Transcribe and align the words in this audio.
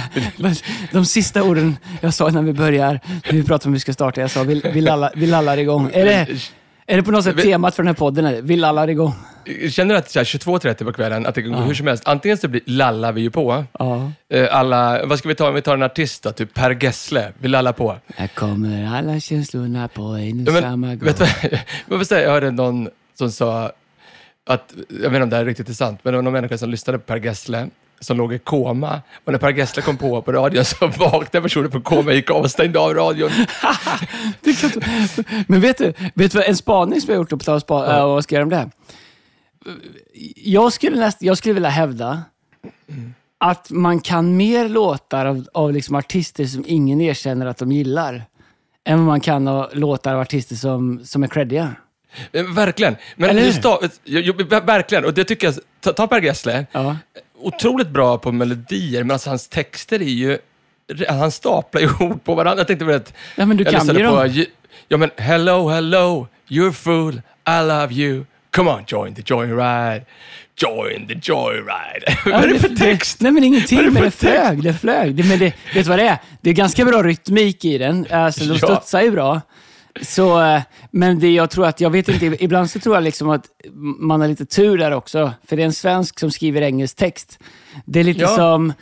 De 0.92 1.04
sista 1.04 1.42
orden 1.42 1.76
jag 2.00 2.14
sa 2.14 2.28
innan 2.28 2.44
vi 2.44 2.52
börjar, 2.52 3.00
när 3.26 3.32
vi 3.32 3.42
pratade 3.42 3.68
om 3.68 3.72
hur 3.72 3.76
vi 3.76 3.80
ska 3.80 3.92
starta, 3.92 4.20
jag 4.20 4.30
sa 4.30 4.42
vi, 4.42 4.62
vi, 4.74 4.80
lallar, 4.80 5.12
vi 5.16 5.26
lallar 5.26 5.56
igång. 5.58 5.90
Är 5.92 6.04
det, 6.04 6.26
är 6.86 6.96
det 6.96 7.02
på 7.02 7.10
något 7.10 7.24
sätt 7.24 7.38
temat 7.42 7.74
för 7.74 7.82
den 7.82 7.88
här 7.88 7.94
podden? 7.94 8.46
Vi 8.46 8.56
lallar 8.56 8.90
igång. 8.90 9.14
Känner 9.70 9.94
du 9.94 9.98
att 9.98 10.10
så 10.10 10.18
här 10.18 10.24
22.30 10.24 10.84
på 10.84 10.92
kvällen, 10.92 11.26
att 11.26 11.34
det 11.34 11.42
kan 11.42 11.52
gå 11.52 11.58
hur 11.58 11.74
som 11.74 11.86
helst. 11.86 12.02
Antingen 12.06 12.36
så 12.38 12.48
blir, 12.48 12.62
lallar 12.66 13.12
vi 13.12 13.20
ju 13.20 13.30
på. 13.30 13.64
Ja. 13.78 14.12
Eh, 14.28 14.56
Alla, 14.56 15.06
vad 15.06 15.18
ska 15.18 15.28
vi 15.28 15.34
ta 15.34 15.48
om 15.48 15.54
vi 15.54 15.62
tar 15.62 15.74
en 15.74 15.82
artist 15.82 16.22
då? 16.22 16.32
Typ 16.32 16.54
Per 16.54 16.84
Gessle. 16.84 17.32
Vi 17.38 17.48
lallar 17.48 17.72
på. 17.72 17.96
Här 18.16 18.26
kommer 18.28 18.96
alla 18.98 19.20
känslorna 19.20 19.88
på 19.88 20.02
en 20.02 20.44
Ja, 20.44 20.50
och 20.50 20.52
men, 20.54 20.62
samma 20.62 20.86
gång. 20.94 20.98
vet 20.98 21.22
du, 21.98 22.04
säga, 22.04 22.22
jag 22.22 22.30
hörde 22.30 22.50
någon 22.50 22.88
som 23.18 23.30
sa 23.32 23.72
att, 24.46 24.74
jag 24.88 24.96
vet 24.98 25.06
inte 25.06 25.22
om 25.22 25.30
det 25.30 25.36
här 25.36 25.42
är 25.42 25.46
riktigt 25.46 25.76
sant, 25.76 26.00
men 26.02 26.12
det 26.12 26.18
var 26.18 26.22
någon 26.22 26.32
människa 26.32 26.58
som 26.58 26.70
lyssnade 26.70 26.98
på 26.98 27.04
Per 27.04 27.16
Gessle 27.16 27.68
som 28.02 28.16
låg 28.16 28.34
i 28.34 28.38
koma. 28.38 29.00
Och 29.24 29.32
när 29.32 29.38
Per 29.38 29.52
Gessle 29.52 29.82
kom 29.82 29.96
på 29.96 30.22
på 30.22 30.32
radion 30.32 30.64
så 30.64 30.86
vaknade 30.86 31.42
personen 31.42 31.70
på 31.70 31.80
koma 31.80 32.10
och 32.10 32.14
gick 32.14 32.30
av 32.30 32.42
och 32.42 32.50
stängde 32.50 32.78
av 32.78 32.94
radion. 32.94 33.30
Men 35.46 35.60
vet 35.60 35.78
du, 35.78 35.92
vet 36.14 36.32
du 36.32 36.38
vad, 36.38 36.46
en 36.48 36.56
spaning 36.56 37.00
som 37.00 37.14
jag 37.14 37.30
gjort, 37.30 37.44
på 37.46 37.60
spa, 37.60 37.96
äh, 37.98 38.06
vad 38.06 38.24
ska 38.24 38.34
jag 38.34 38.38
göra 38.38 38.44
om 38.44 38.50
det 38.50 38.56
här? 38.56 38.70
Jag 40.36 40.72
skulle, 40.72 41.00
näst, 41.00 41.22
jag 41.22 41.38
skulle 41.38 41.54
vilja 41.54 41.68
hävda 41.68 42.22
att 43.38 43.70
man 43.70 44.00
kan 44.00 44.36
mer 44.36 44.68
låtar 44.68 45.26
av, 45.26 45.46
av 45.54 45.72
liksom 45.72 45.96
artister 45.96 46.44
som 46.44 46.64
ingen 46.66 47.00
erkänner 47.00 47.46
att 47.46 47.58
de 47.58 47.72
gillar, 47.72 48.24
än 48.84 48.98
vad 48.98 49.06
man 49.06 49.20
kan 49.20 49.48
av 49.48 49.70
låtar 49.72 50.14
av 50.14 50.20
artister 50.20 50.56
som, 50.56 51.00
som 51.04 51.22
är 51.22 51.26
creddiga. 51.28 51.74
Eh, 52.32 52.44
Verkligen. 52.44 52.96
Men 53.16 53.36
just 53.36 53.64
ver- 53.64 54.66
verkligen. 54.66 55.04
Och 55.04 55.14
det 55.14 55.24
tycker 55.24 55.46
jag, 55.46 55.54
ta, 55.80 55.92
ta 55.92 56.06
Per 56.06 56.20
Gessle. 56.20 56.66
Ja. 56.72 56.96
Otroligt 57.42 57.88
bra 57.88 58.18
på 58.18 58.32
melodier, 58.32 59.04
men 59.04 59.10
alltså 59.10 59.30
hans 59.30 59.48
texter 59.48 60.02
är 60.02 60.06
ju... 60.06 60.38
Han 61.08 61.30
staplar 61.30 61.80
ju 61.80 61.88
ord 62.00 62.24
på 62.24 62.34
varandra. 62.34 62.60
Jag 62.60 62.66
tänkte 62.66 62.84
på 62.84 62.90
det. 62.90 63.12
Ja, 63.36 63.46
men 63.46 63.56
du 63.56 63.64
jag 63.64 63.72
kan 63.72 63.80
lyssnade 63.80 64.00
ju 64.00 64.08
på, 64.08 64.24
dem. 64.24 64.44
Ja, 64.88 64.96
men 64.96 65.10
hello, 65.16 65.68
hello, 65.68 66.26
you're 66.48 66.72
fool, 66.72 67.14
I 67.48 67.66
love 67.68 67.94
you. 67.94 68.24
Come 68.50 68.70
on, 68.70 68.84
join 68.86 69.14
the 69.14 69.22
joyride. 69.34 70.04
Join 70.56 71.06
the 71.08 71.14
joyride. 71.22 72.16
Vad 72.24 72.44
är 72.44 72.48
det 72.48 72.58
för 72.58 72.76
text? 72.76 73.20
nej, 73.20 73.32
men 73.32 73.44
ingenting. 73.44 73.78
Det 73.78 73.90
men 73.90 74.02
det 74.02 74.10
för 74.10 74.26
flög. 74.26 74.62
Det 74.62 74.74
flög. 74.74 75.14
Det, 75.14 75.22
men 75.22 75.38
det, 75.38 75.44
vet 75.44 75.54
du 75.74 75.82
vad 75.82 75.98
det 75.98 76.08
är? 76.08 76.18
Det 76.40 76.50
är 76.50 76.54
ganska 76.54 76.84
bra 76.84 77.02
rytmik 77.02 77.64
i 77.64 77.78
den. 77.78 78.06
Alltså, 78.10 78.44
de 78.44 78.58
Ja. 78.62 78.66
studsar 78.66 79.02
ju 79.02 79.10
bra. 79.10 79.40
Så, 80.00 80.42
eh, 80.42 80.62
men 80.90 81.18
det 81.18 81.30
jag 81.32 81.50
tror 81.50 81.66
att, 81.66 81.80
jag 81.80 81.90
vet 81.90 82.08
inte, 82.08 82.44
ibland 82.44 82.70
så 82.70 82.78
tror 82.78 82.94
jag 82.96 83.04
liksom 83.04 83.30
att 83.30 83.44
man 83.98 84.20
har 84.20 84.28
lite 84.28 84.46
tur 84.46 84.78
där 84.78 84.90
också. 84.90 85.32
För 85.48 85.56
det 85.56 85.62
är 85.62 85.66
en 85.66 85.72
svensk 85.72 86.20
som 86.20 86.30
skriver 86.30 86.62
engelsk 86.62 86.96
text. 86.96 87.38
Det 87.84 88.00
är 88.00 88.04
lite 88.04 88.20
Ja. 88.20 88.28
som 88.28 88.72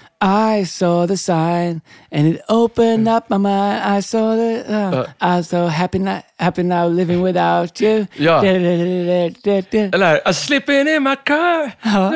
I 0.61 0.67
saw 0.67 1.08
the 1.08 1.17
sign 1.17 1.80
and 2.12 2.27
it 2.28 2.41
opened 2.48 3.08
up 3.08 3.25
my 3.28 3.39
mind. 3.39 3.98
I 3.98 4.02
saw 4.02 4.36
the... 4.36 4.72
Uh, 4.75 5.00
I 5.20 5.36
was 5.36 5.48
so 5.48 5.67
happy, 5.67 5.98
now, 5.98 6.17
happy 6.39 6.62
now 6.62 6.89
living 6.94 7.22
without 7.24 7.80
you. 7.83 8.06
Ja. 8.17 8.45
Eller 8.45 10.20
I'm 10.24 10.33
slipping 10.33 10.89
in 10.89 11.02
my 11.02 11.17
car. 11.24 11.70
Ja. 11.83 12.12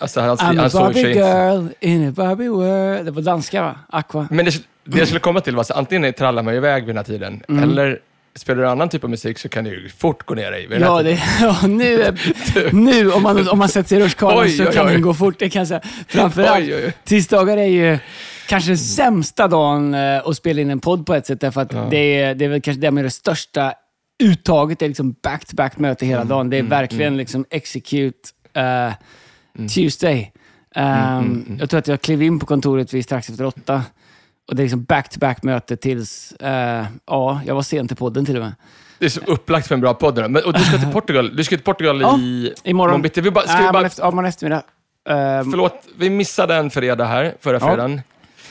Alltså, 0.00 0.20
han, 0.20 0.36
I'm 0.36 0.58
a 0.58 0.60
han 0.60 0.70
såg 0.70 0.80
Barbie 0.82 1.00
inte. 1.00 1.12
girl 1.12 1.68
in 1.80 2.08
a 2.08 2.12
Barbie 2.16 2.48
world. 2.48 3.04
Det 3.04 3.10
var 3.10 3.22
danska 3.22 3.62
va? 3.62 3.74
Aqua. 3.88 4.26
Men 4.30 4.44
det, 4.44 4.50
det 4.84 4.98
jag 4.98 5.06
skulle 5.08 5.20
komma 5.20 5.40
till 5.40 5.54
var 5.56 5.60
att 5.62 5.70
antingen 5.70 6.12
trallar 6.12 6.42
man 6.42 6.54
iväg 6.54 6.82
vid 6.86 6.88
den 6.88 6.96
här 6.96 7.04
tiden, 7.04 7.42
Mm. 7.48 7.62
eller 7.70 7.98
spelar 8.36 8.62
du 8.62 8.68
annan 8.68 8.88
typ 8.88 9.04
av 9.04 9.10
musik 9.10 9.38
så 9.38 9.48
kan 9.48 9.64
du 9.64 9.70
ju 9.70 9.88
fort 9.88 10.26
gå 10.26 10.34
ner 10.34 10.50
dig 10.50 10.68
Ja, 10.80 11.02
det, 11.02 11.22
ja 11.40 11.66
nu, 11.66 12.02
är- 12.02 12.72
nu 12.72 13.12
om, 13.12 13.22
man, 13.22 13.48
om 13.48 13.58
man 13.58 13.68
sätter 13.68 13.88
sig 13.88 13.98
i 13.98 14.00
rutschkanan 14.04 14.50
så 14.50 14.64
oj, 14.66 14.72
kan 14.72 14.86
den 14.86 15.02
gå 15.02 15.14
fort. 15.14 15.38
Det 15.38 15.50
kan 15.50 15.60
jag 15.60 15.68
säga. 15.68 15.80
Framförallt, 16.08 16.64
Oj, 16.64 16.74
oj, 16.74 16.92
tisdagar 17.04 17.56
är 17.56 17.66
ju 17.66 17.98
kanske 18.48 18.70
den 18.70 18.78
sämsta 18.78 19.48
dagen 19.48 19.94
eh, 19.94 20.26
att 20.28 20.36
spela 20.36 20.60
in 20.60 20.70
en 20.70 20.80
podd 20.80 21.06
på 21.06 21.14
ett 21.14 21.26
sätt. 21.26 21.40
Därför 21.40 21.60
att 21.60 21.90
det, 21.90 22.20
är, 22.20 22.34
det 22.34 22.44
är 22.44 22.48
väl 22.48 22.60
kanske 22.60 22.80
det 22.80 22.90
med 22.90 23.04
det 23.04 23.10
största 23.10 23.72
uttaget. 24.22 24.78
Det 24.78 24.86
är 24.86 24.88
liksom 24.88 25.12
back-to-back 25.22 25.78
möte 25.78 26.06
hela 26.06 26.20
Mm, 26.20 26.28
dagen. 26.28 26.50
Det 26.50 26.56
är 26.58 26.62
verkligen 26.62 27.16
liksom 27.16 27.44
execute 27.50 28.18
Mm. 29.58 29.68
Tuesday. 29.68 30.32
Um, 30.76 31.56
Jag 31.60 31.70
tror 31.70 31.78
att 31.78 31.88
jag 31.88 32.00
klev 32.00 32.22
in 32.22 32.38
på 32.38 32.46
kontoret 32.46 32.92
vid 32.94 33.04
strax 33.04 33.28
efter 33.30 33.44
åtta. 33.44 33.82
Och 34.48 34.54
det 34.56 34.62
är 34.62 34.64
liksom 34.64 34.84
back-to-back 34.84 35.42
möte 35.42 35.76
tills, 35.76 36.32
eh, 36.32 36.84
ja, 37.06 37.40
jag 37.46 37.54
var 37.54 37.62
sent 37.62 37.90
till 37.90 37.96
podden 37.96 38.26
till 38.26 38.36
och 38.36 38.42
med. 38.42 38.52
Det 38.98 39.04
är 39.04 39.08
så 39.08 39.20
upplagt 39.26 39.66
för 39.68 39.74
en 39.74 39.80
bra 39.80 39.94
podd. 39.94 40.30
Men, 40.30 40.44
och 40.44 40.52
du 40.52 40.60
ska 40.60 40.78
till 40.78 40.88
Portugal, 40.92 41.36
du 41.36 41.44
ska 41.44 41.56
till 41.56 41.64
Portugal 41.64 42.00
Ja, 42.00 42.18
i 42.18 42.54
imorgon. 42.64 43.02
bitti. 43.02 43.20
Vi 43.20 43.30
bara, 43.30 43.44
ska 43.44 43.52
Nej, 43.58 43.66
vi 43.66 43.72
bara, 43.72 43.86
efter, 43.86 44.02
ja, 44.02 44.08
imorgon 44.08 44.28
eftermiddag. 44.28 44.62
Ehm, 45.08 45.50
förlåt, 45.50 45.86
vi 45.98 46.10
missade 46.10 46.54
en 46.54 46.70
fredag 46.70 47.04
här, 47.04 47.34
förra 47.40 47.54
Ja. 47.56 47.60
fredagen. 47.68 48.00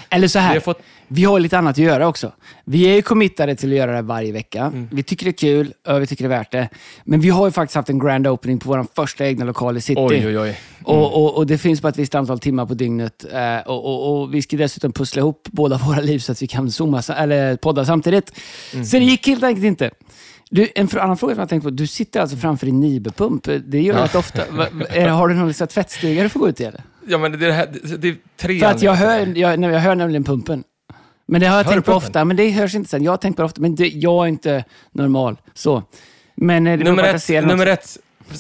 Eller 0.10 0.28
så 0.28 0.40
här, 0.40 0.54
Vi 0.54 0.74
vi 1.08 1.24
har 1.24 1.40
lite 1.40 1.58
annat 1.58 1.72
att 1.72 1.78
göra 1.78 2.08
också. 2.08 2.32
Vi 2.66 2.84
är 2.90 2.96
ju 2.96 3.02
committade 3.02 3.56
till 3.56 3.70
att 3.70 3.78
göra 3.78 3.96
det 3.96 4.02
varje 4.02 4.32
vecka. 4.32 4.62
Mm. 4.62 4.88
Vi 4.92 5.04
tycker 5.04 5.26
det 5.26 5.30
är 5.30 5.34
kul 5.34 5.74
och 5.88 6.02
vi 6.02 6.08
tycker 6.08 6.30
det 6.30 6.36
är 6.36 6.38
värt 6.38 6.52
det. 6.52 6.70
Men 7.04 7.20
vi 7.20 7.30
har 7.30 7.46
ju 7.46 7.52
faktiskt 7.52 7.76
haft 7.76 7.90
en 7.90 8.00
grand 8.00 8.28
opening 8.28 8.60
på 8.60 8.70
vår 8.70 8.86
första 8.96 9.26
egna 9.26 9.46
lokal 9.46 9.78
i 9.78 9.82
city. 9.82 10.02
Oj, 10.02 10.28
oj, 10.28 10.40
oj. 10.40 10.60
Och, 10.84 11.24
och, 11.24 11.38
och 11.38 11.48
det 11.48 11.58
finns 11.58 11.82
bara 11.82 11.90
ett 11.90 11.98
visst 11.98 12.16
antal 12.16 12.40
timmar 12.40 12.66
på 12.66 12.74
dygnet. 12.74 13.26
Eh, 13.34 13.68
och, 13.68 14.22
och, 14.22 14.34
vi 14.34 14.42
ska 14.42 14.58
dessutom 14.58 14.92
pussla 14.92 15.20
ihop 15.20 15.48
båda 15.52 15.78
våra 15.78 16.00
liv 16.00 16.20
så 16.20 16.32
att 16.32 16.42
vi 16.42 16.48
kan 16.48 16.72
zooma, 16.72 17.02
eller 17.18 17.56
podda 17.56 17.86
samtidigt. 17.86 18.32
Mm. 18.74 18.86
Så 18.86 18.98
det 18.98 19.06
gick 19.06 19.28
helt 19.28 19.44
enkelt 19.44 19.66
inte. 19.66 19.92
Du, 20.50 20.68
en 20.76 20.90
annan 21.00 21.18
fråga 21.18 21.34
som 21.34 21.40
jag 21.40 21.50
tänkt 21.50 21.64
på. 21.64 21.70
Du 21.70 21.88
sitter 21.88 22.22
alltså 22.22 22.38
framför 22.38 22.66
din 22.66 22.84
Nibe-pump. 22.84 23.62
Det 23.66 23.82
gör 23.82 23.96
du 23.96 24.02
rätt 24.02 24.16
ofta. 24.16 24.42
Har 25.10 25.28
du 25.28 25.36
någon 25.36 25.48
liksom 25.48 25.68
tvättstuga 25.68 26.24
du 26.24 26.30
får 26.30 26.40
gå 26.40 26.50
ut 26.50 26.62
i? 26.62 26.64
Eller? 26.64 26.84
Ja, 27.08 27.18
men 27.18 27.32
det 27.32 27.46
är, 27.46 27.48
det 27.48 27.54
här, 27.54 27.70
det, 27.98 28.08
är 28.08 28.16
tre 28.38 28.60
För 28.60 28.66
att 28.66 28.82
jag 28.82 28.94
hör, 28.94 29.38
jag, 29.38 29.64
jag 29.64 29.80
hör 29.80 29.96
nämligen 29.96 30.24
pumpen. 30.24 30.64
Men 31.26 31.42
det 31.42 31.48
har 31.48 31.58
jag 31.58 31.64
Hör 31.64 31.72
tänkt 31.74 31.86
på 31.86 31.94
ofta, 31.94 32.26
men 32.26 32.38
det 32.38 32.50
hörs 32.50 32.76
inte 32.76 32.90
sen. 32.90 33.04
Jag 33.04 33.12
har 33.12 33.18
tänkt 33.18 33.36
på 33.36 33.42
det 33.42 33.46
ofta, 33.46 33.62
men 33.62 33.76
det, 33.76 33.88
jag 33.88 34.26
är 34.26 34.28
inte 34.28 34.64
normal. 34.92 35.38
Så. 35.54 35.84
Men 36.36 36.68
eh, 36.68 36.78
det 36.78 36.84
Nummer 36.84 37.04
ett, 37.04 37.46
nummer 37.46 37.68
ett. 37.68 37.98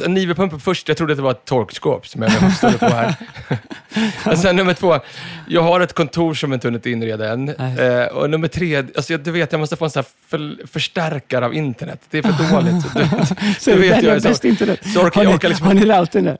Nivepumpen 0.07 0.59
först, 0.59 0.88
jag 0.88 0.97
trodde 0.97 1.13
att 1.13 1.18
det 1.18 1.23
var 1.23 1.31
ett 1.31 1.46
torkskåp 1.46 2.07
som 2.07 2.22
jag 2.22 2.53
stod 2.57 2.79
på 2.79 2.85
här. 2.85 3.16
och 4.31 4.38
sen 4.38 4.56
nummer 4.56 4.73
två, 4.73 5.00
jag 5.47 5.62
har 5.62 5.79
ett 5.79 5.94
kontor 5.94 6.34
som 6.34 6.53
inte 6.53 6.68
hunnit 6.68 6.85
inreda 6.85 7.29
än. 7.34 7.50
Eh, 7.50 8.03
och 8.06 8.29
nummer 8.29 8.47
tre, 8.47 8.78
alltså, 8.78 9.13
jag- 9.13 9.19
du 9.23 9.31
vet, 9.31 9.51
jag 9.51 9.59
måste 9.59 9.75
få 9.75 9.85
en 9.85 9.91
sån 9.91 10.03
för, 10.28 10.68
förstärkare 10.68 11.46
av 11.46 11.53
internet. 11.53 12.01
Det 12.09 12.18
är 12.18 12.22
för 12.22 12.51
dåligt. 12.53 12.85
Du, 12.96 13.53
Så 13.59 13.72
du 13.72 13.78
vet, 13.78 14.03
jag 14.03 14.16
är 14.16 14.19
bäst 14.19 14.46
internet. 14.46 14.79
så 14.94 15.00
orkar- 15.01 15.16
har, 15.16 15.23
ni, 15.31 15.35
orkar 15.38 15.50
liksom 15.50 15.68
har 15.68 15.73
ni 15.73 15.85
routern 15.85 16.23
där? 16.23 16.38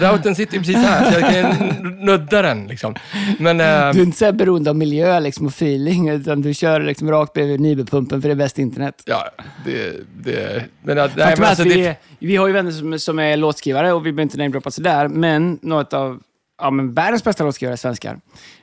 routern 0.00 0.34
sitter 0.34 0.58
precis 0.58 0.76
här, 0.76 1.10
så 1.12 1.20
jag 1.20 1.30
kan 1.32 1.66
nudda 2.04 2.42
den. 2.42 2.66
Liksom. 2.66 2.94
Men, 3.38 3.60
eh, 3.60 3.66
Du 3.66 3.70
är 4.00 4.02
inte 4.02 4.18
så 4.18 4.32
beroende 4.32 4.70
av 4.70 4.76
miljö 4.76 5.20
liksom, 5.20 5.46
och 5.46 5.52
feeling, 5.52 6.08
utan 6.08 6.42
du 6.42 6.54
kör 6.54 6.80
liksom 6.80 7.10
rakt 7.10 7.32
bredvid 7.32 7.60
Nibe-pumpen 7.60 8.20
för 8.22 8.28
det 8.28 8.32
är 8.32 8.36
bäst 8.36 8.58
internet. 8.58 9.02
ja, 9.04 9.30
det... 9.64 9.92
det 10.24 10.64
men, 10.84 10.96
nej, 10.96 11.08
men 11.16 11.44
alltså, 11.44 11.64
vi, 11.64 11.74
det, 11.82 11.96
vi 12.18 12.36
har 12.36 12.46
ju 12.46 12.52
vänner 12.52 12.71
som, 12.72 12.98
som 12.98 13.18
är 13.18 13.36
låtskrivare 13.36 13.92
och 13.92 14.06
vi 14.06 14.12
behöver 14.12 14.22
inte 14.22 14.38
namedroppa 14.38 14.70
sådär, 14.70 15.08
men 15.08 15.58
något 15.62 15.92
av 15.92 16.20
ja, 16.62 16.70
men 16.70 16.94
världens 16.94 17.24
bästa 17.24 17.44
låtskrivare 17.44 17.74
är 17.74 17.76
svenskar. 17.76 18.20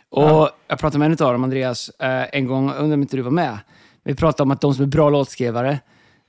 Och 0.09 0.23
Ja. 0.23 0.51
Jag 0.67 0.79
pratade 0.79 0.99
med 0.99 1.05
en 1.05 1.25
av 1.27 1.33
dem, 1.33 1.43
Andreas, 1.43 1.89
eh, 1.89 2.23
en 2.33 2.47
gång, 2.47 2.71
undrar 2.73 2.93
om 2.93 3.01
inte 3.01 3.17
du 3.17 3.21
var 3.23 3.31
med. 3.31 3.57
Vi 4.03 4.15
pratade 4.15 4.43
om 4.43 4.51
att 4.51 4.61
de 4.61 4.73
som 4.73 4.83
är 4.83 4.87
bra 4.87 5.09
låtskrivare, 5.09 5.79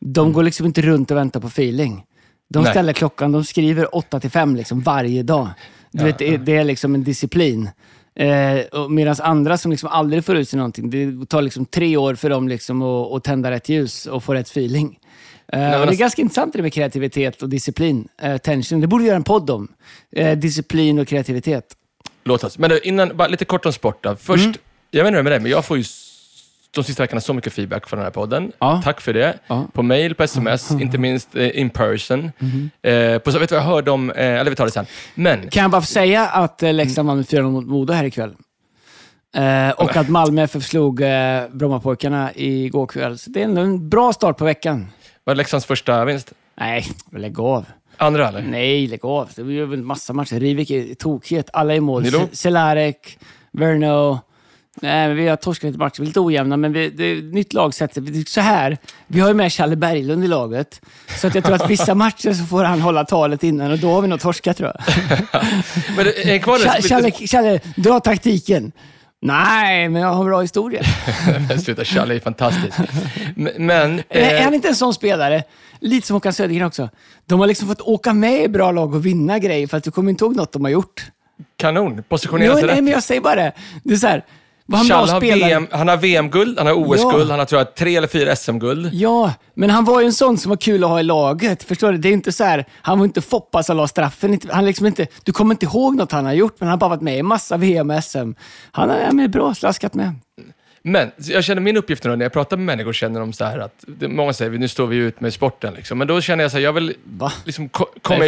de 0.00 0.32
går 0.32 0.42
liksom 0.42 0.66
inte 0.66 0.82
runt 0.82 1.10
och 1.10 1.16
väntar 1.16 1.40
på 1.40 1.46
feeling. 1.46 2.04
De 2.48 2.58
Mm. 2.58 2.64
Nej. 2.64 2.72
ställer 2.72 2.92
klockan, 2.92 3.32
de 3.32 3.44
skriver 3.44 3.94
8 3.96 4.20
till 4.20 4.30
5 4.30 4.56
liksom 4.56 4.80
varje 4.80 5.22
dag. 5.22 5.48
Du 5.92 5.98
Ja, 6.00 6.04
vet, 6.06 6.18
det, 6.18 6.34
är, 6.34 6.38
det 6.38 6.56
är 6.56 6.64
liksom 6.64 6.94
en 6.94 7.04
disciplin. 7.04 7.70
Eh, 8.14 8.88
Medan 8.88 9.16
andra 9.20 9.58
som 9.58 9.70
liksom 9.70 9.88
aldrig 9.88 10.24
får 10.24 10.36
ut 10.36 10.48
sig 10.48 10.56
någonting, 10.56 10.90
det 10.90 11.26
tar 11.28 11.42
liksom 11.42 11.66
tre 11.66 11.96
år 11.96 12.14
för 12.14 12.30
dem 12.30 12.48
liksom 12.48 12.82
att, 12.82 13.12
att 13.12 13.24
tända 13.24 13.50
rätt 13.50 13.68
ljus 13.68 14.06
och 14.06 14.24
få 14.24 14.34
rätt 14.34 14.48
feeling. 14.48 14.98
Eh, 15.52 15.80
och 15.80 15.86
det 15.86 15.92
är 15.92 15.96
ganska 15.96 16.22
intressant 16.22 16.52
det 16.52 16.62
med 16.62 16.72
kreativitet 16.72 17.42
och 17.42 17.48
disciplin. 17.48 18.08
Eh, 18.22 18.36
tension. 18.36 18.80
Det 18.80 18.86
borde 18.86 19.02
vi 19.02 19.08
göra 19.08 19.16
en 19.16 19.24
podd 19.24 19.50
om. 19.50 19.68
Eh, 20.16 20.38
disciplin 20.38 20.98
och 20.98 21.08
kreativitet. 21.08 21.64
Låt 22.24 22.44
oss. 22.44 22.58
Men 22.58 22.70
innan, 22.82 23.16
bara 23.16 23.28
lite 23.28 23.44
kort 23.44 23.66
om 23.66 23.72
sport 23.72 23.98
då. 24.04 24.16
Först, 24.16 24.44
Mm. 24.44 24.56
jag 24.90 25.04
vet 25.04 25.08
inte 25.08 25.16
hur 25.16 25.16
det 25.16 25.18
är 25.20 25.22
med 25.22 25.32
dig, 25.32 25.40
men 25.40 25.50
jag 25.50 25.64
får 25.64 25.78
ju 25.78 25.84
de 26.74 26.84
sista 26.84 27.02
veckorna 27.02 27.20
så 27.20 27.34
mycket 27.34 27.52
feedback 27.52 27.88
från 27.88 27.98
den 27.98 28.04
här 28.04 28.10
podden. 28.10 28.52
Ja. 28.58 28.80
Tack 28.84 29.00
för 29.00 29.12
det. 29.12 29.38
Ja. 29.46 29.66
På 29.72 29.82
mail, 29.82 30.14
på 30.14 30.22
sms, 30.22 30.70
inte 30.80 30.98
minst 30.98 31.34
in 31.34 31.70
person. 31.70 32.32
Mhm. 32.38 32.70
Eh, 32.82 33.18
på, 33.18 33.30
vet 33.30 33.48
du 33.48 33.54
vad 33.54 33.62
jag 33.64 33.68
hörde 33.68 33.90
om, 33.90 34.10
eh, 34.10 34.16
eller 34.26 34.50
vi 34.50 34.56
tar 34.56 34.64
det 34.64 34.70
sen. 34.70 34.86
Men, 35.14 35.48
Kan 35.50 35.62
jag 35.62 35.70
bara 35.70 35.80
få 35.80 35.86
säga 35.86 36.26
att 36.28 36.62
eh, 36.62 36.72
Leksand 36.72 37.08
vann 37.08 37.16
med 37.16 37.26
4-0 37.26 37.42
mot 37.50 37.66
Modo 37.66 37.92
här 37.92 38.04
ikväll. 38.04 38.34
Eh, 39.36 39.70
och 39.70 39.96
att 39.96 40.08
Malmö 40.08 40.42
FF 40.42 40.64
slog 40.64 41.00
eh, 41.02 41.42
Brommapojkarna 41.52 42.30
igår 42.34 42.86
kväll. 42.86 43.18
Så 43.18 43.30
det 43.30 43.40
är 43.40 43.44
ändå 43.44 43.60
en 43.60 43.88
bra 43.88 44.12
start 44.12 44.36
på 44.38 44.44
veckan. 44.44 44.86
Var 45.30 45.34
det 45.34 45.38
Leksands 45.38 45.66
första 45.66 46.04
vinst? 46.04 46.32
Nej, 46.60 46.86
lägg 47.12 47.40
av. 47.40 47.66
Andra 47.96 48.28
eller? 48.28 48.42
Nej, 48.42 48.86
lägg 48.86 49.04
av. 49.04 49.28
Det 49.36 49.42
var 49.42 49.74
en 49.74 49.84
massa 49.84 50.12
matcher. 50.12 50.40
Rivik 50.40 50.70
är 50.70 50.94
tokigt. 50.94 51.50
Alla 51.52 51.74
i 51.74 51.80
mål. 51.80 52.06
Celarek, 52.32 53.18
Verno. 53.52 54.18
Nej, 54.82 55.08
men 55.08 55.16
vi 55.16 55.28
har 55.28 55.36
torskat 55.36 55.68
lite 55.68 55.78
matcher. 55.78 56.00
Vi 56.00 56.04
är 56.04 56.06
lite 56.06 56.20
ojämna, 56.20 56.56
men 56.56 56.72
vi, 56.72 56.90
det 56.90 57.04
är 57.04 57.18
ett 57.18 57.34
nytt 57.34 57.54
är 57.54 58.28
Så 58.28 58.40
här, 58.40 58.78
vi 59.06 59.20
har 59.20 59.28
ju 59.28 59.34
med 59.34 59.52
Challe 59.52 59.76
Berglund 59.76 60.24
i 60.24 60.28
laget. 60.28 60.80
Så 61.20 61.26
att 61.26 61.34
jag 61.34 61.44
tror 61.44 61.54
att 61.54 61.70
vissa 61.70 61.94
matcher 62.04 62.32
så 62.32 62.44
får 62.44 62.64
han 62.64 62.80
hålla 62.80 63.04
talet 63.04 63.42
innan 63.42 63.70
och 63.70 63.78
då 63.78 63.92
har 63.92 64.02
vi 64.02 64.08
nog 64.08 64.20
torskat 64.20 64.56
tror 64.56 64.72
jag. 64.74 64.94
Men 65.96 66.06
är 66.06 66.38
kvar 66.38 66.58
Challe, 66.88 67.10
Challe, 67.12 67.60
dra 67.76 68.00
taktiken. 68.00 68.72
Nej, 69.22 69.88
men 69.88 70.02
jag 70.02 70.08
har 70.08 70.20
en 70.20 70.26
bra 70.26 70.40
historia. 70.40 70.82
Sluta, 71.64 71.84
Challe 71.84 72.14
är 72.14 72.20
fantastisk. 72.20 72.78
Men, 73.34 73.52
men 73.66 74.02
är 74.08 74.34
eh, 74.34 74.44
han 74.44 74.54
inte 74.54 74.68
en 74.68 74.76
sån 74.76 74.94
spelare? 74.94 75.42
Lite 75.80 76.06
som 76.06 76.14
Håkan 76.14 76.32
Södergren 76.32 76.66
också. 76.66 76.88
De 77.26 77.40
har 77.40 77.46
liksom 77.46 77.68
fått 77.68 77.80
åka 77.80 78.14
med 78.14 78.42
i 78.42 78.48
bra 78.48 78.72
lag 78.72 78.94
och 78.94 79.06
vinna 79.06 79.38
grejer 79.38 79.66
för 79.66 79.76
att 79.76 79.84
du 79.84 79.90
kommer 79.90 80.10
inte 80.10 80.24
ihåg 80.24 80.36
något 80.36 80.52
de 80.52 80.64
har 80.64 80.70
gjort. 80.70 81.04
kanon, 81.56 82.02
positionera 82.08 82.54
sig 82.54 82.66
nej, 82.66 82.76
rätt. 82.76 82.84
men 82.84 82.92
jag 82.92 83.02
säger 83.02 83.20
bara 83.20 83.34
det. 83.34 83.52
Det 83.84 83.94
är 83.94 83.98
så 83.98 84.06
här, 84.06 84.24
han 84.78 84.88
bra 84.88 84.96
Challe 85.06 85.12
har? 85.12 85.20
VM, 85.20 85.66
han 85.70 85.88
har 85.88 85.96
VM-guld, 85.96 86.58
han 86.58 86.66
har 86.66 86.74
OS-guld, 86.74 87.26
Ja. 87.26 87.30
han 87.30 87.38
har 87.38 87.46
tror 87.46 87.60
jag 87.60 87.74
tre 87.74 87.96
eller 87.96 88.08
fyra 88.08 88.36
SM-guld. 88.36 88.90
Ja, 88.92 89.32
men 89.54 89.70
han 89.70 89.84
var 89.84 90.00
ju 90.00 90.06
en 90.06 90.12
sån 90.12 90.38
som 90.38 90.50
var 90.50 90.56
kul 90.56 90.84
att 90.84 90.90
ha 90.90 91.00
i 91.00 91.02
laget. 91.02 91.62
Förstår 91.62 91.92
du? 91.92 91.98
Det 91.98 92.08
är 92.08 92.12
inte 92.12 92.32
så 92.32 92.44
här, 92.44 92.64
han 92.82 92.98
var 92.98 93.04
inte 93.06 93.20
Foppa 93.20 93.62
som 93.62 93.76
la 93.76 93.88
straffen. 93.88 94.40
Han 94.50 94.64
liksom 94.64 94.86
inte, 94.86 95.06
du 95.24 95.32
kommer 95.32 95.54
inte 95.54 95.66
ihåg 95.66 95.96
något 95.96 96.12
han 96.12 96.24
har 96.26 96.32
gjort, 96.32 96.54
men 96.58 96.68
han 96.68 96.70
har 96.72 96.78
bara 96.78 96.90
varit 96.90 97.02
med 97.02 97.18
i 97.18 97.22
massa 97.22 97.56
VM 97.56 97.90
och 97.90 98.04
SM. 98.04 98.32
Han 98.72 98.90
är 98.90 99.12
med 99.12 99.30
bra 99.30 99.54
slaskat 99.54 99.94
med. 99.94 100.14
Men 100.82 101.10
jag 101.16 101.44
känner 101.44 101.60
min 101.62 101.76
uppgift 101.76 102.04
nu 102.04 102.16
när 102.16 102.24
jag 102.24 102.32
pratar 102.32 102.56
med 102.56 102.66
människor 102.66 102.92
känner 102.92 103.20
de 103.20 103.32
så 103.32 103.44
här 103.44 103.58
att, 103.58 103.84
många 104.00 104.32
säger 104.32 104.50
nu 104.50 104.68
står 104.68 104.86
vi 104.86 104.96
ut 104.96 105.20
med 105.20 105.32
sporten 105.34 105.74
liksom. 105.74 105.98
Men 105.98 106.06
då 106.08 106.20
känner 106.20 106.44
jag 106.44 106.50
så 106.50 106.56
här, 106.56 106.64
jag 106.64 106.72
vill 106.72 106.94
Va? 107.04 107.32
liksom 107.44 107.68
ko- 107.68 107.86
Vad 108.08 108.18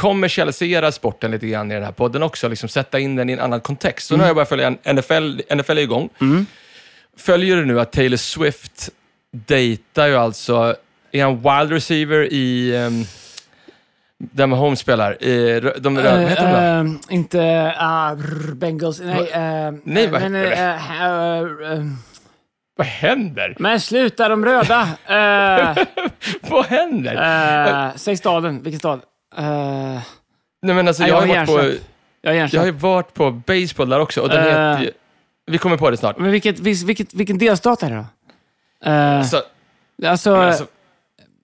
det 0.00 0.08
kommersialisera 0.08 0.92
sporten 0.92 1.30
lite 1.30 1.46
grann 1.46 1.70
i 1.70 1.74
den 1.74 1.84
här 1.84 1.92
podden 1.92 2.22
också. 2.22 2.48
Liksom 2.48 2.68
sätta 2.68 2.98
in 2.98 3.16
den 3.16 3.30
i 3.30 3.32
en 3.32 3.40
annan 3.40 3.60
kontext. 3.60 4.06
Så 4.06 4.14
Mm. 4.14 4.18
nu 4.18 4.24
har 4.24 4.28
jag 4.28 4.36
börjat 4.36 4.48
följa 4.48 4.70
NFL, 4.94 5.40
NFL 5.56 5.78
är 5.78 5.82
igång. 5.82 6.08
Följer 7.16 7.56
du 7.56 7.64
nu 7.64 7.80
att 7.80 7.92
Taylor 7.92 8.16
Swift 8.16 8.88
dejtar 9.32 10.06
ju 10.06 10.16
alltså, 10.16 10.74
är 11.12 11.22
han 11.24 11.36
wild 11.36 11.72
receiver 11.72 12.32
i, 12.32 12.76
um, 12.86 13.04
där 14.18 14.46
Mahomes 14.46 14.80
spelar? 14.80 15.22
I, 15.24 15.60
de, 15.60 15.98
rö- 15.98 16.20
vad 16.20 16.28
heter 16.28 16.42
de 16.44 16.52
då? 16.52 16.58
Eh, 16.58 16.78
eh, 16.80 17.14
inte 17.14 17.38
uh, 18.48 18.54
Bengals. 18.54 19.00
Nej, 19.00 19.20
uh, 19.20 19.78
Nej, 19.84 20.06
vad 20.08 20.22
men, 20.22 20.34
heter 20.34 21.72
eh, 21.72 21.84
Vad 22.76 22.86
händer? 22.86 23.56
men 23.58 23.80
sluta, 23.80 24.28
de 24.28 24.44
röda. 24.44 24.82
Uh, 24.82 25.84
Vad 26.50 26.64
händer? 26.66 27.14
uh, 27.14 27.96
säg 27.96 28.16
staden. 28.16 28.62
Vilken 28.62 28.78
stad? 28.78 29.00
Uh, 29.38 30.00
Nej 30.62 30.74
men 30.74 30.88
alltså, 30.88 31.02
jag, 31.02 31.08
jag 31.08 31.14
har 31.16 31.46
har 31.46 31.46
varit 31.46 31.78
på, 31.78 31.84
jag 32.22 32.36
är 32.36 32.50
jag 32.52 32.60
har 32.62 32.72
varit 32.72 33.14
på 33.14 33.30
baseball 33.30 33.88
där 33.88 34.00
också 34.00 34.20
och 34.20 34.28
den 34.28 34.38
Eh. 34.38 34.44
heter 34.46 34.82
ju, 34.82 34.90
Vi 35.46 35.58
kommer 35.58 35.76
på 35.76 35.90
det 35.90 35.96
snart. 35.96 36.18
Men 36.18 36.30
vilket, 36.30 36.58
vilket, 36.58 37.14
vilken 37.14 37.38
delstat 37.38 37.82
är 37.82 37.90
det 37.90 37.96
då? 37.96 38.90
Uh, 38.90 39.22
Så, 39.22 39.42
alltså, 40.06 40.30
men 40.30 40.40
alltså, 40.48 40.66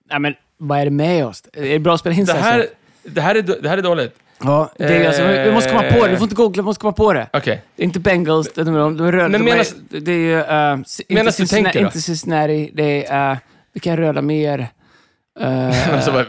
nej, 0.09 0.19
men 0.19 0.35
vad 0.57 0.79
är 0.79 0.85
det 0.85 0.91
med 0.91 1.25
oss? 1.25 1.43
Är 1.53 1.61
det 1.69 1.79
bra 1.79 1.93
att 1.93 1.99
spela 1.99 2.15
in 2.15 2.25
det, 2.25 2.33
här, 2.33 2.67
det, 3.03 3.21
här 3.21 3.35
är, 3.35 3.41
det 3.41 3.69
här 3.69 3.77
är 3.77 3.81
dåligt. 3.81 4.15
Ja, 4.39 4.71
det 4.77 4.83
är, 4.85 5.07
alltså, 5.07 5.23
vi 5.27 5.51
måste 5.51 5.69
komma 5.69 5.81
på 5.81 6.05
det. 6.05 6.11
Du 6.11 6.17
får 6.17 6.23
inte 6.23 6.35
googla, 6.35 6.61
vi 6.63 6.65
måste 6.65 6.81
komma 6.81 6.93
på 6.93 7.13
det. 7.13 7.27
Okej. 7.33 7.61
Det 7.75 7.83
är 7.83 7.85
inte 7.85 7.99
Bengals, 7.99 8.53
de, 8.53 8.63
de, 8.63 8.97
de 8.97 9.05
är 9.05 9.11
röda. 9.11 9.27
Men 9.29 9.45
de 9.45 9.51
är, 9.51 9.57
menas- 9.57 9.75
det 9.89 10.11
är 10.11 10.15
ju... 10.15 10.37
Uh, 10.37 10.79
inte, 11.19 11.31
Cincinnati, 11.31 11.79
inte 11.79 12.71
det 12.73 13.05
är... 13.07 13.31
Uh, 13.31 13.37
vilka 13.73 13.93
är 13.93 13.97
röda 13.97 14.21
mer? 14.21 14.59
Uh, 15.41 15.93
Alltså, 15.95 16.25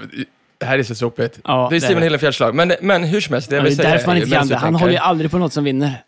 det 0.59 0.67
här 0.67 0.79
är 0.79 0.83
så 0.83 0.95
sopigt. 0.95 1.39
Ja, 1.45 1.67
det 1.71 1.77
är 1.77 1.81
det 1.81 1.87
är 1.87 1.95
det. 1.95 2.01
Hillenfeldts 2.03 2.41
lag. 2.41 2.55
Men, 2.55 2.73
men 2.81 3.05
hur 3.05 3.21
som 3.21 3.33
helst, 3.33 3.51
det 3.51 3.57
jag 3.57 3.65
det 3.65 3.69
vill 3.71 3.79
är 3.79 3.83
säga 3.83 3.95
därför 3.95 4.07
man 4.07 4.17
är 4.17 4.21
inte 4.23 4.37
kan 4.37 4.49
det. 4.49 4.57
Han 4.57 4.75
håller 4.75 4.93
ju 4.93 4.99
aldrig 4.99 5.31
på 5.31 5.39
något 5.39 5.53
som 5.53 5.65
vinner. 5.65 6.03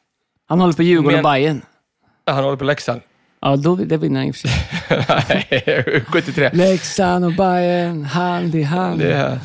Han 0.49 0.61
håller 0.61 0.75
på 0.75 0.83
Djurgården 0.83 1.17
Men- 1.17 1.25
och 1.25 1.31
Bayern. 1.33 1.63
Han 2.27 2.45
håller 2.45 2.57
på 2.57 2.65
Leksand. 2.65 3.01
Ja, 3.43 3.57
då, 3.57 3.75
det 3.77 3.97
vinner 3.97 4.21
han 4.21 4.29
i 4.29 4.31
och 4.31 4.37
för 4.37 4.49
sig. 4.49 5.65
Nej, 5.87 6.05
73. 6.09 6.51
Leksand 6.53 7.25
och 7.25 7.33
Bayern, 7.35 8.05
hand 8.05 8.55
i 8.55 8.63
hand. 8.63 9.01
Det 9.01 9.13
är, 9.15 9.39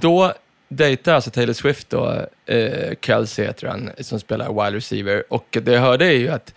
då 0.00 0.32
dejtar 0.68 1.14
alltså 1.14 1.30
Taylor 1.30 1.52
Swift 1.52 1.90
då, 1.90 2.26
eh, 2.46 2.94
Kelsey 3.00 3.44
heter 3.46 3.66
han, 3.68 3.90
som 4.00 4.20
spelar 4.20 4.48
wide 4.64 4.76
receiver. 4.76 5.22
Och 5.30 5.58
det 5.62 5.72
jag 5.72 5.80
hörde 5.80 6.06
är 6.06 6.12
ju 6.18 6.28
att... 6.28 6.54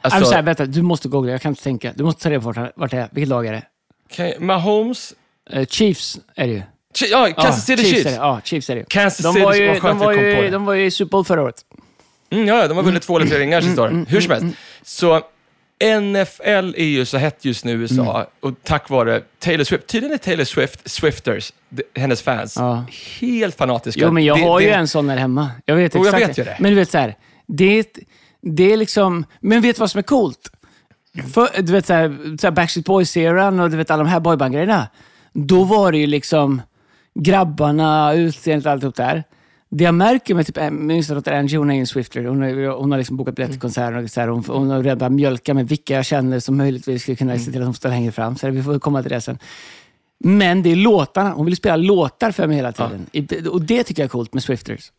Alltså, 0.00 0.24
så 0.24 0.34
här, 0.34 0.42
vänta, 0.42 0.66
du 0.66 0.82
måste 0.82 1.08
googla, 1.08 1.32
jag 1.32 1.40
kan 1.40 1.50
inte 1.52 1.62
tänka. 1.62 1.92
Du 1.94 2.04
måste 2.04 2.22
ta 2.22 2.30
reda 2.30 2.40
på 2.40 2.52
vart, 2.52 2.72
vart 2.76 2.90
det 2.90 2.96
är. 2.96 3.08
Vilket 3.12 3.28
lag 3.28 3.46
är 3.46 3.52
det? 3.52 3.62
kan- 4.10 4.46
Mahomes... 4.46 5.14
Eh, 5.52 5.66
Chiefs 5.66 6.18
är 6.36 6.46
det 6.46 6.52
ju. 6.52 6.62
Chi- 6.94 7.06
Ja, 7.10 7.28
Kansas 7.36 7.66
City 7.66 7.84
Chiefs. 7.84 8.04
det. 8.04 8.10
Ja, 8.14 8.40
Chiefs 8.44 8.70
är 8.70 8.74
det 8.74 8.78
ju. 8.80 8.84
Kansas 8.88 9.24
De 9.24 9.32
City, 9.32 9.44
var 9.44 9.54
ju, 9.54 9.80
de 9.80 9.98
var 9.98 10.12
ju, 10.12 10.50
de 10.50 10.64
var 10.64 10.74
ju 10.74 10.84
i 10.84 10.90
Super 10.90 11.10
Bowl 11.10 11.24
förra 11.24 11.42
året. 11.42 11.56
Mm, 12.30 12.48
ja, 12.48 12.68
de 12.68 12.76
har 12.76 12.84
vunnit 12.84 13.02
två 13.02 13.16
eller 13.16 13.26
tre 13.26 13.38
ringar 13.38 13.60
sista 13.60 13.82
åren. 13.82 14.06
Hur 14.08 14.20
som 14.20 14.30
helst. 14.30 14.56
Så 14.82 15.20
NFL 16.00 16.74
är 16.76 16.84
ju 16.84 17.04
så 17.04 17.18
hett 17.18 17.44
just 17.44 17.64
nu 17.64 17.72
i 17.72 17.74
USA 17.74 18.14
Mm. 18.16 18.26
och 18.40 18.54
tack 18.62 18.90
vare 18.90 19.22
Taylor 19.38 19.64
Swift. 19.64 19.86
Tydligen 19.86 20.14
är 20.14 20.18
Taylor 20.18 20.44
Swift, 20.44 20.90
Swifters, 20.90 21.52
hennes 21.96 22.22
fans, 22.22 22.56
Ja. 22.56 22.84
helt 23.20 23.56
fanatiska. 23.56 24.00
Jo, 24.00 24.12
men 24.12 24.24
jag 24.24 24.38
Det- 24.38 24.42
har 24.44 24.60
ju 24.60 24.66
det- 24.66 24.72
en 24.74 24.88
sån 24.88 25.08
här 25.08 25.16
hemma. 25.16 25.50
Jag 25.64 25.76
vet 25.76 25.94
Jo, 25.94 26.04
jag 26.04 26.14
exakt. 26.14 26.28
vet 26.30 26.38
ju 26.38 26.44
det. 26.44 26.56
Men 26.60 26.70
du 26.70 26.76
vet 26.76 26.90
så 26.90 26.98
här, 26.98 27.16
det 27.46 27.86
det 28.42 28.72
är 28.72 28.76
liksom... 28.76 29.24
Men 29.40 29.62
vet 29.62 29.76
du 29.76 29.80
vad 29.80 29.90
som 29.90 29.98
är 29.98 30.02
coolt? 30.02 30.50
För, 31.34 31.62
du 31.62 31.72
vet 31.72 31.86
så 31.86 31.92
här, 31.92 32.36
så 32.40 32.46
här 32.46 32.50
Backstreet 32.52 32.86
Boys-eran 32.86 33.60
och 33.62 33.70
du 33.70 33.76
vet 33.76 33.90
alla 33.90 34.02
de 34.04 34.08
här 34.10 34.20
boyband-grejerna. 34.20 34.88
Då 35.32 35.64
var 35.64 35.92
det 35.92 35.98
ju 35.98 36.06
liksom 36.06 36.62
grabbarna, 37.14 38.14
utseendet 38.14 38.66
och 38.66 38.72
alltihop 38.72 38.94
där. 38.96 39.24
Det 39.72 39.84
jag 39.84 39.94
märker 39.94 40.34
med 40.34 40.46
typ, 40.46 40.56
äh, 40.56 40.70
min 40.70 40.90
yngsta 40.96 41.14
dotter 41.14 41.32
Angie, 41.32 41.58
hon 41.58 41.70
är 41.70 41.74
ju 41.74 41.80
en 41.80 41.86
Swifter. 41.86 42.24
Hon, 42.24 42.42
har- 42.42 42.78
hon 42.80 42.90
har 42.90 42.98
liksom 42.98 43.16
bokat 43.16 43.34
biljetter 43.34 43.52
till 43.52 43.60
konserter 43.60 44.02
och 44.04 44.10
så 44.10 44.20
här, 44.20 44.28
hon, 44.28 44.44
hon 44.46 44.70
har 44.70 44.82
redan 44.82 44.98
börjat 44.98 45.12
mjölka 45.12 45.54
med 45.54 45.68
vilka 45.68 45.94
jag 45.94 46.04
känner 46.06 46.40
som 46.40 46.56
möjligtvis 46.56 47.02
skulle 47.02 47.16
kunna 47.16 47.38
se 47.38 47.50
till 47.52 47.60
att 47.60 47.66
hon 47.66 47.74
står 47.74 47.88
längre 47.88 48.12
fram. 48.12 48.36
Så 48.36 48.50
vi 48.50 48.62
får 48.62 48.78
komma 48.78 49.02
till 49.02 49.10
det 49.10 49.20
sen. 49.20 49.38
Men 50.24 50.62
det 50.62 50.72
är 50.72 50.76
låtarna. 50.76 51.30
Hon 51.30 51.46
vill 51.46 51.56
spela 51.56 51.76
låtar 51.76 52.30
för 52.30 52.46
mig 52.46 52.56
hela 52.56 52.72
tiden. 52.72 53.06
I- 53.12 53.48
Och 53.48 53.62
det 53.62 53.82
tycker 53.84 54.02
jag 54.02 54.04
är 54.04 54.10
coolt 54.10 54.34
med 54.34 54.42
Swifters. 54.42 54.92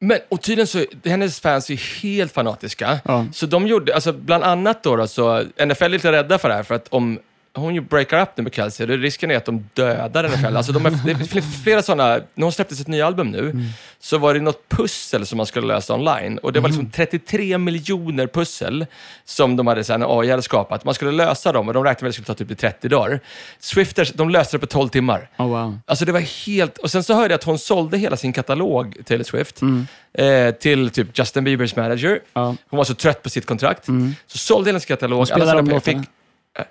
Men, 0.00 0.18
och 0.30 0.40
tydligen 0.42 0.66
så, 0.66 0.84
hennes 1.04 1.40
fans 1.40 1.70
är 1.70 2.02
helt 2.02 2.32
fanatiska. 2.32 3.00
Ja. 3.04 3.26
Så 3.32 3.46
de 3.46 3.66
gjorde, 3.66 3.94
alltså 3.94 4.12
bland 4.12 4.44
annat 4.44 4.82
då, 4.82 4.96
då 4.96 5.06
så, 5.06 5.42
NFL 5.66 5.84
är 5.84 5.88
lite 5.88 6.12
rädda 6.12 6.38
för 6.38 6.48
det 6.48 6.54
här, 6.54 6.62
för 6.62 6.74
att 6.74 6.88
om 6.88 7.18
hon 7.54 7.74
ju 7.74 7.80
breakar 7.80 8.22
up 8.22 8.28
nu 8.36 8.42
med 8.42 8.54
Kelsey, 8.54 8.86
då 8.86 8.96
risken 8.96 9.30
är 9.30 9.36
att 9.36 9.44
de 9.44 9.68
dödar 9.74 10.28
NFL. 10.28 10.56
Alltså 10.56 10.72
de 10.72 10.86
är, 10.86 10.90
det 11.04 11.10
är 11.10 11.62
flera 11.62 11.82
sådana, 11.82 12.08
när 12.34 12.42
hon 12.42 12.52
släppte 12.52 12.74
sitt 12.74 12.88
nya 12.88 13.06
album 13.06 13.30
nu, 13.30 13.38
Mm. 13.50 13.64
så 14.00 14.18
var 14.18 14.34
det 14.34 14.40
något 14.40 14.68
pussel 14.68 15.26
som 15.26 15.36
man 15.36 15.46
skulle 15.46 15.66
lösa 15.66 15.94
online. 15.94 16.38
Och 16.38 16.52
det 16.52 16.60
var 16.60 16.68
Mm. 16.68 16.80
liksom 16.80 16.90
33 16.90 17.58
miljoner 17.58 18.26
pussel 18.26 18.86
som 19.24 19.56
de 19.56 19.66
hade, 19.66 19.84
så 19.84 19.92
här, 19.92 20.00
en 20.00 20.06
AI 20.20 20.30
hade 20.30 20.42
skapat. 20.42 20.84
Man 20.84 20.94
skulle 20.94 21.10
lösa 21.12 21.52
dem 21.52 21.68
och 21.68 21.74
de 21.74 21.84
räknade 21.84 22.04
med 22.04 22.08
att 22.08 22.16
det 22.16 22.22
skulle 22.34 22.46
ta 22.46 22.54
typ 22.54 22.58
30 22.58 22.88
dagar. 22.88 23.20
Swifters, 23.58 24.12
de 24.12 24.30
löste 24.30 24.56
det 24.56 24.60
på 24.60 24.66
12 24.66 24.88
timmar. 24.88 25.28
Oh, 25.38 25.46
wow. 25.48 25.78
Alltså 25.86 26.04
det 26.04 26.12
var 26.12 26.46
helt... 26.46 26.78
Och 26.78 26.90
sen 26.90 27.04
så 27.04 27.14
hörde 27.14 27.28
jag 27.34 27.38
att 27.38 27.44
hon 27.44 27.58
sålde 27.58 27.98
hela 27.98 28.16
sin 28.16 28.32
katalog, 28.32 28.96
Taylor 29.06 29.24
Swift, 29.24 29.60
eh, 30.18 30.50
till 30.54 30.90
typ 30.90 31.18
Justin 31.18 31.44
Biebers 31.44 31.76
manager. 31.76 32.08
Mm. 32.10 32.20
Ja. 32.34 32.44
Mm. 32.44 32.56
Hon 32.70 32.76
var 32.76 32.84
så 32.84 32.94
trött 32.94 33.22
på 33.22 33.30
sitt 33.30 33.46
kontrakt. 33.46 33.86
Så 34.26 34.38
sålde 34.38 34.68
hela 34.70 34.80
sin 34.80 34.86
katalog. 34.88 35.18
Alla 35.18 35.20
om 35.22 35.28
sina 35.30 35.44
låtarna. 35.60 35.80
pengar 35.80 36.00
fick, 36.02 36.10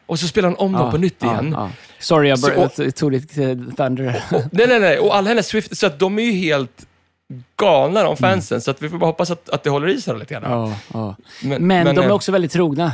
och 0.06 0.20
så 0.20 0.28
spelade 0.28 0.56
hon 0.58 0.66
om 0.66 0.72
dem 0.82 0.92
på 0.92 0.98
nytt 0.98 1.24
igen. 1.24 1.58
Sorry, 2.00 2.30
jag 2.30 2.40
Så- 2.40 2.92
tog 2.92 3.12
ditt 3.12 3.38
eh, 3.38 3.46
thunder. 3.78 4.24
Nej, 4.52 4.68
nej, 4.68 4.80
nej. 4.80 5.00
Och 5.00 5.16
alla 5.16 5.30
hennes 5.30 5.48
Swift... 5.48 5.78
Så 5.78 5.86
att 5.88 6.00
de 6.00 6.20
är 6.20 6.24
ju 6.24 6.32
helt 6.32 6.86
galna, 7.56 8.04
de 8.04 8.18
fansen. 8.18 8.56
Mm. 8.56 8.62
Så 8.62 8.72
att 8.72 8.82
vi 8.82 8.90
får 8.90 8.98
bara 8.98 9.06
hoppas 9.06 9.32
att, 9.32 9.50
att 9.50 9.64
det 9.64 9.70
håller 9.70 9.88
i 9.88 10.02
sig 10.02 10.20
lite 10.20 10.34
grann. 10.34 10.74
Men- 10.94 11.68
Men, 11.68 11.68
men, 11.68 11.96
de 11.96 12.02
är 12.02 12.06
eh, 12.10 12.14
också 12.16 12.32
väldigt 12.32 12.52
trogna. 12.52 12.92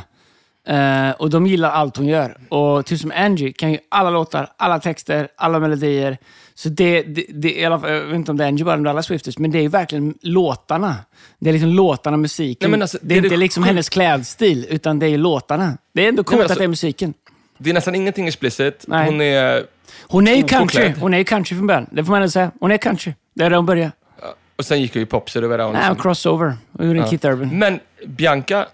Eh, 0.67 1.12
och 1.12 1.29
de 1.29 1.48
gillar 1.48 1.72
allt 1.72 1.98
hon 1.98 2.08
gör. 2.08 2.38
Och 2.50 2.86
typ 2.86 3.00
som 3.00 3.12
Angie 3.15 3.51
kan 3.53 3.72
ju 3.72 3.77
alla 3.89 4.10
låtar, 4.10 4.50
alla 4.58 4.79
texter, 4.79 5.27
alla 5.36 5.60
melodier. 5.60 6.17
Så 6.58 6.70
det, 6.70 7.02
det, 7.02 7.26
det 7.30 7.52
jag 7.52 7.82
vet 7.82 8.16
inte 8.16 8.32
om 8.32 8.38
det 8.38 8.44
är 8.44 8.48
Angie 8.48 8.66
det 8.66 8.72
är 8.72 8.86
alla 8.86 9.04
Swifters, 9.04 9.38
men 9.38 9.52
det 9.52 9.58
är 9.58 9.62
ju 9.62 9.68
verkligen 9.68 10.14
låtarna. 10.22 10.96
Det 11.40 11.50
är 11.50 11.54
liksom 11.54 11.70
låtarna, 11.70 12.18
musiken. 12.18 12.72
Nej, 12.72 12.82
alltså, 12.82 12.98
det 13.02 13.06
är 13.06 13.08
det 13.08 13.14
är 13.14 13.18
inte 13.18 13.30
det 13.30 13.38
liksom 13.38 13.64
hennes 13.64 13.90
klädstil, 13.90 14.66
utan 14.70 15.00
det 15.00 15.08
är 15.08 15.18
låtarna. 15.18 15.78
Det 15.94 16.06
är 16.06 16.10
ändå 16.10 16.24
coolt 16.24 16.42
alltså- 16.42 16.54
att 16.54 16.58
det 16.58 16.64
är 16.64 16.68
musiken. 16.68 17.14
Det 17.58 17.70
är 17.70 17.74
nästan 17.74 17.96
ingenting 17.96 18.28
explicit. 18.28 18.86
Nej. 18.88 19.06
Hon 19.06 19.22
är... 19.22 19.66
Hon 20.08 20.28
är 20.28 20.36
ju 20.36 20.44
country. 20.44 20.94
Hon 21.00 21.14
är 21.14 21.18
ju 21.18 21.24
country 21.24 21.58
från 21.58 21.68
början. 21.68 21.88
Det 21.92 22.04
får 22.04 22.12
man 22.12 22.22
ändå 22.22 22.32
säga. 22.32 22.52
Hon 22.60 22.72
är 22.72 22.78
country. 22.78 23.14
Det 23.34 23.44
är 23.44 23.50
där 23.50 23.58
hon 23.58 23.66
började. 23.66 23.92
Och 24.56 24.66
sen 24.66 24.82
gick 24.82 24.94
hon 24.94 25.00
ju 25.00 25.06
pop, 25.06 25.30
så 25.30 25.42
det 25.42 25.48
var 25.48 25.58
där 25.58 25.66
hon... 25.66 25.74
Nej, 25.74 25.88
hon 25.88 25.96
crossover. 25.96 26.58
Och 26.72 26.86
gjorde 26.86 27.00
en 27.00 27.04
Ja. 27.04 27.10
Keith 27.10 27.28
Urban. 27.28 27.60
Men 27.60 27.80
Bianca 28.06 28.68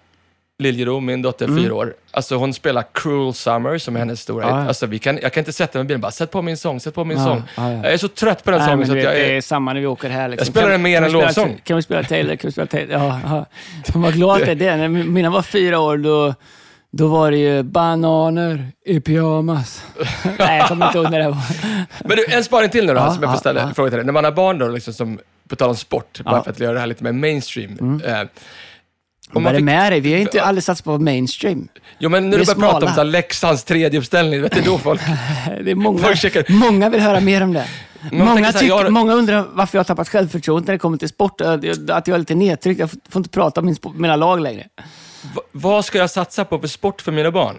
Liljero, 0.63 0.99
min 0.99 1.21
dotter, 1.21 1.45
Mm. 1.47 1.63
fyra 1.63 1.73
år, 1.75 1.93
alltså 2.11 2.35
hon 2.35 2.53
spelar 2.53 2.83
Cruel 2.93 3.33
Summer, 3.33 3.77
som 3.77 3.95
är 3.95 3.99
hennes 3.99 4.21
stora 4.21 4.49
Ja, 4.49 4.59
hit. 4.59 4.67
Alltså, 4.67 4.85
vi 4.85 4.99
kan, 4.99 5.19
jag 5.21 5.33
kan 5.33 5.41
inte 5.41 5.53
sätta 5.53 5.77
mig 5.77 5.85
i 5.85 5.87
bilen 5.87 6.01
bara, 6.01 6.11
sätt 6.11 6.31
på 6.31 6.41
min 6.41 6.57
sång, 6.57 6.79
sätt 6.79 6.95
på 6.95 7.03
min 7.05 7.17
Ja, 7.17 7.23
sång. 7.25 7.43
ja, 7.57 7.71
ja. 7.71 7.83
Jag 7.83 7.93
är 7.93 7.97
så 7.97 8.07
trött 8.07 8.43
på 8.43 8.51
den 8.51 8.59
Nej, 8.59 8.69
sången 8.69 8.87
så 8.87 8.93
att 8.93 9.03
jag 9.03 9.13
det 9.13 9.25
är... 9.31 9.37
är 9.37 9.41
samma 9.41 9.73
när 9.73 9.81
vi 9.81 9.87
åker 9.87 10.09
här. 10.09 10.29
Liksom. 10.29 10.45
Jag 10.45 10.53
spelar 10.53 10.69
den 10.69 10.81
mer 10.81 11.01
än 11.01 11.09
spela- 11.09 11.25
lovsång. 11.25 11.61
Kan 11.63 11.75
vi 11.75 11.81
spela 11.83 12.03
Taylor? 12.03 12.35
Kan 12.35 12.47
vi 12.47 12.51
spela 12.51 12.67
Taylor? 12.67 12.93
Ja, 12.99 13.19
ja. 13.25 13.45
Var 13.99 14.11
glad 14.11 14.39
det 14.39 14.51
är 14.51 14.55
det. 14.55 14.75
När 14.77 14.87
mina 14.87 15.29
var 15.29 15.41
fyra 15.41 15.79
år, 15.79 15.97
då, 15.97 16.33
då 16.91 17.07
var 17.07 17.31
det 17.31 17.37
ju 17.37 17.63
bananer 17.63 18.67
i 18.85 18.99
pyjamas. 18.99 19.83
Nej, 20.39 20.57
jag 20.57 20.67
kommer 20.67 20.85
inte 20.85 20.97
ihåg 20.97 21.11
när 21.11 21.19
det 21.19 21.27
var. 21.29 21.37
Men 22.07 22.17
du, 22.17 22.25
en 22.29 22.43
spaning 22.43 22.69
till 22.69 22.85
nu 22.85 22.93
då, 22.93 22.99
Ja, 22.99 23.13
som 23.13 23.23
jag 23.23 23.31
får 23.31 23.39
ställa 23.39 23.61
ja. 23.61 23.67
en 23.67 23.75
fråga 23.75 23.89
till 23.89 23.97
dig. 23.97 24.05
När 24.05 24.13
man 24.13 24.23
har 24.23 24.31
barn 24.31 24.57
då, 24.57 24.67
liksom, 24.67 24.93
som, 24.93 25.19
på 25.47 25.55
tal 25.55 25.69
om 25.69 25.75
sport, 25.75 26.19
bara. 26.23 26.31
Mm. 26.33 26.43
för 26.43 26.51
att 26.51 26.59
göra 26.59 26.73
det 26.73 26.79
här 26.79 26.87
lite 26.87 27.03
mer 27.03 27.11
mainstream. 27.11 28.01
Eh, 28.05 28.19
om 28.19 28.27
Vad 29.33 29.45
är 29.45 29.53
det 29.53 29.57
fick, 29.57 29.65
med 29.65 29.91
dig? 29.91 29.99
Vi 29.99 30.09
har 30.11 30.17
ju 30.17 30.21
inte 30.23 30.43
aldrig 30.43 30.63
satsat 30.63 30.85
på 30.85 30.97
mainstream. 30.99 31.67
jo, 31.99 32.09
men 32.09 32.29
när 32.29 32.37
du 32.37 32.45
börjar 32.45 32.59
prata 32.59 32.85
om 32.85 32.91
så 32.93 32.97
här, 32.99 33.03
Leksands 33.03 33.63
tredje 33.63 33.99
uppställning, 33.99 34.41
vet 34.41 34.51
du 34.55 34.61
då 34.61 34.77
folk... 34.77 35.01
Det 35.63 35.71
är 35.71 35.75
många, 35.75 35.99
Folk 35.99 36.17
checkar. 36.17 36.45
många 36.49 36.89
vill 36.89 36.99
höra 37.01 37.19
mer 37.19 37.43
om 37.43 37.53
det. 37.53 37.65
Men 38.11 38.25
Många, 38.25 38.45
här, 38.45 38.51
tycker, 38.59 38.73
har- 38.73 38.89
många 38.89 39.13
undrar 39.13 39.45
varför 39.53 39.77
jag 39.77 39.79
har 39.79 39.85
tappat 39.85 40.09
självförtroende 40.09 40.65
när 40.67 40.73
det 40.73 40.79
kommer 40.79 40.97
till 40.97 41.09
sport. 41.09 41.41
Att 41.41 41.63
jag 41.63 42.09
är 42.09 42.17
lite 42.17 42.35
nedtryckt. 42.35 42.79
Jag 42.79 42.89
får 43.09 43.19
inte 43.19 43.29
prata 43.29 43.59
om 43.61 43.65
min, 43.65 43.75
spo- 43.75 43.93
mina 43.99 44.15
lag 44.15 44.39
längre. 44.41 44.67
Va- 45.35 45.41
vad 45.51 45.85
ska 45.85 45.97
jag 45.97 46.09
satsa 46.09 46.45
på 46.45 46.59
för 46.59 46.67
sport 46.67 47.01
för 47.01 47.11
mina 47.11 47.31
barn? 47.31 47.55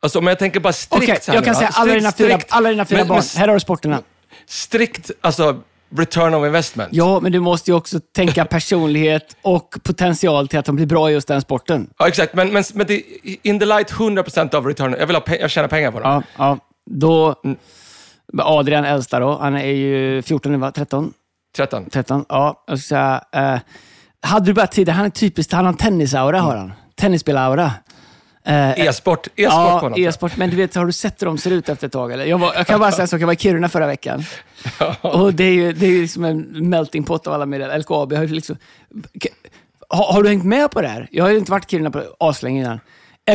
Alltså 0.00 0.18
om 0.18 0.26
jag 0.26 0.38
tänker 0.38 0.60
bara 0.60 0.72
strikt 0.72 1.24
så 1.24 1.30
här 1.32 1.36
jag 1.38 1.44
kan 1.44 1.52
nu, 1.54 1.58
säga 1.58 1.70
ja, 1.74 1.80
alla 1.80 1.90
strikt, 2.12 2.18
dina 2.18 2.36
fyra, 2.38 2.40
alla 2.48 2.68
dina 2.70 2.84
fyra 2.84 2.98
Men- 2.98 3.08
barn. 3.08 3.22
men 3.34 3.40
Här 3.40 3.48
har 3.48 3.54
du 3.54 3.60
sporterna. 3.60 4.02
Strikt, 4.46 5.10
alltså 5.20 5.60
return 5.96 6.34
of 6.34 6.46
investment. 6.46 6.88
Ja, 6.92 7.20
men 7.20 7.32
du 7.32 7.40
måste 7.40 7.70
ju 7.70 7.76
också 7.76 8.00
tänka 8.16 8.44
personlighet 8.50 9.36
och 9.42 9.76
potential 9.82 10.48
till 10.48 10.58
att 10.58 10.64
de 10.64 10.76
blir 10.76 10.86
bra 10.86 11.10
i 11.10 11.12
just 11.12 11.28
den 11.28 11.40
sporten. 11.40 11.90
Ja, 11.98 12.08
exakt. 12.08 12.34
Men, 12.34 12.52
men, 12.52 12.64
men 12.74 12.86
det, 12.86 13.02
in 13.42 13.58
the 13.58 13.64
light 13.66 13.92
100% 13.92 14.54
av 14.54 14.66
return. 14.66 14.96
Jag 14.98 15.06
vill 15.06 15.16
ha 15.16 15.22
pe- 15.22 15.40
jag 15.40 15.50
tjänar 15.50 15.68
pengar 15.68 15.90
på 15.90 16.00
dem. 16.00 16.22
Ja, 16.36 16.44
ja. 16.44 16.58
Då... 16.90 17.34
Mm. 17.44 17.56
Adrian 18.38 18.84
äldsta 18.84 19.18
då, 19.20 19.38
han 19.38 19.56
är 19.56 19.72
ju 19.72 20.22
14 20.22 20.52
nu 20.52 20.58
va? 20.58 20.72
13? 20.72 21.12
13. 21.56 21.90
13? 21.90 22.24
Ja, 22.28 22.64
jag 22.66 22.78
ska 22.78 22.88
säga... 22.88 23.24
Eh, 23.54 23.60
hade 24.22 24.46
du 24.46 24.52
bara 24.52 24.66
tid, 24.66 24.88
han 24.88 25.06
är 25.06 25.10
typiskt, 25.10 25.52
han 25.52 25.64
har 25.64 25.72
en 25.72 25.76
tennisaura 25.76 26.40
har 26.40 26.56
han. 26.56 26.72
Tennisspelaura. 26.96 27.72
Eh, 28.48 28.70
E-sport. 28.80 29.24
På 29.24 29.30
Ja, 29.34 29.80
något 29.82 29.92
sätt. 29.92 29.98
e-sport. 29.98 30.36
Men 30.36 30.50
du 30.50 30.56
vet, 30.56 30.74
har 30.74 30.86
du 30.86 30.92
sett 30.92 31.22
hur 31.22 31.26
de 31.26 31.38
ser 31.38 31.50
ut 31.50 31.68
efter 31.68 31.86
ett 31.86 31.92
tag? 31.92 32.12
Eller? 32.12 32.24
Jag, 32.24 32.38
var, 32.38 32.54
jag 32.54 32.66
kan 32.66 32.80
bara 32.80 32.92
säga 32.92 33.06
så, 33.06 33.16
jag 33.16 33.26
var 33.26 33.34
i 33.34 33.36
Kiruna 33.36 33.68
förra 33.68 33.86
veckan. 33.86 34.24
Och 35.00 35.34
det 35.34 35.44
är 35.44 35.52
ju 35.52 35.72
det 35.72 35.86
är 35.86 35.90
ju 35.90 36.02
liksom 36.02 36.24
en 36.24 36.68
melting 36.68 37.04
pot 37.04 37.26
av 37.26 37.32
alla 37.34 37.46
medel. 37.46 37.80
LKAB 37.80 38.12
har 38.12 38.22
ju 38.22 38.28
liksom... 38.34 38.56
Har, 39.88 40.12
har 40.12 40.22
du 40.22 40.28
hängt 40.28 40.44
med 40.44 40.70
på 40.70 40.80
det 40.82 40.88
här? 40.88 41.08
Jag 41.10 41.24
har 41.24 41.30
ju 41.30 41.38
inte 41.38 41.50
varit 41.50 41.64
i 41.64 41.68
Kiruna 41.70 41.90
på 41.90 42.02
aslänge 42.20 42.60
innan. 42.60 42.80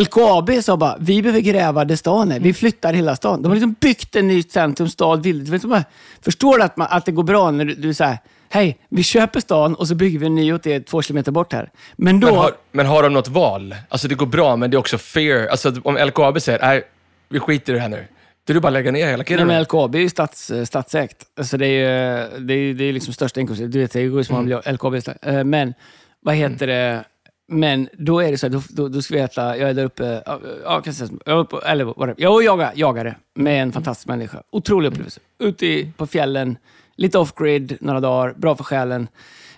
LKAB 0.01 0.51
sa 0.63 0.77
bara, 0.77 0.97
vi 0.99 1.21
behöver 1.21 1.39
gräva 1.41 1.85
där 1.85 1.95
stan 1.95 2.31
är. 2.31 2.39
Vi 2.39 2.53
flyttar 2.53 2.93
hela 2.93 3.15
stan. 3.15 3.41
De 3.41 3.47
har 3.47 3.55
liksom 3.55 3.75
byggt 3.79 4.15
en 4.15 4.27
ny 4.27 4.43
centrum, 4.43 4.89
stad, 4.89 5.23
vill. 5.23 5.45
Du 5.45 5.51
vet, 5.51 5.61
bara, 5.63 5.83
förstår 6.21 6.57
du 6.57 6.63
att, 6.63 6.77
man, 6.77 6.87
att 6.91 7.05
det 7.05 7.11
går 7.11 7.23
bra 7.23 7.51
när 7.51 7.65
du, 7.65 7.75
du 7.75 7.93
säger 7.93 8.17
hej, 8.53 8.77
vi 8.89 9.03
köper 9.03 9.39
stan 9.39 9.75
och 9.75 9.87
så 9.87 9.95
bygger 9.95 10.19
vi 10.19 10.25
en 10.25 10.35
ny 10.35 10.53
åt 10.53 10.67
er 10.67 10.79
två 10.79 11.01
kilometer 11.01 11.31
bort 11.31 11.53
här. 11.53 11.69
Men 11.95 12.19
då... 12.19 12.27
Men 12.27 12.35
har, 12.35 12.51
men 12.71 12.85
har 12.85 13.03
de 13.03 13.13
något 13.13 13.27
val? 13.27 13.75
Alltså 13.89 14.07
det 14.07 14.15
går 14.15 14.25
bra, 14.25 14.55
men 14.55 14.71
det 14.71 14.75
är 14.75 14.79
också 14.79 14.97
fair. 14.97 15.47
Alltså 15.47 15.73
om 15.83 15.95
LKAB 15.97 16.41
säger, 16.41 16.59
nej, 16.59 16.83
vi 17.29 17.39
skiter 17.39 17.73
i 17.73 17.75
det 17.75 17.81
här 17.81 17.89
nu. 17.89 18.05
Då 18.45 18.51
är 18.51 18.55
det 18.55 18.61
bara 18.61 18.67
att 18.67 18.73
lägga 18.73 18.91
ner 18.91 19.05
hela 19.05 19.17
Nej, 19.17 19.25
Kiruna. 19.25 19.45
men 19.45 19.63
LKAB 19.63 19.95
är 19.95 19.99
ju 19.99 20.09
stats, 20.09 20.51
eh, 20.51 20.65
statsägt. 20.65 21.23
Alltså 21.37 21.57
det 21.57 21.67
är 21.67 21.69
ju 21.69 22.39
det 22.39 22.53
är, 22.53 22.73
det 22.73 22.83
är 22.83 22.93
liksom 22.93 23.13
största 23.13 23.39
inkomsten. 23.39 23.71
Du 23.71 23.79
vet, 23.79 23.91
det 23.91 24.07
går 24.07 24.19
ju 24.19 24.23
som 24.23 24.51
mm. 24.51 24.61
LKAB. 24.65 24.95
eh, 25.21 25.43
Men 25.43 25.73
vad 26.21 26.35
heter 26.35 26.67
det? 26.67 27.03
Men 27.47 27.89
då 27.93 28.19
är 28.19 28.31
det 28.31 28.37
så 28.37 28.47
här, 28.47 28.53
då, 28.53 28.61
då, 28.69 28.87
då 28.87 29.01
ska 29.01 29.13
vi 29.13 29.21
veta, 29.21 29.57
jag 29.57 29.69
är 29.69 29.73
där 29.73 29.83
uppe, 29.83 30.23
ja, 30.25 30.81
kan 30.81 30.81
jag 30.85 30.95
säga, 30.95 31.09
jag 31.25 31.35
är 31.35 31.39
uppe, 31.39 31.57
eller 31.65 31.83
vad 31.83 32.07
det 32.07 32.15
Jag 32.17 32.43
jagar, 32.43 32.71
jagare 32.75 33.15
med 33.35 33.61
en 33.61 33.71
fantastisk 33.71 34.07
människa. 34.07 34.43
Otrolig 34.51 34.87
upplevelse. 34.87 35.19
Ute 35.39 35.65
i, 35.65 35.91
på 35.97 36.07
fjällen, 36.07 36.57
lite 36.95 37.17
off-grid 37.17 37.77
några 37.81 37.99
dagar, 37.99 38.33
bra 38.37 38.55
för 38.55 38.63
själen. 38.63 39.07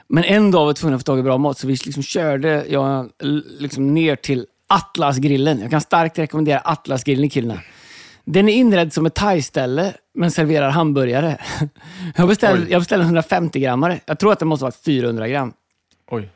Men 0.08 0.24
en 0.24 0.52
dag 0.52 0.60
var 0.60 0.68
vi 0.68 0.74
tvungna 0.74 0.96
att 0.96 1.02
få 1.02 1.06
tag 1.06 1.20
i 1.20 1.24
bra 1.24 1.38
mat, 1.38 1.58
så 1.58 1.68
vi 1.68 1.74
liksom 1.74 2.04
körde 2.04 2.66
jag, 2.70 3.10
liksom 3.60 3.94
ner 3.94 4.16
till 4.16 4.46
Atlasgrillen. 4.68 5.62
Jag 5.62 5.72
kan 5.72 5.82
starkt 5.82 6.20
rekommendera 6.20 6.60
Atlasgrillen 6.64 7.26
i 7.26 7.30
Kiruna. 7.30 7.60
Den 8.26 8.50
är 8.50 8.54
inredd 8.54 8.94
som 8.94 9.06
ett 9.06 9.14
thai-ställe, 9.16 9.94
men 10.16 10.32
serverar 10.32 10.70
hamburgare. 10.70 11.38
Jag 12.16 12.28
beställde, 12.28 12.72
jag 12.72 12.82
beställde 12.82 13.04
en 13.04 13.08
150 13.08 13.60
grammare. 13.60 14.00
Jag 14.06 14.20
tror 14.20 14.32
att 14.32 14.40
det 14.40 14.46
måste 14.46 14.64
vara 14.64 14.74
400 14.86 15.28
gram. 15.28 15.54
Oj. 16.12 16.30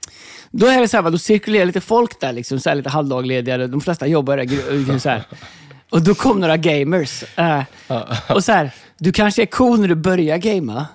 Då 0.51 0.67
är 0.67 0.81
det 0.81 0.87
så 0.87 1.01
här, 1.01 1.09
då 1.11 1.17
cirkulerar 1.17 1.65
lite 1.65 1.81
folk 1.81 2.19
där, 2.19 2.33
liksom, 2.33 2.59
så 2.59 2.69
här, 2.69 2.75
lite 2.75 2.89
halvdaglediga. 2.89 3.67
De 3.67 3.81
flesta 3.81 4.07
jobbar 4.07 4.37
där. 4.37 4.99
Så 4.99 5.09
här. 5.09 5.23
Och 5.89 6.01
då 6.01 6.15
kom 6.15 6.39
några 6.39 6.57
gamers. 6.57 7.23
eh, 7.37 7.63
och 8.29 8.43
så 8.43 8.51
här, 8.51 8.73
du 8.99 9.11
kanske 9.11 9.41
är 9.41 9.45
cool 9.45 9.79
när 9.79 9.87
du 9.87 9.95
börjar 9.95 10.37
gamea, 10.37 10.85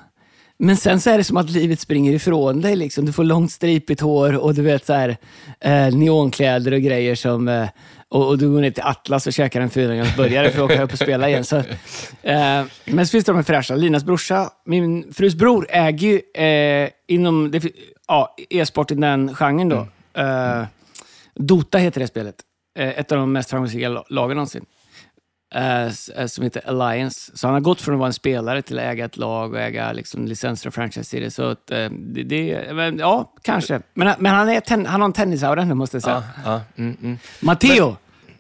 men 0.59 0.77
sen 0.77 1.01
så 1.01 1.11
är 1.11 1.19
det 1.19 1.25
som 1.25 1.37
att 1.37 1.51
livet 1.51 1.81
springer 1.81 2.13
ifrån 2.13 2.61
dig. 2.61 2.77
Liksom. 2.77 3.05
Du 3.07 3.13
får 3.13 3.25
långt 3.25 3.53
stripigt 3.53 4.01
hår 4.01 4.37
och 4.37 4.55
du 4.55 4.63
vet 4.63 4.87
så 4.87 4.93
här, 4.93 5.17
eh, 5.61 5.95
neonkläder 5.97 6.73
och 6.73 6.81
grejer 6.81 7.15
som... 7.15 7.49
Eh, 7.49 7.69
och, 8.09 8.29
och 8.29 8.39
du 8.39 8.51
går 8.51 8.61
ner 8.61 8.71
till 8.71 8.83
Atlas 8.83 9.27
och 9.27 9.33
käkar 9.33 9.61
en 9.61 9.71
400 9.71 10.07
burgare 10.17 10.51
för 10.51 10.65
att 10.65 10.71
åka 10.71 10.83
upp 10.83 10.93
och 10.93 10.99
spela 10.99 11.29
igen. 11.29 11.45
Så, 11.45 11.57
eh, 11.57 11.65
men 12.85 13.07
så 13.07 13.11
finns 13.11 13.25
det 13.25 13.33
de 13.33 13.37
här 13.37 13.43
fräscha. 13.43 13.75
Linas 13.75 14.05
brorsa, 14.05 14.51
min 14.67 15.13
frus 15.13 15.35
bror, 15.35 15.67
äger 15.71 16.09
ju 16.09 16.45
eh, 16.45 16.89
inom 17.09 17.51
det, 17.51 17.65
ja, 18.09 18.35
e-sport 18.51 18.91
i 18.91 18.95
den 18.95 19.35
genren 19.35 19.69
då. 19.69 19.87
Eh, 20.21 20.65
Dota 21.35 21.79
heter 21.79 22.01
det 22.01 22.07
spelet. 22.07 22.35
Eh, 22.79 22.89
ett 22.89 23.13
av 23.13 23.19
de 23.19 23.33
mest 23.33 23.51
framgångsrika 23.51 23.89
la- 23.89 24.05
lagen 24.09 24.37
någonsin. 24.37 24.65
Eh, 25.55 25.85
eh, 26.17 26.27
som 26.27 26.45
heter 26.45 26.69
Alliance. 26.69 27.37
Så 27.37 27.47
han 27.47 27.55
har 27.55 27.61
gått 27.61 27.81
från 27.81 27.95
att 27.95 27.99
vara 27.99 28.07
en 28.07 28.13
spelare 28.13 28.63
till 28.63 28.79
att 28.79 28.85
äga 28.85 29.05
ett 29.05 29.17
lag 29.17 29.53
och 29.53 29.61
äga 29.61 29.93
liksom, 29.93 30.27
licenser 30.27 30.69
och 30.69 30.75
franchise 30.75 31.21
det. 31.21 31.31
Så 31.31 31.43
att, 31.43 31.71
eh, 31.71 31.91
det, 31.91 32.23
det, 32.23 32.75
men, 32.75 32.99
ja, 32.99 33.33
kanske. 33.43 33.81
Men, 33.95 34.15
men 34.19 34.35
han, 34.35 34.49
är 34.49 34.61
ten, 34.61 34.87
han 34.87 35.01
har 35.01 35.09
en 35.09 35.13
tennisaura 35.13 35.65
nu, 35.65 35.75
måste 35.75 35.97
jag 35.97 36.03
säga. 36.03 36.23
Ja, 36.45 36.51
ja, 36.53 36.61
mm, 36.77 36.97
mm. 37.03 37.19
Matteo, 37.41 37.97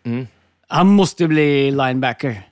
Mm. 0.06 0.26
han 0.68 0.86
måste 0.86 1.28
bli 1.28 1.70
linebacker. 1.70 2.42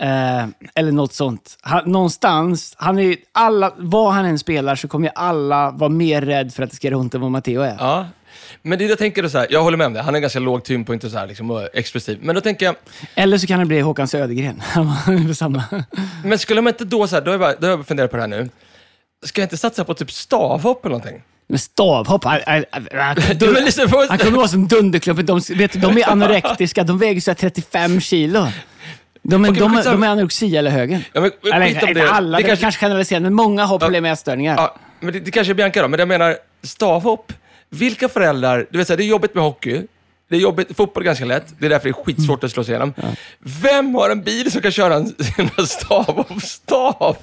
Eh, 0.00 0.46
eller 0.74 0.92
något 0.92 1.12
sånt. 1.12 1.58
Han, 1.60 1.90
någonstans, 1.90 2.74
han 2.78 2.98
är, 2.98 3.16
alla, 3.32 3.72
vad 3.76 4.12
han 4.12 4.24
än 4.24 4.38
spelar 4.38 4.76
så 4.76 4.88
kommer 4.88 5.06
ju 5.08 5.12
alla 5.14 5.70
vara 5.70 5.90
mer 5.90 6.22
rädd 6.22 6.54
för 6.54 6.62
att 6.62 6.70
det 6.70 6.76
ska 6.76 6.88
göra 6.88 6.98
ont 6.98 7.14
än 7.14 7.20
vad 7.20 7.30
Matteo 7.30 7.60
är. 7.60 7.76
Ja. 7.78 8.06
Men 8.62 8.78
det 8.78 8.84
jag 8.84 8.98
tänker 8.98 9.28
så 9.28 9.38
här, 9.38 9.46
jag 9.50 9.62
håller 9.62 9.76
med 9.76 9.86
om 9.86 9.92
det. 9.92 10.02
Han 10.02 10.14
är 10.14 10.20
ganska 10.20 10.38
låg 10.38 10.64
tyngdpunkt 10.64 11.04
och 11.04 11.10
så 11.10 11.18
här, 11.18 11.26
liksom, 11.26 11.68
explosiv. 11.72 12.18
Men 12.22 12.34
då 12.34 12.40
tänker 12.40 12.66
jag, 12.66 12.74
Eller 13.14 13.38
så 13.38 13.46
kan 13.46 13.58
det 13.58 13.66
bli 13.66 13.80
Håkan 13.80 14.08
Södergren. 14.08 14.62
Samma. 15.34 15.64
men 16.24 16.38
skulle 16.38 16.60
man 16.60 16.72
inte 16.72 16.84
då, 16.84 17.06
så 17.06 17.16
här, 17.16 17.22
då 17.22 17.28
har 17.30 17.32
jag, 17.32 17.40
bara, 17.40 17.54
då 17.54 17.66
har 17.66 17.76
jag 17.76 17.86
funderat 17.86 18.10
på 18.10 18.16
det 18.16 18.22
här 18.22 18.28
nu. 18.28 18.48
Ska 19.24 19.40
jag 19.40 19.46
inte 19.46 19.56
satsa 19.56 19.84
på 19.84 19.94
typ 19.94 20.10
stavhopp 20.12 20.84
eller 20.84 20.96
någonting? 20.96 21.22
Men 21.48 21.58
stavhopp, 21.58 22.24
han, 22.24 22.40
han, 22.46 22.64
han, 22.70 22.88
han, 22.92 23.16
Ja, 23.40 23.50
men 23.52 23.64
liksom, 23.64 24.06
han 24.08 24.18
kommer 24.18 24.36
vara 24.36 24.48
som 24.48 24.68
Dunderklumpen. 24.68 25.26
De, 25.26 25.40
vet, 25.54 25.82
de 25.82 25.98
är 25.98 26.08
anorektiska, 26.10 26.84
de 26.84 26.98
väger 26.98 27.20
så 27.20 27.30
här 27.30 27.36
35 27.36 28.00
kilo. 28.00 28.46
De 29.22 29.44
är, 29.44 29.50
Okej, 29.50 29.60
de, 29.60 29.82
de 29.84 30.02
är 30.02 30.08
anorexia 30.08 30.58
eller 30.58 30.70
högen. 30.70 31.04
Ja, 31.12 31.20
men, 31.20 31.30
Eller 31.52 31.66
inte 31.66 32.10
alla, 32.10 32.38
det 32.38 32.42
Det 32.42 32.48
kanske, 32.48 32.62
kanske, 32.62 32.80
generaliserar, 32.80 33.20
men 33.20 33.34
många 33.34 33.64
har 33.64 33.78
problem 33.78 34.02
med 34.02 34.12
ätstörningar. 34.12 34.56
ja, 34.56 34.76
men 35.00 35.12
det, 35.12 35.20
det 35.20 35.30
kanske 35.30 35.52
är 35.52 35.54
Bianca 35.54 35.82
då, 35.82 35.88
men 35.88 35.98
jag 35.98 36.08
menar 36.08 36.36
stavhopp. 36.62 37.32
Vilka 37.72 38.08
föräldrar, 38.08 38.66
du 38.70 38.78
vet 38.78 38.86
så 38.86 38.92
här, 38.92 38.98
det 38.98 39.04
är 39.04 39.06
jobbigt 39.06 39.34
med 39.34 39.44
hockey. 39.44 39.82
Det 40.30 40.36
är 40.36 40.40
jobbigt, 40.40 40.76
fotboll 40.76 41.02
är 41.02 41.04
ganska 41.04 41.24
lätt. 41.24 41.54
Det 41.58 41.66
är 41.66 41.70
därför 41.70 41.84
det 41.84 41.90
är 41.90 42.04
skitsvårt 42.04 42.44
att 42.44 42.50
slå 42.52 42.64
sig 42.64 42.72
igenom. 42.72 42.94
Vem 43.38 43.94
har 43.94 44.10
en 44.10 44.22
bil 44.22 44.52
som 44.52 44.62
kan 44.62 44.72
köra 44.72 44.94
en, 44.94 45.14
en 45.58 45.66
stavhoppsstav? 45.66 47.16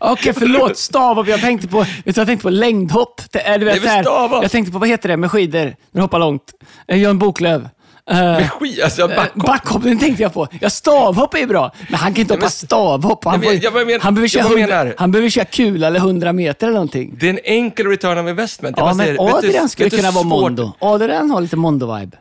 Okej, 0.00 0.32
förlåt. 0.32 0.78
Stavhopp. 0.78 1.28
Jag 1.28 1.40
tänkte 1.40 1.68
på, 1.68 1.78
vet 1.78 1.88
du, 2.04 2.20
jag 2.20 2.26
tänkte 2.26 2.42
på 2.42 2.50
längdhopp. 2.50 3.20
Det 3.30 3.58
du 3.58 3.64
vet, 3.64 3.82
Det 3.82 3.88
är 3.88 3.92
här, 3.92 4.42
jag 4.42 4.50
tänkte 4.50 4.72
på, 4.72 4.78
vad 4.78 4.88
heter 4.88 5.08
det, 5.08 5.16
med 5.16 5.30
skidor? 5.30 5.64
När 5.64 5.74
du 5.92 6.00
hoppar 6.00 6.18
långt. 6.18 6.52
Eh, 6.88 6.98
Jörn 6.98 7.18
Boklöv. 7.18 7.68
Eh, 8.10 8.16
Med 8.16 8.50
skit, 8.50 8.82
alltså 8.84 9.02
eh, 9.02 9.08
backhopp. 9.16 9.46
Backhoppning 9.46 9.98
tänkte 9.98 10.22
jag 10.22 10.34
på. 10.34 10.48
Ja, 10.60 10.70
stavhopp 10.70 11.34
är 11.34 11.38
ju 11.38 11.46
bra, 11.46 11.72
men 11.88 11.94
han 12.00 12.14
kan 12.14 12.20
inte 12.20 12.34
men- 12.34 12.40
hoppa 12.40 12.50
stavhopp. 12.50 13.24
Han, 13.24 13.40
men- 13.40 13.60
får- 13.60 13.84
men- 13.84 14.14
behöver 14.14 14.28
köra 14.28 14.42
jag 14.42 14.50
100, 14.50 14.66
menar- 14.76 14.94
han 14.98 15.12
behöver 15.12 15.30
köra 15.30 15.44
kula 15.44 15.86
eller 15.86 16.00
100 16.00 16.32
meter 16.32 16.66
eller 16.66 16.74
någonting. 16.74 17.16
Det 17.20 17.26
är 17.26 17.30
en 17.30 17.38
enkel 17.44 17.86
return 17.86 18.18
of 18.18 18.28
investment. 18.30 18.76
Ja, 18.78 18.94
men 18.94 19.16
Adrian 19.20 19.68
skulle 19.68 19.90
kunna 19.90 20.10
vara 20.10 20.24
Mondo. 20.24 20.72
Adrian 20.78 21.30
har 21.30 21.40
lite 21.40 21.56
Mondo-vibe. 21.56 22.12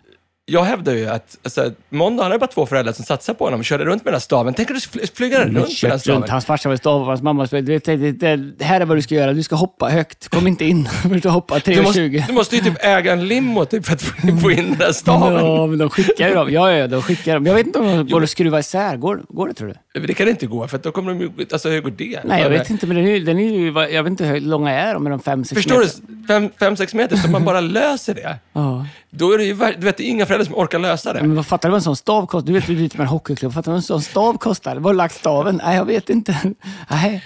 Jag 0.50 0.63
hävdar 0.63 0.94
ju 0.94 1.08
att 1.08 1.38
alltså, 1.44 1.72
Mondo, 1.89 2.24
han 2.24 2.32
har 2.32 2.39
bara 2.39 2.48
två 2.48 2.66
föräldrar 2.66 2.94
som 2.94 3.06
satsar 3.06 3.34
på 3.34 3.44
honom 3.46 3.63
körde 3.63 3.86
runt 3.86 4.04
med 4.06 4.13
den 4.13 4.16
här 4.16 4.20
staven. 4.20 4.54
Tänk 4.54 4.72
att 4.72 4.75
du 4.77 4.82
fly- 4.82 5.08
flyger 5.16 5.39
runt 5.39 5.54
med 5.54 5.63
den 5.82 5.92
här 5.92 5.98
staven. 5.98 6.22
runt. 6.22 6.32
Hans 6.32 6.46
farsa 6.46 6.70
var 6.70 6.75
stav 6.75 7.01
och 7.01 7.08
hans 7.08 7.22
mamma 7.22 7.48
spelade. 7.48 7.66
Du 7.66 7.72
vet, 7.74 7.86
det, 7.86 8.12
det, 8.12 8.36
det 8.36 8.66
här 8.66 8.82
är 8.82 8.86
vad 8.86 8.98
du 8.98 9.01
ska 9.01 9.16
göra. 9.16 9.34
Du 9.34 9.44
ska 9.44 9.56
hoppa 9.56 9.89
högt. 9.89 10.27
Kom 10.27 10.48
inte 10.48 10.66
in. 10.66 10.89
Du 11.24 11.30
hoppa 11.30 11.60
Du 11.66 11.82
måste, 11.82 12.00
3,20. 12.00 12.24
du 12.27 12.34
måste 12.34 12.56
ju 12.56 12.62
typ 12.62 12.74
äga 12.86 13.13
en 13.13 13.27
limo 13.27 13.66
typ, 13.66 13.86
för 13.86 13.94
att 13.94 14.01
få 14.42 14.51
in 14.51 14.58
den 14.70 14.77
där 14.77 14.92
staven. 14.92 15.34
Ja, 15.46 15.68
men 15.68 15.77
de 15.80 15.89
skickar 15.89 16.27
ju 16.30 16.34
dem. 16.36 16.51
Ja, 16.51 16.72
ja, 16.72 16.88
de 16.88 17.01
skickar 17.01 17.34
dem. 17.34 17.46
Jag 17.46 17.54
vet 17.54 17.66
inte 17.66 17.80
om 17.80 17.86
de 17.86 18.08
går 18.08 18.24
att 18.24 18.30
skruva 18.30 18.60
isär. 18.60 18.98
Går, 18.98 19.22
går 19.30 19.48
det, 19.48 19.54
tror 19.54 19.68
du? 19.68 19.74
Det 20.00 20.13
kan 20.13 20.27
inte 20.27 20.48
gå, 20.48 20.68
för 20.68 20.77
då 20.77 20.92
kommer 20.92 21.13
de 21.13 21.22
ju... 21.22 21.32
Alltså 21.51 21.70
hur 21.70 21.82
går 21.82 21.89
det? 21.92 22.20
Nej, 22.24 22.42
jag 22.44 22.50
vet 22.50 22.70
inte. 22.70 22.88
Men 22.88 22.98
den 22.98 23.08
är, 23.08 23.20
den 23.20 23.39
är 23.39 23.51
ju... 23.51 23.94
Jag 23.94 24.04
vet 24.04 24.12
inte 24.12 24.25
hur 24.25 24.39
långa 24.39 24.72
är 24.72 24.94
de? 24.94 25.06
Är 25.06 25.10
de 25.10 25.20
fem, 25.20 25.46
sex 25.46 25.56
Förstår 25.62 25.80
meter? 25.80 25.94
du? 26.08 26.27
Fem, 26.27 26.50
fem, 26.60 26.75
sex 26.77 26.94
meter, 26.94 27.16
så 27.18 27.30
man 27.30 27.46
bara 27.46 27.62
löser 27.62 28.13
det. 28.16 28.38
Ja. 28.54 28.86
Då 29.10 29.32
är 29.34 29.38
det 29.38 29.44
ju... 29.44 29.54
Du 29.56 29.86
vet, 29.86 29.98
det 29.98 30.04
är 30.04 30.10
inga 30.10 30.25
föräldrar 30.25 30.46
som 30.46 30.56
orkar 30.56 30.80
lösa 30.80 31.13
det. 31.13 31.22
Men 31.22 31.36
vad 31.36 31.46
fattar 31.46 31.70
du 31.70 31.72
vad 31.72 31.77
en 31.80 31.84
sån 31.84 31.96
stav 31.96 32.25
kostar? 32.25 32.48
Du 32.48 32.54
vet, 32.54 32.68
du 32.68 32.74
är 32.74 32.80
med 32.80 33.00
en 33.00 33.08
hockeyklubb. 33.08 33.54
Fattar 33.54 33.72
du 33.72 33.74
vad 33.74 33.77
en 33.77 33.82
sån 33.84 34.01
stav 34.01 34.38
kostar? 34.38 34.75
Var 34.75 34.82
har 34.82 34.94
du 34.94 34.98
lagt 34.98 35.16
staven? 35.16 35.62
Nej, 35.66 35.75
jag 35.75 35.86
vet 35.86 36.10
inte. 36.10 36.38
Nej, 36.89 37.24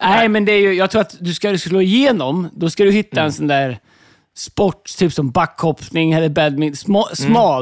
Nej 0.00 0.28
men 0.28 0.44
det 0.44 0.52
är 0.52 0.60
ju... 0.60 0.72
Jag 0.74 0.90
tror 0.90 1.00
att 1.00 1.16
du 1.20 1.34
ska 1.34 1.50
du 1.50 1.58
slå 1.58 1.80
igenom, 1.82 2.48
då 2.52 2.70
ska 2.70 2.84
du 2.84 2.90
hitta 2.92 3.16
Mm. 3.20 3.26
en 3.26 3.32
sån 3.32 3.46
där 3.46 3.78
sport, 4.36 4.96
typ 4.98 5.12
som 5.12 5.30
backhoppning 5.30 6.12
eller 6.12 6.28
badminton. 6.28 6.76
Sma, 6.76 7.04
Mm. 7.56 7.58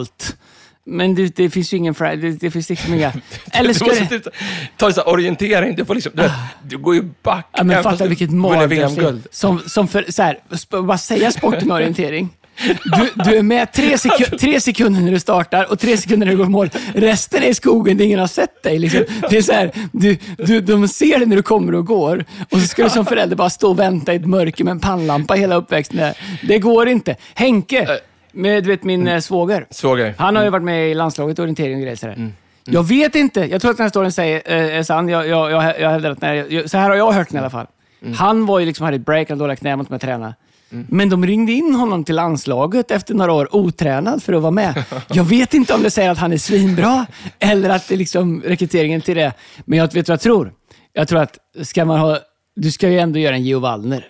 Men 0.87 1.15
det, 1.15 1.37
det 1.37 1.51
finns 1.51 1.73
ju 1.73 1.77
ingen... 1.77 1.95
fri- 1.95 2.17
Det, 2.17 2.31
det 2.31 2.51
finns 2.51 2.69
liksom 2.69 2.95
inga... 2.95 3.13
Eller 3.53 3.69
du 3.69 3.75
ska 3.75 3.85
måste 3.85 4.05
det... 4.05 4.09
typ 4.21 4.35
ta 4.77 4.87
här 4.97 5.09
orientering. 5.09 5.77
Du 5.77 5.85
får 5.85 5.95
liksom... 5.95 6.13
Du, 6.15 6.23
vet, 6.23 6.33
du 6.63 6.79
går 6.79 6.95
ju 6.95 7.03
back. 7.23 7.47
Ja, 7.57 7.65
men 7.65 7.83
fatta 7.83 8.05
du 8.05 8.09
vilket. 8.09 8.31
VM-guld. 8.67 9.27
Som, 9.31 9.61
som 9.67 9.89
för, 9.89 10.05
så 10.09 10.23
här, 10.23 10.39
bara 10.83 10.99
säga 10.99 11.31
sporten 11.31 11.71
orientering. 11.71 12.29
Du, 12.85 13.25
du 13.25 13.37
är 13.37 13.43
med 13.43 13.73
tre, 13.73 13.99
seku 13.99 14.25
tre 14.25 14.61
sekunder 14.61 15.01
när 15.01 15.13
du 15.13 15.21
startar 15.21 15.71
och 15.73 15.79
tre 15.79 15.97
sekunder 15.97 16.27
när 16.27 16.31
du 16.33 16.37
går 16.37 16.47
i 16.47 16.51
mål. 16.51 16.71
Resten 16.95 17.43
är 17.43 17.47
i 17.49 17.55
skogen 17.55 17.97
där 17.97 18.05
ingen 18.05 18.19
har 18.21 18.27
sett 18.27 18.63
dig. 18.63 18.79
Liksom. 18.79 19.05
Det 19.31 19.37
är 19.39 19.43
så 19.43 19.53
här, 19.53 19.71
du, 19.93 20.19
du, 20.39 20.61
de 20.61 20.89
ser 20.89 21.19
dig 21.19 21.27
när 21.27 21.37
du 21.37 21.43
kommer 21.43 21.75
och 21.75 21.87
går 21.87 22.25
och 22.51 22.61
så 22.61 22.67
ska 22.67 22.83
du 22.85 22.91
som 22.91 23.07
förälder 23.07 23.37
bara 23.37 23.51
stå 23.51 23.71
och 23.71 23.79
vänta 23.79 24.13
i 24.13 24.17
ett 24.17 24.27
mörker 24.27 24.65
med 24.65 24.71
en 24.73 24.81
pannlampa 24.81 25.35
hela 25.35 25.55
uppväxten. 25.55 26.15
Det 26.43 26.59
går 26.59 26.89
inte. 26.89 27.17
Henke, 27.35 27.99
med 28.33 28.65
du 28.65 28.71
vet, 28.71 28.85
min 28.85 29.01
mm. 29.01 29.23
svåger. 29.23 29.67
Svåger. 29.71 30.15
Han 30.19 30.37
har 30.37 30.45
ju 30.45 30.51
varit 30.51 30.65
med 30.65 30.91
i 30.91 30.95
landslaget, 30.95 31.39
orientering 31.39 31.75
och 31.75 31.83
grejer. 31.83 31.97
Så, 31.97 32.07
mm. 32.07 32.33
jag 32.65 32.83
vet 32.83 33.15
inte. 33.15 33.41
Jag 33.41 33.61
tror 33.61 33.71
att 33.71 33.77
den 33.77 33.85
här 33.85 33.91
storyn 33.91 34.13
säger, 34.13 34.43
äh, 34.47 34.79
är 34.79 34.83
sann. 34.83 35.09
Jag, 35.09 35.29
jag, 35.29 35.51
jag, 35.51 35.81
jag 35.81 35.91
hävdar 35.91 36.11
att 36.11 36.21
nej, 36.21 36.69
så 36.69 36.79
här 36.79 36.89
har 36.89 36.97
jag 36.97 37.13
hört 37.13 37.29
den 37.29 37.37
i 37.37 37.41
alla 37.41 37.51
fall. 37.51 37.67
Mm. 38.03 38.15
Han 38.15 38.47
var 38.47 38.59
ju 38.59 38.67
liksom, 38.67 38.85
hade 38.85 38.97
ett 38.97 39.07
break, 39.07 39.29
han 39.29 39.39
dåliga 39.39 39.57
knän, 39.57 39.79
med 39.79 39.93
att 39.93 40.01
träna. 40.01 40.35
Mm. 40.73 40.87
Men 40.89 41.11
de 41.11 41.27
ringde 41.27 41.53
in 41.53 41.75
honom 41.75 42.05
till 42.05 42.15
landslaget 42.15 42.91
efter 42.91 43.15
några 43.15 43.33
år 43.33 43.57
otränad 43.57 44.23
för 44.23 44.33
att 44.33 44.43
vara 44.43 44.51
med. 44.51 44.85
Jag 45.09 45.25
vet 45.25 45.55
inte 45.55 45.75
om 45.75 45.83
det 45.83 45.91
säger 45.91 46.11
att 46.11 46.19
han 46.19 46.33
är 46.33 46.39
svinbra 46.39 47.07
eller 47.39 47.71
att 47.71 47.89
det 47.89 47.95
är 47.95 47.99
liksom 47.99 48.43
rekryteringen 48.43 49.01
till 49.01 49.17
det. 49.17 49.33
Men 49.65 49.79
jag 49.79 49.93
vet 49.93 50.09
vad 50.09 50.15
jag 50.15 50.21
tror. 50.21 50.53
Jag 50.93 51.09
tror 51.09 51.21
att 51.21 51.39
ska 51.63 51.85
man 51.85 51.99
ha, 51.99 52.19
du 52.57 52.71
ska 52.71 52.89
ju 52.89 52.99
ändå 52.99 53.19
göra 53.19 53.35
en 53.35 53.43
Gio 53.43 53.59
Wallner. 53.59 54.07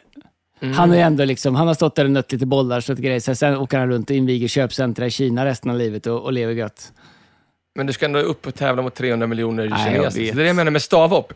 Mm. 0.62 0.74
Han, 0.74 0.92
är 0.92 0.98
ändå 0.98 1.24
liksom, 1.24 1.54
han 1.54 1.66
har 1.66 1.74
stått 1.74 1.96
där 1.96 2.04
och 2.04 2.10
nött 2.10 2.32
lite 2.32 2.46
bollar, 2.46 2.80
så 2.80 2.94
grejer. 2.94 3.34
Sen 3.34 3.56
åker 3.56 3.78
han 3.78 3.88
runt 3.88 4.10
och 4.10 4.16
inviger 4.16 4.48
köpcentra 4.48 5.06
i 5.06 5.10
Kina 5.10 5.44
resten 5.44 5.70
av 5.70 5.78
livet 5.78 6.06
och, 6.06 6.22
och 6.22 6.32
lever 6.32 6.52
gött. 6.52 6.92
Men 7.74 7.86
du 7.86 7.92
ska 7.92 8.04
ändå 8.04 8.18
upp 8.18 8.46
och 8.46 8.54
tävla 8.54 8.82
mot 8.82 8.94
300 8.94 9.26
miljoner 9.26 9.64
kineser. 9.84 10.20
Det 10.20 10.30
är 10.30 10.34
det 10.34 10.46
jag 10.46 10.56
menar 10.56 10.70
med 10.70 10.82
stavhopp. 10.82 11.32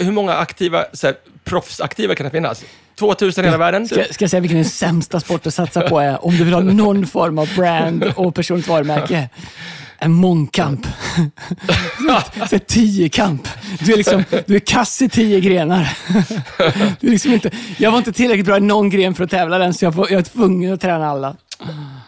Hur 0.00 0.12
många 0.12 0.34
aktiva, 0.34 0.84
så 0.92 1.06
här, 1.06 1.16
proffsaktiva 1.44 2.14
kan 2.14 2.24
det 2.24 2.30
finnas? 2.30 2.64
2000 2.98 3.44
i 3.44 3.46
hela 3.46 3.58
världen? 3.58 3.88
Ska, 3.88 4.04
ska 4.10 4.22
jag 4.22 4.30
säga 4.30 4.40
vilken 4.40 4.58
den 4.58 4.64
sämsta 4.64 5.20
sport 5.20 5.46
att 5.46 5.54
satsa 5.54 5.80
på 5.80 5.98
är 5.98 6.24
om 6.24 6.36
du 6.36 6.44
vill 6.44 6.54
ha 6.54 6.60
någon 6.60 7.06
form 7.06 7.38
av 7.38 7.48
brand 7.56 8.12
och 8.16 8.34
personligt 8.34 8.68
varumärke? 8.68 9.28
En 10.02 10.12
mångkamp. 10.12 10.86
så 12.50 12.58
tiokamp. 12.66 13.48
Du 13.80 13.92
är, 13.92 13.96
liksom, 13.96 14.24
du 14.46 14.56
är 14.56 14.60
kass 14.60 15.02
i 15.02 15.08
tio 15.08 15.40
grenar. 15.40 15.88
Du 17.00 17.06
är 17.06 17.10
liksom 17.10 17.32
inte, 17.32 17.50
jag 17.78 17.90
var 17.90 17.98
inte 17.98 18.12
tillräckligt 18.12 18.46
bra 18.46 18.56
i 18.56 18.60
någon 18.60 18.90
gren 18.90 19.14
för 19.14 19.24
att 19.24 19.30
tävla 19.30 19.58
den, 19.58 19.74
så 19.74 19.84
jag, 19.84 19.94
får, 19.94 20.10
jag 20.10 20.18
är 20.18 20.22
tvungen 20.22 20.72
att 20.72 20.80
träna 20.80 21.10
alla. 21.10 21.36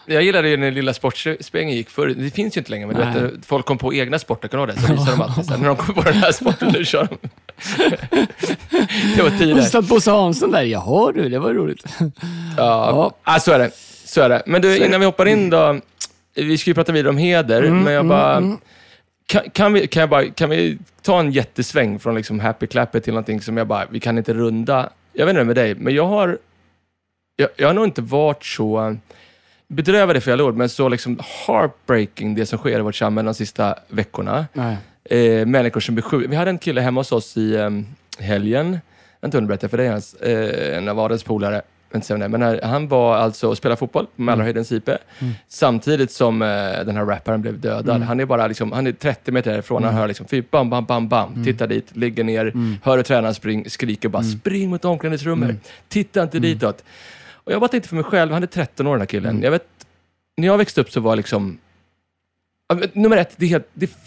Jag 0.07 0.23
gillade 0.23 0.49
ju 0.49 0.57
när 0.57 0.71
lilla 0.71 0.95
sportspegeln 0.95 1.71
gick 1.71 1.91
förr. 1.91 2.07
Det 2.07 2.31
finns 2.31 2.57
ju 2.57 2.61
inte 2.61 2.71
längre, 2.71 2.87
men 2.87 2.97
du 2.97 3.21
vet, 3.21 3.47
folk 3.47 3.67
kom 3.67 3.79
på 3.79 3.95
egna 3.95 4.19
sporter, 4.19 4.49
kan 4.49 4.61
du 4.61 4.67
det? 4.67 4.81
Så 4.81 4.93
visar 4.93 5.11
de 5.11 5.21
alltid 5.21 5.45
så 5.47 5.57
när 5.57 5.69
de 5.69 5.77
kom 5.77 5.95
på 5.95 6.03
den 6.03 6.15
här 6.15 6.33
sporten, 6.33 6.73
nu 6.73 6.85
kör 6.85 7.09
de. 7.11 7.29
det 9.17 9.23
var 9.23 9.39
tider. 9.39 9.59
Och 9.59 9.65
så 9.65 9.71
satt 9.71 9.85
Bosse 9.85 10.11
Hansson 10.11 10.51
där. 10.51 10.63
Jaha 10.63 11.13
du, 11.13 11.29
det 11.29 11.39
var 11.39 11.55
roligt. 11.55 11.85
Ja, 12.57 13.13
ja. 13.27 13.41
så 13.41 13.53
är 13.53 13.59
det. 13.59 13.71
Så 14.05 14.21
är 14.21 14.29
det. 14.29 14.43
Men 14.47 14.63
du, 14.63 14.77
innan 14.79 15.01
vi 15.01 15.07
hoppar 15.07 15.27
in 15.27 15.51
då. 15.51 15.81
Vi 16.35 16.59
ska 16.59 16.71
ju 16.71 16.75
prata 16.75 16.93
vidare 16.93 17.11
om 17.11 17.19
heder, 17.19 17.63
mm, 17.63 17.83
men 17.83 17.93
jag 17.93 18.07
bara... 18.07 18.37
Mm, 18.37 18.45
mm. 18.45 18.59
Kan, 19.27 19.51
kan, 19.51 19.73
vi, 19.73 19.87
kan, 19.87 20.01
jag 20.01 20.11
bara, 20.11 20.31
kan 20.31 20.51
vi 20.51 20.79
ta 21.03 21.21
en 21.21 21.33
jättesväng 21.33 21.99
från 21.99 22.15
liksom 22.15 22.41
happy 22.41 22.67
clappy 22.67 23.01
till 23.01 23.13
någonting 23.13 23.41
som 23.41 23.57
jag 23.57 23.67
bara, 23.67 23.87
vi 23.91 24.01
kan 24.01 24.19
inte 24.19 24.35
runda. 24.35 24.91
Jag 25.13 25.27
vet 25.27 25.33
inte 25.33 25.45
med 25.45 25.57
dig, 25.57 25.75
men 25.75 25.95
jag 25.95 26.07
har, 26.07 26.39
jag, 27.37 27.49
jag 27.57 27.69
har 27.69 27.75
nog 27.75 27.85
inte 27.85 28.03
varit 28.03 28.45
så 28.45 28.97
bedrövade 29.69 30.21
fel 30.21 30.41
ord, 30.41 30.57
men 30.57 30.69
så 30.69 30.89
liksom 30.89 31.21
heartbreaking 31.47 32.35
det 32.35 32.47
som 32.47 32.59
sker 32.59 32.79
i 32.79 32.83
vårt 32.83 32.95
samhälle 32.95 33.29
de 33.29 33.35
sista 33.35 33.75
veckorna. 33.89 34.47
Eh, 35.05 35.47
människor 35.47 35.81
som 35.81 35.95
blir 35.95 36.03
sjuka. 36.03 36.29
Vi 36.29 36.37
hade 36.37 36.51
en 36.51 36.59
kille 36.59 36.81
hemma 36.81 37.01
hos 37.01 37.13
oss 37.13 37.37
i 37.37 37.55
eh, 37.55 37.71
helgen. 38.19 38.79
Jag 39.21 39.29
inte 39.29 39.41
berätta 39.41 39.69
för 39.69 39.77
dig 39.77 39.87
ens. 39.87 40.15
Eh, 40.15 40.79
en 40.79 40.89
av 40.89 41.01
Adels 41.01 41.23
polare. 41.23 41.63
Men 42.31 42.43
här, 42.43 42.61
han 42.63 42.89
var 42.89 43.17
alltså 43.17 43.49
och 43.49 43.57
spelade 43.57 43.79
fotboll 43.79 44.07
på 44.17 44.23
Mälarhöjdens 44.23 44.73
IP, 44.73 44.89
mm. 44.89 45.33
samtidigt 45.49 46.11
som 46.11 46.43
eh, 46.43 46.49
den 46.87 46.97
här 46.97 47.05
rapparen 47.05 47.43
blev 47.43 47.61
dödad. 47.61 47.97
Mm. 47.97 48.09
Han 48.09 48.21
är 48.21 48.25
bara 48.25 48.47
liksom, 48.47 48.73
han 48.73 48.87
är 48.87 48.93
30 48.93 49.33
meter 49.33 49.51
därifrån, 49.53 49.83
mm. 49.83 49.95
han 49.95 50.01
hör 50.01 50.09
liksom, 50.09 50.27
bam, 50.51 50.71
bam, 50.71 50.85
bam, 50.85 51.09
bam, 51.09 51.33
mm. 51.33 51.45
tittar 51.45 51.67
dit, 51.67 51.97
ligger 51.97 52.25
ner, 52.25 52.47
mm. 52.47 52.77
hör 52.83 53.03
tränaren 53.03 53.35
spring, 53.35 53.71
skriker 53.71 54.09
bara, 54.09 54.23
mm. 54.23 54.39
spring 54.39 54.71
mot 54.71 54.85
omklädningsrummet, 54.85 55.51
mm. 55.51 55.61
titta 55.89 56.23
inte 56.23 56.39
ditåt. 56.39 56.85
Och 57.45 57.53
jag 57.53 57.61
bara 57.61 57.69
tänkte 57.69 57.89
för 57.89 57.97
mig 57.97 58.05
själv, 58.05 58.33
han 58.33 58.43
är 58.43 58.47
13 58.47 58.87
år 58.87 58.93
den 58.93 59.01
här 59.01 59.07
killen. 59.07 59.31
Mm. 59.31 59.43
Jag 59.43 59.51
vet, 59.51 59.67
när 60.37 60.47
jag 60.47 60.59
växte 60.59 60.81
upp 60.81 60.91
så 60.91 61.01
var 61.01 61.17
liksom... 61.17 61.59
Nummer 62.93 63.17
ett, 63.17 63.35
det 63.37 63.47
är, 63.47 63.49
helt, 63.49 63.69
det 63.75 63.87
är 63.87 64.07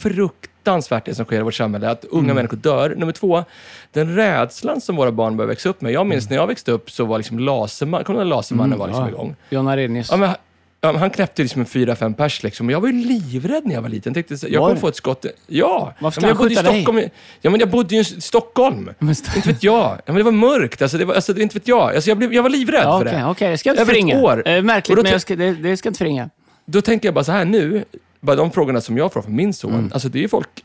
fruktansvärt 0.65 1.06
det 1.06 1.15
som 1.15 1.25
sker 1.25 1.39
i 1.39 1.43
vårt 1.43 1.54
samhälle, 1.54 1.89
att 1.89 2.06
unga 2.06 2.23
mm. 2.23 2.36
människor 2.36 2.58
dör. 2.58 2.95
Nummer 2.95 3.13
två, 3.13 3.43
den 3.91 4.15
rädslan 4.15 4.82
som 4.82 4.95
våra 4.95 5.12
barn 5.12 5.38
börjar 5.38 5.49
växa 5.49 5.69
upp 5.69 5.82
med. 5.82 5.91
Jag 5.91 6.08
minns 6.08 6.25
mm. 6.25 6.36
när 6.36 6.41
jag 6.41 6.47
växte 6.47 6.71
upp 6.71 6.91
så 6.91 7.06
var 7.06 7.17
liksom 7.17 7.39
Laserman, 7.39 8.04
kommer 8.04 8.19
du 8.19 8.25
Lasermannen 8.25 8.73
mm, 8.73 8.80
var 8.80 8.88
liksom 8.88 9.04
ja. 9.04 9.10
igång? 9.10 9.36
John 9.49 9.67
Arrhenius. 9.67 10.12
Ja, 10.12 10.36
Ja, 10.82 10.97
han 10.97 11.10
knäppte 11.10 11.41
liksom 11.41 11.62
en 11.62 11.65
fyra, 11.65 11.95
fem 11.95 12.13
pers. 12.13 12.43
Liksom. 12.43 12.69
Jag 12.69 12.82
var 12.82 12.88
ju 12.88 12.93
livrädd 12.93 13.65
när 13.65 13.73
jag 13.73 13.82
var 13.82 13.89
liten. 13.89 14.13
Jag 14.13 14.28
tänkte, 14.28 14.47
jag 14.47 14.62
kommer 14.62 14.75
få 14.75 14.88
ett 14.88 14.95
skott. 14.95 15.25
Ja, 15.47 15.93
Varför 15.99 16.21
ja, 16.21 16.28
jag 16.28 16.38
bodde 16.38 16.54
i 16.54 16.56
Stockholm. 16.56 16.97
Dig? 16.97 17.12
Ja, 17.41 17.49
men 17.49 17.60
jag 17.60 17.69
bodde 17.69 17.95
ju 17.95 18.01
i 18.01 18.04
Stockholm. 18.04 18.89
inte 18.99 19.49
vet 19.49 19.63
jag. 19.63 19.97
Ja, 20.06 20.13
men 20.13 20.15
det 20.15 20.23
var 20.23 20.32
mörkt. 20.32 20.82
Alltså, 20.82 20.97
det 20.97 21.06
var, 21.06 21.13
alltså, 21.13 21.39
inte 21.39 21.54
vet 21.60 21.67
jag. 21.67 21.95
Alltså, 21.95 22.10
jag, 22.10 22.17
blev, 22.17 22.34
jag 22.34 22.43
var 22.43 22.49
livrädd 22.49 22.84
ja, 22.84 22.99
för 22.99 23.06
okay, 23.06 23.19
det. 23.19 23.23
Okej, 23.23 23.32
okay. 23.32 23.51
det 23.51 23.58
ska 23.58 23.69
jag 23.69 23.73
inte 23.73 23.86
förringa. 23.86 24.19
År. 24.19 24.47
Eh, 24.47 24.62
märkligt, 24.62 24.97
men 25.04 25.12
jag 25.12 25.21
ska, 25.21 25.36
det, 25.36 25.54
det 25.54 25.78
ska 25.78 25.88
jag 25.88 25.91
inte 25.91 25.97
förringa. 25.97 26.30
Då 26.65 26.82
tänker 26.82 27.08
jag 27.08 27.13
bara 27.15 27.23
så 27.23 27.32
här 27.32 27.45
nu, 27.45 27.86
bara 28.26 28.36
de 28.36 28.52
frågorna 28.52 28.82
som 28.82 28.98
jag 28.98 29.14
får 29.14 29.22
från 29.22 29.36
min 29.36 29.54
son. 29.54 29.74
Mm. 29.74 29.92
Alltså, 29.94 30.10
det 30.10 30.24
är 30.24 30.28
folk 30.28 30.64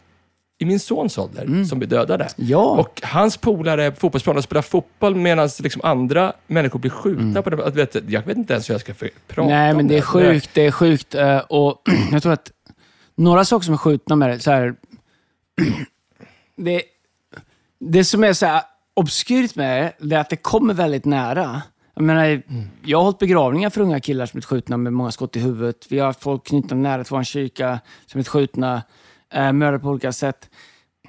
i 0.59 0.65
min 0.65 0.81
sons 0.81 1.19
ålder 1.19 1.43
mm. 1.43 1.65
som 1.65 1.79
blir 1.79 1.89
dödade. 1.89 2.29
Ja. 2.37 2.65
Och 2.65 3.01
hans 3.05 3.37
polare 3.37 3.91
på 3.91 3.97
fotbollsplanen 3.97 4.39
och 4.39 4.45
spelar 4.45 4.63
fotboll 4.63 5.15
medan 5.15 5.49
liksom 5.59 5.83
andra 5.85 6.33
människor 6.47 6.79
blir 6.79 6.91
skjutna 6.91 7.23
mm. 7.23 7.43
på 7.43 7.51
det. 7.51 7.71
Vet, 7.71 7.97
jag 8.09 8.23
vet 8.27 8.37
inte 8.37 8.53
ens 8.53 8.71
hur 8.71 8.75
jag 8.75 8.81
ska 8.81 8.95
prata 9.29 9.49
Nej, 9.49 9.75
men 9.75 9.89
det 9.89 9.99
är 9.99 10.03
sjukt. 10.03 10.51
Det 10.55 10.67
är 10.67 10.71
sjukt. 10.71 11.15
Eh, 11.15 11.39
och 11.39 11.83
jag 12.13 12.23
tror 12.23 12.33
att 12.33 12.53
några 13.15 13.45
saker 13.45 13.65
som 13.65 13.75
är 13.75 13.79
skjutna 13.79 14.17
med 14.17 14.31
det, 14.31 14.41
så 14.41 14.51
här, 14.51 14.75
det, 16.57 16.83
det 17.79 18.05
som 18.05 18.25
är 18.25 18.33
så 18.33 18.61
obskyrt 18.95 19.57
med 19.57 19.93
det, 19.99 20.17
är 20.17 20.21
att 20.21 20.31
det 20.31 20.37
kommer 20.37 20.75
väldigt 20.75 21.05
nära. 21.05 21.63
Jag 21.95 22.05
menar, 22.05 22.25
mm. 22.25 22.71
jag 22.85 22.99
har 22.99 23.05
hållit 23.05 23.19
begravningar 23.19 23.71
för 23.71 23.81
unga 23.81 24.01
killar 24.01 24.27
som 24.27 24.33
blivit 24.33 24.45
skjutna 24.45 24.77
med 24.77 24.93
många 24.93 25.11
skott 25.11 25.37
i 25.37 25.41
huvudet. 25.41 25.87
Vi 25.89 25.99
har 25.99 26.13
folk 26.13 26.47
knutna 26.47 26.77
nära 26.77 27.05
till 27.05 27.15
vår 27.17 27.23
kyrka 27.23 27.81
som 28.07 28.19
blivit 28.19 28.29
skjutna 28.29 28.83
eh, 29.33 29.53
mördade 29.53 29.79
på 29.79 29.89
olika 29.89 30.13
sätt. 30.13 30.51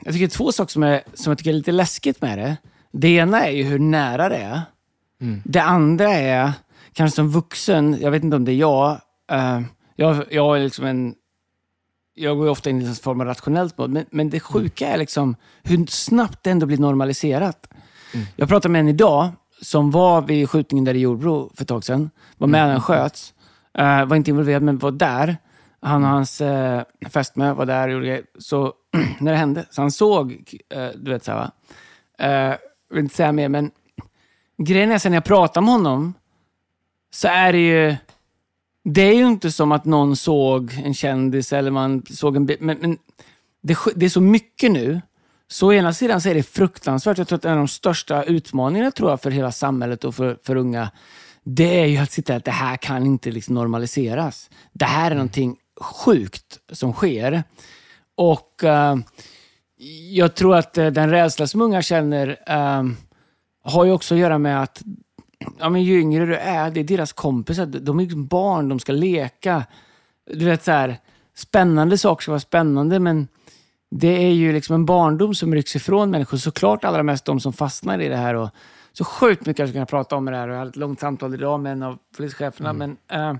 Jag 0.02 0.14
tycker 0.14 0.28
två 0.28 0.52
saker 0.52 0.72
som, 0.72 0.84
är, 0.84 1.02
som 1.14 1.32
jag 1.32 1.38
tycker 1.38 1.50
är 1.50 1.56
lite 1.56 1.72
läskigt 1.72 2.22
med 2.22 2.38
det. 2.38 2.58
Det 2.92 3.10
ena 3.10 3.46
är 3.46 3.52
ju 3.52 3.64
hur 3.64 3.80
nära 3.80 4.30
det 4.30 4.38
är. 4.38 4.62
Mm. 5.22 5.42
Det 5.46 5.62
andra 5.62 6.10
är, 6.10 6.52
kanske 6.94 7.16
som 7.16 7.30
vuxen, 7.30 7.98
jag 8.02 8.12
vet 8.12 8.24
inte 8.24 8.36
om 8.36 8.46
det 8.46 8.52
är 8.52 8.56
jag, 8.56 9.02
uh, 9.32 9.62
jag, 9.96 10.24
jag 10.30 10.58
är 10.58 10.64
liksom 10.64 10.86
en 10.86 11.16
jag 12.14 12.38
går 12.38 12.46
ju 12.46 12.52
ofta 12.52 12.70
in 12.70 12.82
i 12.82 12.86
en 12.86 12.96
form 12.96 13.22
av 13.22 13.28
rationellt 13.28 13.78
mål, 13.78 13.90
men, 13.90 14.06
men 14.12 14.30
det 14.30 14.40
sjuka 14.40 14.88
är 14.88 14.98
liksom 14.98 15.36
hur 15.64 15.86
snabbt 15.86 16.44
det 16.44 16.50
ändå 16.52 16.66
blir 16.66 16.78
normaliserat. 16.78 17.68
Mm. 18.14 18.26
Jag 18.36 18.50
pratade 18.50 18.72
med 18.72 18.80
en 18.80 18.88
idag 18.88 19.30
som 19.62 19.92
var 19.92 20.22
vid 20.22 20.50
skjutningen 20.50 20.86
där 20.86 20.94
i 20.94 21.00
Jordbro 21.00 21.52
för 21.56 21.64
ett 21.64 21.68
tag 21.68 21.84
sedan. 21.84 22.10
Var 22.38 22.48
med 22.48 22.60
mm. 22.60 22.68
när 22.68 22.74
den 22.74 22.82
sköts. 22.82 23.34
Uh, 23.80 24.06
var 24.06 24.16
inte 24.16 24.30
involverad, 24.30 24.64
men 24.64 24.78
var 24.78 24.92
där. 24.92 25.38
Han 25.82 26.04
och 26.04 26.10
hans 26.10 26.42
eh, 26.42 26.84
fästmö 27.10 27.54
var 27.54 27.66
där 27.66 27.88
och 27.88 27.94
gjorde 27.94 28.06
grejer. 28.06 28.24
Så 28.40 28.74
när 29.20 29.32
det 29.32 29.38
hände, 29.38 29.66
så 29.70 29.82
han 29.82 29.92
såg, 29.92 30.58
eh, 30.70 30.88
du 30.96 31.12
vet 31.12 31.24
så 31.24 31.32
här 31.32 31.38
va. 31.38 31.52
Jag 32.18 32.58
vill 32.96 33.04
inte 33.04 33.16
säga 33.16 33.32
mer, 33.32 33.50
men 33.50 33.72
grejen 34.58 34.92
är 34.92 34.98
sen 34.98 35.12
när 35.12 35.18
jag 35.18 35.24
pratar 35.24 35.62
med 35.62 35.72
honom 35.72 36.14
så 37.14 37.28
är 37.28 37.54
det 37.54 37.60
ju, 37.60 37.96
det 38.84 39.02
är 39.02 39.14
ju 39.14 39.28
inte 39.28 39.52
som 39.52 39.72
att 39.72 39.86
någon 39.86 40.16
såg 40.16 40.74
en 40.84 40.94
kändis 40.94 41.54
eller 41.54 41.72
man 41.72 42.06
såg 42.06 42.36
en 42.36 42.50
men, 42.60 42.78
men 42.78 42.98
det, 43.62 43.78
det, 43.96 44.06
är 44.06 44.10
så 44.10 44.22
mycket 44.22 44.72
nu. 44.72 45.02
Så 45.52 45.68
å 45.68 45.74
ena 45.74 45.94
sidan 45.94 46.22
så 46.22 46.30
är 46.30 46.34
det 46.34 46.44
fruktansvärt. 46.44 47.18
Jag 47.18 47.28
tror 47.28 47.36
att 47.36 47.46
en 47.46 47.52
av 47.52 47.58
de 47.58 47.68
största 47.68 48.24
utmaningarna 48.24 48.92
tror 48.92 49.10
jag, 49.10 49.22
för 49.22 49.32
hela 49.32 49.52
samhället 49.52 50.04
och 50.04 50.16
för, 50.16 50.38
för 50.44 50.56
unga, 50.56 50.92
det 51.44 51.80
är 51.82 51.86
ju 51.86 51.98
att 51.98 52.12
sitta 52.12 52.36
att 52.36 52.46
det 52.46 52.52
här 52.52 52.78
kan 52.78 53.06
inte 53.06 53.32
liksom 53.32 53.56
normaliseras. 53.56 54.50
Det 54.74 54.86
här 54.86 55.12
är 55.12 55.16
någonting 55.16 55.58
sjukt 55.82 56.60
som 56.72 56.94
sker. 56.94 57.44
Och 58.16 58.62
uh, 58.64 58.96
jag 60.12 60.36
tror 60.36 60.56
att 60.56 60.78
uh, 60.78 60.88
den 60.88 61.10
rädsla 61.10 61.48
som 61.48 61.62
unga 61.62 61.82
känner 61.82 62.28
uh, 62.30 62.92
har 63.64 63.86
ju 63.86 63.92
också 63.92 64.14
att 64.14 64.20
göra 64.20 64.38
med 64.38 64.62
att 64.62 64.82
ja, 65.60 65.70
men 65.70 65.84
ju 65.84 66.00
yngre 66.00 66.26
du 66.26 66.36
är, 66.36 66.72
det 66.72 66.80
är 66.80 66.84
deras 66.84 67.14
kompisar. 67.14 67.66
De 67.66 68.00
är 68.00 68.16
barn, 68.16 68.70
de 68.70 68.80
ska 68.80 68.92
leka. 68.92 69.64
Du 70.34 70.46
vet 70.46 70.64
så 70.64 70.72
här, 70.72 70.98
spännande 71.36 71.98
saker 71.98 72.22
ska 72.22 72.32
vara 72.32 72.40
spännande, 72.40 73.00
men 73.00 73.28
det 73.92 74.26
är 74.26 74.32
ju 74.32 74.54
liksom 74.54 74.76
en 74.76 74.86
barndom 74.86 75.36
som 75.36 75.56
rycks 75.56 75.76
ifrån 75.76 76.12
människor. 76.12 76.38
Såklart 76.38 76.84
allra 76.84 77.04
mest 77.04 77.26
de 77.26 77.40
som 77.40 77.54
fastnar 77.54 78.00
i 78.00 78.08
det 78.08 78.16
här. 78.16 78.34
Och 78.34 78.50
så 78.94 79.04
sjukt 79.04 79.46
mycket 79.46 79.60
jag 79.60 79.68
skulle 79.68 79.74
kunna 79.74 79.86
prata 79.86 80.16
om 80.16 80.26
det 80.26 80.36
här. 80.36 80.48
Och 80.48 80.54
jag 80.54 80.60
hade 80.60 80.70
ett 80.70 80.76
långt 80.76 81.00
samtal 81.00 81.34
idag 81.34 81.60
med 81.60 81.72
en 81.72 81.84
av 81.84 81.98
polischeferna. 82.18 82.70
Mm. 82.70 82.98
Men, 83.08 83.40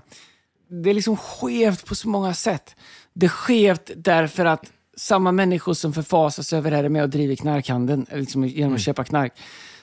det 0.82 0.90
är 0.90 0.94
liksom 0.94 1.16
skevt 1.16 1.86
på 1.86 1.94
så 1.94 2.08
många 2.08 2.34
sätt. 2.34 2.76
Det 3.12 3.26
är 3.26 3.30
skevt 3.30 3.90
därför 3.96 4.44
att 4.44 4.72
samma 4.96 5.32
människor 5.32 5.74
som 5.74 5.92
förfasas 5.92 6.52
över 6.52 6.70
det 6.70 6.76
här 6.76 6.84
är 6.84 6.88
med 6.88 7.02
och 7.02 7.10
driver 7.10 7.36
knarkhandeln 7.36 8.06
liksom 8.12 8.44
genom 8.44 8.64
att 8.64 8.68
mm. 8.68 8.78
köpa 8.78 9.04
knark. 9.04 9.32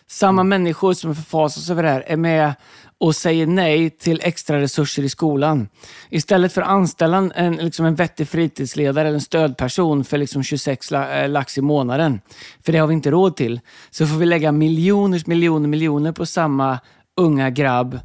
Samma 0.08 0.44
människor 0.44 0.94
som 0.94 1.16
förfasas 1.16 1.70
över 1.70 1.84
det 1.84 1.90
här 1.90 2.04
är 2.08 2.18
med 2.18 2.54
och 3.00 3.16
säger 3.16 3.48
nej 3.48 3.90
till 3.90 4.20
extra 4.24 4.62
resurser 4.62 5.04
i 5.04 5.10
skolan. 5.10 5.68
Istället 6.10 6.54
för 6.54 6.62
att 6.62 6.68
anställa 6.68 7.18
en, 7.36 7.56
liksom 7.56 7.86
en 7.86 7.96
vettig 7.96 8.28
fritidsledare 8.28 9.08
eller 9.08 9.16
en 9.16 9.22
stödperson 9.22 10.04
för 10.04 10.18
liksom 10.18 10.44
26 10.44 10.92
eh, 10.92 11.30
lax 11.30 11.58
i 11.58 11.62
månaden, 11.62 12.22
för 12.66 12.72
det 12.72 12.78
har 12.78 12.88
vi 12.88 12.94
inte 12.94 13.12
råd 13.12 13.36
till, 13.36 13.60
så 13.90 14.08
får 14.08 14.18
vi 14.18 14.26
lägga 14.26 14.52
miljoners 14.52 15.26
miljoner 15.28 15.68
miljoner 15.68 16.12
på 16.12 16.26
samma 16.26 16.80
unga 17.18 17.50
grabb 17.50 18.00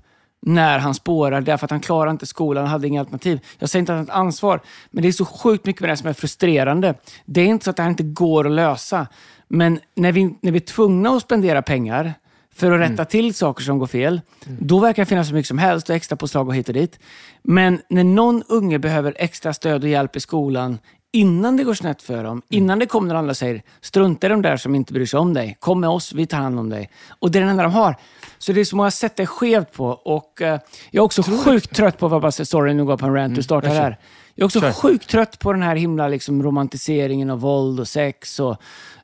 när 0.47 0.79
han 0.79 0.95
spårar 0.95 1.41
därför 1.41 1.65
att 1.65 1.71
han 1.71 1.81
klarar 1.81 2.11
inte 2.11 2.27
skolan, 2.27 2.63
han 2.63 2.71
hade 2.71 2.89
inga 2.89 3.01
alternativ. 3.01 3.41
Jag 3.59 3.69
säger 3.69 3.81
inte 3.81 3.93
att 3.93 3.99
han 3.99 4.07
har 4.07 4.13
ett 4.13 4.19
ansvar, 4.19 4.61
men 4.91 5.03
det 5.03 5.09
är 5.09 5.13
så 5.13 5.25
sjukt 5.25 5.67
mycket 5.67 5.81
med 5.81 5.89
det 5.89 5.93
här 5.93 5.97
som 5.97 6.09
är 6.09 6.13
frustrerande. 6.13 6.95
Det 7.25 7.41
är 7.41 7.47
inte 7.47 7.65
så 7.65 7.71
att 7.71 7.77
det 7.77 7.83
här 7.83 7.91
inte 7.91 8.03
går 8.03 8.47
att 8.47 8.53
lösa, 8.53 9.07
men 9.49 9.81
när 9.95 10.13
vi, 10.13 10.37
när 10.41 10.53
vi 10.53 10.59
är 10.59 10.61
tvungna 10.61 11.11
att 11.11 11.23
spendera 11.23 11.63
pengar 11.63 12.15
för 12.55 12.73
att 12.73 12.81
rätta 12.81 12.93
mm. 12.93 13.07
till 13.07 13.35
saker 13.35 13.65
som 13.65 13.79
går 13.79 13.87
fel, 13.87 14.21
mm. 14.47 14.59
då 14.61 14.79
verkar 14.79 15.03
det 15.03 15.07
finnas 15.07 15.29
så 15.29 15.35
mycket 15.35 15.49
som 15.49 15.59
helst 15.59 15.91
och 15.91 15.97
extra 15.97 16.17
påslag 16.17 16.49
och 16.49 16.55
hit 16.55 16.69
och 16.69 16.75
dit. 16.75 16.99
Men 17.43 17.81
när 17.89 18.05
någon 18.05 18.43
unge 18.49 18.79
behöver 18.79 19.15
extra 19.17 19.55
stöd 19.55 19.83
och 19.83 19.89
hjälp 19.89 20.17
i 20.17 20.21
skolan 20.21 20.79
innan 21.13 21.57
det 21.57 21.65
går 21.65 21.75
snett 21.75 22.03
för 22.03 22.25
dem, 22.25 22.27
mm. 22.27 22.43
innan 22.49 22.79
det 22.79 22.87
kommer 22.87 23.09
någon 23.09 23.17
andra 23.17 23.31
och 23.31 23.37
säger 23.37 23.63
strunta 23.81 24.27
i 24.27 24.31
de 24.31 24.43
där 24.43 24.57
som 24.57 24.75
inte 24.75 24.93
bryr 24.93 25.07
sig 25.07 25.19
om 25.19 25.35
dig. 25.35 25.57
Kom 25.61 25.81
med 25.81 25.91
oss, 25.91 26.13
vi 26.13 26.27
tar 26.27 26.39
hand 26.39 26.59
om 26.59 26.71
dig. 26.71 26.91
Och 27.09 27.31
det 27.31 27.39
är 27.39 27.45
det 27.45 27.51
enda 27.51 27.63
de 27.63 27.73
har. 27.73 27.97
Så 28.39 28.53
det 28.53 28.61
är 28.61 28.65
så 28.65 28.77
många 28.77 28.91
sätt 28.91 29.17
det 29.17 29.23
är 29.23 29.27
skevt 29.27 29.73
på. 29.73 29.87
Och, 29.87 30.41
uh, 30.41 30.47
jag 30.47 30.61
är 30.93 31.01
också 31.01 31.23
sjukt 31.23 31.77
trött 31.77 31.99
på, 31.99 32.09
vad 32.09 32.35
sorry 32.35 32.75
nu 32.75 32.85
går 32.85 32.93
jag 32.93 33.01
på 33.01 33.07
en 33.07 33.15
rant, 33.15 33.27
mm. 33.27 33.37
du 33.37 33.43
startar 33.43 33.69
här. 33.69 33.99
Jag 34.35 34.43
är 34.43 34.47
också 34.47 34.61
Kör. 34.61 34.73
sjukt 34.73 35.09
trött 35.09 35.39
på 35.39 35.53
den 35.53 35.63
här 35.63 35.77
himla 35.77 36.09
liksom, 36.09 36.43
romantiseringen 36.43 37.31
av 37.31 37.41
våld 37.41 37.81
och 37.81 37.89
sex 37.89 38.41
och 38.41 38.57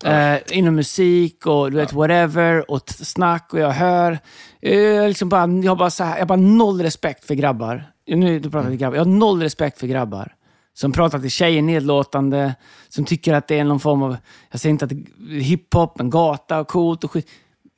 ja. 0.02 0.34
uh, 0.34 0.40
inom 0.50 0.74
musik 0.74 1.46
och 1.46 1.70
du 1.70 1.76
vet, 1.76 1.92
ja. 1.92 1.98
whatever 1.98 2.70
och 2.70 2.90
snack 2.90 3.52
och 3.52 3.60
jag 3.60 3.70
hör. 3.70 4.18
Uh, 4.66 5.08
liksom 5.08 5.28
bara, 5.28 5.46
jag, 5.46 5.70
har 5.70 5.76
bara 5.76 5.90
så 5.90 6.04
här, 6.04 6.12
jag 6.12 6.20
har 6.20 6.26
bara 6.26 6.38
noll 6.38 6.82
respekt 6.82 7.24
för 7.24 7.34
grabbar. 7.34 7.84
Nu 8.06 8.38
du 8.38 8.50
pratar 8.50 8.66
mm. 8.66 8.78
grabbar. 8.78 8.96
Jag 8.96 9.04
har 9.04 9.10
noll 9.10 9.42
respekt 9.42 9.80
för 9.80 9.86
grabbar 9.86 10.34
som 10.80 10.92
pratar 10.92 11.18
till 11.18 11.30
tjejer 11.30 11.62
nedlåtande, 11.62 12.54
som 12.88 13.04
tycker 13.04 13.34
att 13.34 13.48
det 13.48 13.58
är 13.58 13.64
någon 13.64 13.80
form 13.80 14.02
av, 14.02 14.16
jag 14.50 14.60
säger 14.60 14.70
inte 14.70 14.84
att 14.84 14.92
hiphop, 15.30 15.98
men 15.98 16.10
gata 16.10 16.60
och 16.60 16.68
coolt 16.68 17.04
och 17.04 17.10
skit. 17.10 17.28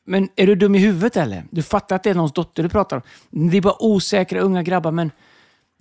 Men 0.07 0.29
är 0.37 0.47
du 0.47 0.55
dum 0.55 0.75
i 0.75 0.79
huvudet 0.79 1.17
eller? 1.17 1.45
Du 1.51 1.63
fattar 1.63 1.97
att 1.97 2.03
det 2.03 2.11
är 2.11 2.15
någons 2.15 2.33
dotter 2.33 2.63
du 2.63 2.69
pratar 2.69 2.97
om. 2.97 3.51
Det 3.51 3.57
är 3.57 3.61
bara 3.61 3.83
osäkra 3.83 4.41
unga 4.41 4.63
grabbar, 4.63 4.91
men 4.91 5.11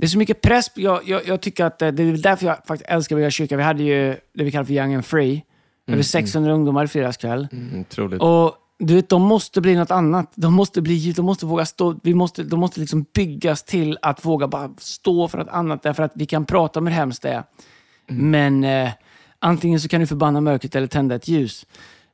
det 0.02 0.06
är 0.06 0.10
så 0.10 0.18
mycket 0.18 0.42
press. 0.42 0.72
Jag, 0.76 1.10
jag, 1.10 1.28
jag 1.28 1.42
tycker 1.42 1.66
att 1.66 1.80
det 1.80 1.88
är 1.88 2.24
därför 2.24 2.46
jag 2.46 2.58
faktiskt 2.66 2.90
älskar 2.90 3.16
Vega 3.16 3.30
kyrka. 3.30 3.58
Vi 3.58 3.64
hade 3.64 3.84
ju 3.84 4.16
det 4.34 4.44
vi 4.44 4.52
kallar 4.52 4.66
för 4.66 4.74
Young 4.74 4.94
and 4.94 5.06
Free. 5.06 5.32
Mm, 5.32 5.94
Över 5.94 6.04
600 6.04 6.50
mm. 6.50 6.60
ungdomar 6.60 6.84
i 6.84 6.88
fredagskväll. 6.88 7.48
Mm, 7.52 7.84
troligt. 7.84 8.22
Och 8.22 8.56
du 8.80 8.96
vet, 8.96 9.10
de 9.10 9.22
måste 9.22 9.62
bli 9.62 9.76
något 9.76 9.92
annat. 9.92 10.32
De 10.36 10.54
måste, 10.54 10.82
bli, 10.82 11.12
de 11.12 11.26
måste 11.26 11.46
våga 11.46 11.66
stå. 11.66 12.00
Vi 12.04 12.14
måste, 12.14 12.44
de 12.44 12.60
måste 12.60 12.80
liksom 12.80 13.06
byggas 13.14 13.64
till 13.64 13.98
att 14.02 14.26
våga 14.26 14.48
bara 14.48 14.72
stå 14.78 15.28
för 15.28 15.38
något 15.38 15.50
annat. 15.50 15.84
Därför 15.84 16.04
att 16.04 16.12
vi 16.16 16.26
kan 16.26 16.46
prata 16.46 16.80
om 16.80 16.88
hur 16.88 16.94
hemskt 16.94 17.22
det 17.22 17.30
är. 17.30 17.44
Mm. 18.10 18.32
Men 18.32 18.64
eh, 18.64 18.92
antingen 19.40 19.80
så 19.80 19.88
kan 19.88 20.02
du 20.02 20.08
förbanna 20.08 20.42
mörkret 20.42 20.76
eller 20.76 20.88
tända 20.88 21.16
ett 21.16 21.28
ljus. 21.28 21.66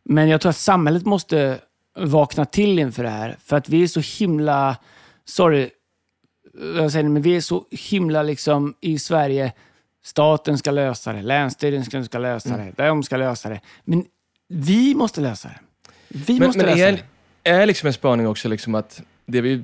Men 0.05 0.29
jag 0.29 0.41
tror 0.41 0.49
att 0.49 0.57
samhället 0.57 1.05
måste 1.05 1.59
vakna 1.99 2.45
till 2.45 2.79
inför 2.79 3.03
det 3.03 3.09
här. 3.09 3.37
För 3.43 3.55
att 3.57 3.69
vi 3.69 3.83
är 3.83 3.87
så 3.87 4.23
himla, 4.23 4.77
sorry, 5.25 5.69
jag 6.75 6.91
säger 6.91 7.09
men 7.09 7.21
vi 7.21 7.35
är 7.35 7.41
så 7.41 7.65
himla 7.71 8.23
liksom 8.23 8.73
i 8.81 8.99
Sverige, 8.99 9.51
staten 10.03 10.57
ska 10.57 10.71
lösa 10.71 11.13
det, 11.13 11.21
länsstyrelsen 11.21 12.05
ska 12.05 12.17
lösa 12.17 12.53
mm. 12.53 12.73
det, 12.75 12.87
de 12.87 13.03
ska 13.03 13.17
lösa 13.17 13.49
det. 13.49 13.61
Men 13.83 14.05
vi 14.47 14.95
måste 14.95 15.21
lösa 15.21 15.47
det. 15.47 15.59
Vi 16.07 16.39
men, 16.39 16.47
måste 16.47 16.65
men 16.65 16.77
lösa 16.77 16.87
är, 16.87 16.91
det. 16.91 17.49
Är 17.49 17.65
liksom 17.65 17.87
en 17.87 17.93
spaning 17.93 18.27
också 18.27 18.49
liksom 18.49 18.75
att 18.75 19.01
det 19.25 19.41
vi 19.41 19.63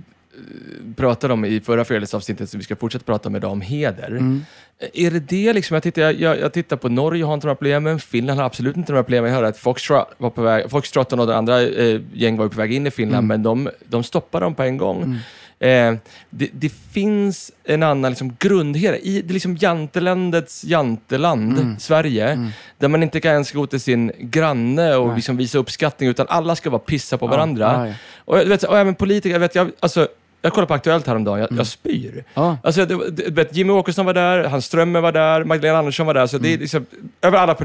pratade 0.95 1.33
om 1.33 1.45
i 1.45 1.61
förra 1.61 1.85
fredagsavsnittet, 1.85 2.49
som 2.49 2.57
vi 2.57 2.63
ska 2.63 2.75
fortsätta 2.75 3.05
prata 3.05 3.29
om 3.29 3.35
idag, 3.35 3.51
om 3.51 3.61
heder. 3.61 4.07
Mm. 4.07 4.45
Är 4.93 5.11
det 5.11 5.19
det 5.19 5.53
liksom, 5.53 5.75
jag 5.75 5.83
tittar, 5.83 6.01
jag, 6.01 6.39
jag 6.39 6.53
tittar 6.53 6.77
på 6.77 6.89
Norge 6.89 7.23
har 7.23 7.33
inte 7.33 7.47
de 7.47 7.49
här 7.49 7.55
problemen, 7.55 7.99
Finland 7.99 8.39
har 8.39 8.45
absolut 8.45 8.77
inte 8.77 8.91
de 8.91 8.95
här 8.95 9.03
problemen. 9.03 9.29
Jag 9.29 9.35
hörde 9.35 9.47
att 9.47 9.57
Foxtrot, 9.57 10.07
var 10.17 10.29
på 10.29 10.41
väg, 10.41 10.69
Foxtrot 10.69 11.11
och 11.11 11.17
några 11.17 11.35
andra 11.35 11.61
eh, 11.61 12.01
gäng 12.13 12.37
var 12.37 12.47
på 12.47 12.57
väg 12.57 12.73
in 12.73 12.87
i 12.87 12.91
Finland, 12.91 13.25
mm. 13.25 13.27
men 13.27 13.43
de, 13.43 13.69
de 13.85 14.03
stoppade 14.03 14.45
dem 14.45 14.55
på 14.55 14.63
en 14.63 14.77
gång. 14.77 15.19
Eh, 15.63 15.95
det, 16.29 16.49
det, 16.53 16.69
finns 16.91 17.51
en 17.63 17.83
annan 17.83 18.11
liksom, 18.11 18.35
grundhed 18.39 18.99
i 19.03 19.21
det 19.21 19.33
liksom 19.33 19.55
jantelandets 19.55 20.63
janteland, 20.63 21.59
mm. 21.59 21.79
Sverige, 21.79 22.29
mm. 22.29 22.49
där 22.77 22.87
man 22.87 23.03
inte 23.03 23.19
kan 23.19 23.31
ens 23.31 23.51
gå 23.51 23.67
till 23.67 23.79
sin 23.79 24.11
granne 24.19 24.95
och 24.95 25.15
liksom 25.15 25.37
visa 25.37 25.57
uppskattning, 25.57 26.09
utan 26.09 26.25
alla 26.29 26.55
ska 26.55 26.69
vara 26.69 26.79
pissa 26.79 27.17
på 27.17 27.27
varandra. 27.27 27.87
Ja. 27.87 27.93
Och, 28.25 28.51
vet, 28.51 28.63
och 28.63 28.77
även 28.77 28.95
politiker, 28.95 29.33
jag 29.33 29.39
vet, 29.39 29.55
jag, 29.55 29.71
alltså, 29.79 30.07
jag 30.41 30.53
kollade 30.53 30.67
på 30.67 30.73
Aktuellt 30.73 31.07
häromdagen, 31.07 31.39
jag, 31.39 31.51
mm. 31.51 31.57
jag 31.57 31.67
spyr. 31.67 32.23
Ah. 32.33 32.55
Alltså, 32.63 32.85
det, 32.85 33.29
det, 33.29 33.55
Jimmy 33.55 33.73
Åkesson 33.73 34.05
var 34.05 34.13
där, 34.13 34.43
Hans 34.43 34.65
Strömmer 34.65 35.01
var 35.01 35.11
där, 35.11 35.43
Magdalena 35.43 35.79
Andersson 35.79 36.05
var 36.05 36.13
där. 36.13 36.27
Så 36.27 36.37
mm. 36.37 36.43
det 36.43 36.49
är 36.49 36.53
mm. 36.53 36.61
liksom, 36.61 36.85
över 37.21 37.37
alla, 37.37 37.55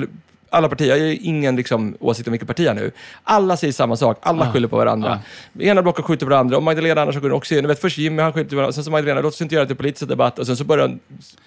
alla 0.50 0.68
partier, 0.68 0.96
jag 0.96 1.06
har 1.06 1.18
ingen 1.20 1.56
liksom, 1.56 1.96
åsikt 2.00 2.28
om 2.28 2.32
vilka 2.32 2.46
partier 2.46 2.74
nu. 2.74 2.90
Alla 3.24 3.56
säger 3.56 3.72
samma 3.72 3.96
sak, 3.96 4.18
alla 4.20 4.48
ah. 4.48 4.52
skyller 4.52 4.68
på 4.68 4.76
varandra. 4.76 5.20
Ah. 5.58 5.62
Ena 5.62 5.82
blocket 5.82 6.04
skjuter 6.04 6.26
på 6.26 6.30
varandra 6.30 6.56
och 6.56 6.62
Magdalena 6.62 7.00
Andersson 7.00 7.22
går 7.22 7.32
också 7.32 7.54
in. 7.54 7.66
vet, 7.66 7.80
först 7.80 7.98
Jimmy, 7.98 8.22
han 8.22 8.32
skjuter 8.32 8.50
på 8.50 8.56
varandra, 8.56 8.72
sen 8.72 8.84
så 8.84 8.90
Magdalena, 8.90 9.20
låt 9.20 9.34
oss 9.34 9.40
inte 9.40 9.54
göra 9.54 9.64
det 9.64 9.68
till 9.68 9.76
politisk 9.76 10.08
debatt. 10.08 10.38
Och 10.38 10.46
sen 10.46 10.56
så 10.56 10.64
börjar 10.64 10.98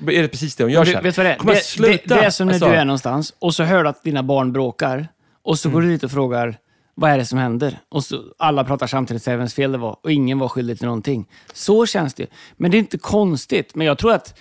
är 0.08 0.22
det 0.22 0.28
precis 0.28 0.56
det 0.56 0.64
hon 0.64 0.72
gör 0.72 0.86
sen. 0.86 1.04
Vet 1.04 1.18
vad 1.18 1.26
det 1.26 1.32
är? 1.32 1.38
Det, 1.82 1.88
det, 1.88 2.16
det, 2.16 2.26
är 2.26 2.30
som 2.30 2.48
när 2.48 2.54
alltså. 2.54 2.70
du 2.70 2.76
är 2.76 2.86
någonstans 2.86 3.34
och 3.40 3.56
så 3.56 3.64
hör 3.64 3.84
du 3.84 3.90
att 3.90 4.04
dina 4.04 4.24
barn 4.24 4.54
bråkar 4.54 5.08
och 5.44 5.60
så 5.60 5.70
mm. 5.70 5.74
går 5.74 5.82
du 5.82 5.88
dit 5.88 6.04
och 6.04 6.12
frågar 6.12 6.58
vad 6.96 7.12
är 7.12 7.18
det 7.18 7.26
som 7.26 7.40
händer? 7.40 7.80
Och 7.90 8.04
så, 8.04 8.22
alla 8.38 8.64
pratar 8.64 8.88
samtidigt, 8.88 9.24
säger 9.24 9.38
vems 9.38 9.54
fel 9.54 9.72
det 9.72 9.78
var 9.78 9.98
och 10.02 10.12
ingen 10.12 10.40
var 10.40 10.48
skyldig 10.48 10.78
till 10.78 10.86
någonting. 10.86 11.28
Så 11.54 11.86
känns 11.86 12.14
det. 12.14 12.28
Men 12.58 12.72
det 12.72 12.78
är 12.78 12.80
inte 12.80 12.98
konstigt. 12.98 13.76
Men 13.76 13.88
jag 13.88 13.98
tror 13.98 14.14
att, 14.14 14.40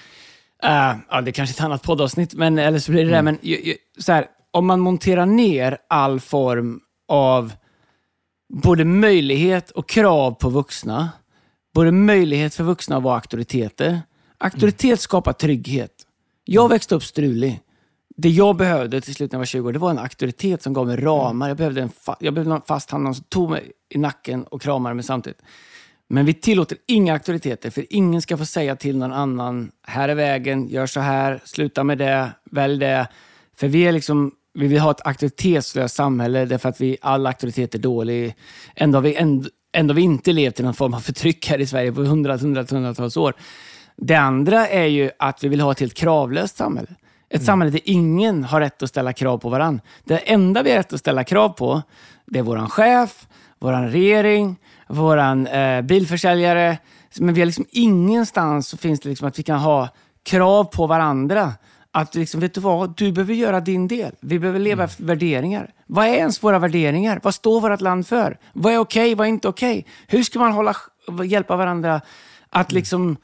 uh, 0.65 0.95
ja, 1.11 1.21
det 1.21 1.31
är 1.31 1.33
kanske 1.33 1.53
är 1.53 1.57
ett 1.57 1.65
annat 1.65 1.83
poddavsnitt, 1.83 2.35
men, 2.35 2.59
eller 2.59 2.79
så 2.79 2.93
blir 2.93 3.05
det 3.05 3.19
mm. 3.19 3.25
det. 3.25 3.39
Men 3.43 3.75
så 3.99 4.13
här, 4.13 4.27
om 4.51 4.67
man 4.67 4.81
monterar 4.81 5.27
ner 5.27 5.79
all 5.89 6.21
form 6.21 6.81
av 7.09 7.53
både 8.53 8.85
möjlighet 8.85 9.71
och 9.71 9.89
krav 9.89 10.33
på 10.33 10.49
vuxna, 10.49 11.09
både 11.75 11.93
möjlighet 11.93 12.55
för 12.55 12.65
vuxna 12.65 12.97
att 12.97 13.03
vara 13.03 13.15
auktoriteter. 13.15 14.03
Auktoritet 14.39 14.85
mm. 14.85 14.97
skapar 14.97 15.33
trygghet. 15.33 15.93
Jag 16.45 16.69
växte 16.69 16.95
upp 16.95 17.05
strulig 17.05 17.61
det 18.23 18.29
jag 18.29 18.57
behövde 18.57 19.01
till 19.01 19.15
slut 19.15 19.33
när 19.33 19.37
jag 19.37 19.41
var 19.41 19.47
20 19.47 19.69
år, 19.69 19.73
det 19.73 19.79
var 19.79 19.91
en 19.91 19.99
auktoritet 19.99 20.63
som 20.63 20.73
gav 20.73 20.87
mig 20.87 20.97
ramar. 20.97 21.49
Jag 21.49 21.57
behövde 21.57 21.83
en, 21.83 21.89
fa 21.89 22.17
jag 22.21 22.35
behövde 22.35 22.61
fast 22.67 22.91
hand, 22.91 23.05
någon 23.05 23.15
som 23.15 23.25
tog 23.25 23.51
mig 23.51 23.73
i 23.89 23.99
nacken 23.99 24.45
och 24.45 24.63
kramade 24.63 24.95
mig 24.95 25.05
samtidigt. 25.05 25.43
Men 26.09 26.27
vi 26.27 26.35
tillåter 26.35 26.79
inga 26.87 27.13
auktoriteter, 27.13 27.71
för 27.71 27.87
ingen 27.91 28.23
ska 28.23 28.37
få 28.37 28.47
säga 28.47 28.77
till 28.77 28.99
någon 28.99 29.13
annan, 29.13 29.71
här 29.87 30.09
är 30.09 30.15
vägen, 30.15 30.69
gör 30.69 30.87
så 30.87 31.01
här, 31.01 31.41
sluta 31.45 31.85
med 31.85 31.99
det, 31.99 32.31
välj 32.51 32.79
det. 32.79 33.09
För 33.57 33.69
vi 33.69 33.83
är 33.83 33.93
liksom, 33.93 34.33
vi 34.55 34.67
vill 34.67 34.81
ha 34.81 34.91
ett 34.91 35.07
auktoritetslöst 35.07 35.95
samhälle 35.95 36.45
därför 36.45 36.69
att 36.69 36.81
vi, 36.81 36.97
all 37.01 37.27
auktoritet 37.27 37.75
är 37.75 37.79
dålig. 37.79 38.37
Ändå 38.75 38.97
har 38.97 39.03
vi, 39.03 39.15
ändå, 39.15 39.49
ändå 39.73 39.95
vi 39.95 40.03
inte 40.03 40.33
levt 40.33 40.61
i 40.61 40.63
någon 40.63 40.75
form 40.75 40.95
av 40.95 41.01
förtryck 41.01 41.49
här 41.49 41.61
i 41.61 41.67
Sverige 41.67 41.93
på 41.93 42.03
hundratals, 42.03 42.43
hundratals, 42.43 42.73
hundratals 42.73 43.17
år. 43.17 43.35
Det 43.97 44.15
andra 44.15 44.69
är 44.69 44.87
ju 44.87 45.11
att 45.19 45.45
vi 45.45 45.49
vill 45.49 45.61
ha 45.61 45.73
ett 45.73 45.81
helt 45.81 45.95
kravlöst 45.95 46.57
samhälle. 46.57 46.89
Ett 47.29 47.35
mm. 47.35 47.47
samhälle 47.47 47.71
där 47.71 47.81
ingen 47.85 48.45
har 48.45 48.61
rätt 48.61 48.83
att 48.83 48.89
ställa 48.89 49.13
krav 49.13 49.39
på 49.39 49.49
varandra. 49.49 49.85
Det 50.05 50.17
enda 50.17 50.63
vi 50.63 50.71
har 50.71 50.79
rätt 50.79 50.93
att 50.93 51.01
ställa 51.01 51.25
krav 51.25 51.49
på, 51.49 51.83
det 52.27 52.39
är 52.39 52.43
vår 52.43 52.67
chef, 52.67 53.27
vår 53.59 53.73
regering, 53.73 54.57
vår 54.89 55.19
eh, 55.55 55.83
bilförsäljare. 55.83 56.79
Men 57.19 57.35
vi 57.35 57.41
har 57.41 57.47
liksom 57.47 57.67
ingenstans 57.71 58.69
så 58.69 58.77
finns 58.77 59.01
det 59.01 59.09
liksom 59.09 59.29
att 59.29 59.39
vi 59.39 59.43
kan 59.43 59.59
ha 59.59 59.89
krav 60.23 60.65
på 60.65 60.87
varandra. 60.87 61.53
Att 61.93 62.15
liksom, 62.15 62.41
vet 62.41 62.55
du 62.55 62.61
vad, 62.61 62.97
du 62.97 63.13
behöver 63.13 63.35
göra 63.35 63.61
din 63.61 63.89
del. 63.89 64.15
Vi 64.21 64.39
behöver 64.39 64.59
leva 64.59 64.85
efter 64.85 65.05
värderingar. 65.05 65.73
Vad 65.87 66.07
är 66.07 66.15
ens 66.15 66.43
våra 66.43 66.59
värderingar? 66.59 67.21
Vad 67.23 67.35
står 67.35 67.61
vårt 67.61 67.81
land 67.81 68.07
för? 68.07 68.39
Vad 68.53 68.73
är 68.73 68.79
okej, 68.79 69.03
okay, 69.03 69.15
vad 69.15 69.27
är 69.27 69.29
inte 69.29 69.49
okej? 69.49 69.79
Okay? 69.79 69.93
Hur 70.07 70.23
ska 70.23 70.39
man 70.39 70.53
hålla, 70.53 70.77
hjälpa 71.27 71.57
varandra 71.57 72.01
att 72.51 72.73
mm. 72.73 72.79
liksom 72.79 73.17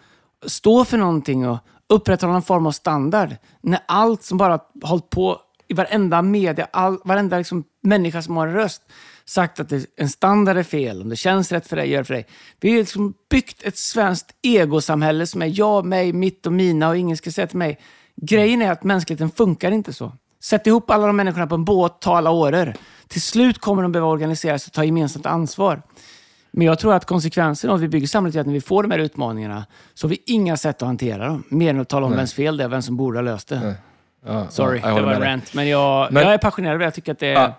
stå 0.47 0.85
för 0.85 0.99
någonting 0.99 1.49
och, 1.49 1.59
upprätthålla 1.89 2.33
någon 2.33 2.43
form 2.43 2.67
av 2.67 2.73
standard. 2.73 3.37
När 3.61 3.81
allt 3.87 4.23
som 4.23 4.39
bara 4.39 4.61
hållit 4.83 5.11
på 5.11 5.41
i 5.69 5.75
varenda 5.75 6.23
media, 6.23 6.69
all, 6.73 6.99
varenda 7.05 7.39
liksom 7.39 7.65
människa 7.83 8.23
som 8.23 8.37
har 8.37 8.47
en 8.47 8.55
röst, 8.55 8.83
sagt 9.25 9.61
att 9.61 9.73
en 9.97 10.09
standard 10.09 10.57
är 10.57 10.63
fel, 10.63 11.03
om 11.03 11.09
det 11.09 11.17
känns 11.17 11.53
rätt 11.53 11.67
för 11.67 11.77
dig, 11.77 11.91
gör 11.91 11.99
det 11.99 12.05
för 12.05 12.15
dig. 12.15 12.27
Vi 12.61 12.71
har 12.71 12.79
liksom 12.79 13.15
byggt 13.31 13.63
ett 13.63 13.79
svenskt 13.79 14.35
egosamhälle 14.43 15.27
som 15.27 15.43
är 15.43 15.59
jag, 15.59 15.85
mig, 15.85 16.13
mitt 16.13 16.47
och 16.47 16.53
mina 16.53 16.89
och 16.89 16.97
ingen 16.97 17.17
ska 17.17 17.31
säga 17.31 17.47
till 17.47 17.59
mig. 17.59 17.81
Grejen 18.17 18.63
är 18.63 18.71
att 18.71 18.85
mänskligheten 18.85 19.31
funkar 19.31 19.71
inte 19.71 19.93
så. 19.93 20.13
Sätt 20.43 20.67
ihop 20.67 20.91
alla 20.91 21.07
de 21.07 21.17
människorna 21.17 21.47
på 21.47 21.55
en 21.55 21.65
båt, 21.65 22.01
ta 22.01 22.17
alla 22.17 22.31
åror. 22.31 22.75
Till 23.09 23.23
slut 23.23 23.59
kommer 23.59 23.83
de 23.83 23.93
behöva 23.93 24.11
organisera 24.11 24.59
sig 24.59 24.71
och 24.71 24.75
ta 24.75 24.85
gemensamt 24.85 25.27
ansvar. 25.27 25.83
Men 26.51 26.67
jag 26.67 26.79
tror 26.79 26.95
att 26.95 27.05
konsekvensen 27.05 27.71
av 27.71 27.77
att 27.77 27.83
vi 27.83 27.89
bygger 27.89 28.07
samhället 28.07 28.37
är 28.37 28.41
att 28.41 28.47
när 28.47 28.55
vi 28.55 28.61
får 28.61 28.83
de 28.83 28.91
här 28.91 28.99
utmaningarna 28.99 29.67
så 29.95 30.07
har 30.07 30.11
vi 30.11 30.23
inga 30.27 30.57
sätt 30.57 30.83
att 30.83 30.87
hantera 30.87 31.27
dem. 31.27 31.45
Mer 31.49 31.71
än 31.71 31.81
att 31.81 31.89
tala 31.89 32.07
om 32.07 32.13
Nej. 32.13 32.17
vems 32.17 32.35
fel 32.35 32.57
det 32.57 32.65
är, 32.65 32.69
vem 32.69 32.83
som 32.83 32.97
borde 32.97 33.19
ha 33.19 33.23
löst 33.23 33.49
det. 33.49 33.75
Ja, 34.27 34.47
Sorry, 34.49 34.81
ja, 34.83 34.95
det 34.95 35.03
var 35.03 35.13
en 35.13 35.23
rant. 35.23 35.55
Men, 35.55 35.69
jag, 35.69 36.13
men 36.13 36.23
jag 36.23 36.35
är 36.35 36.39
passionerad 36.39 36.83
jag 36.83 36.95
tycker 36.95 37.13
att 37.13 37.19
det 37.19 37.27
är... 37.27 37.33
Ja. 37.33 37.55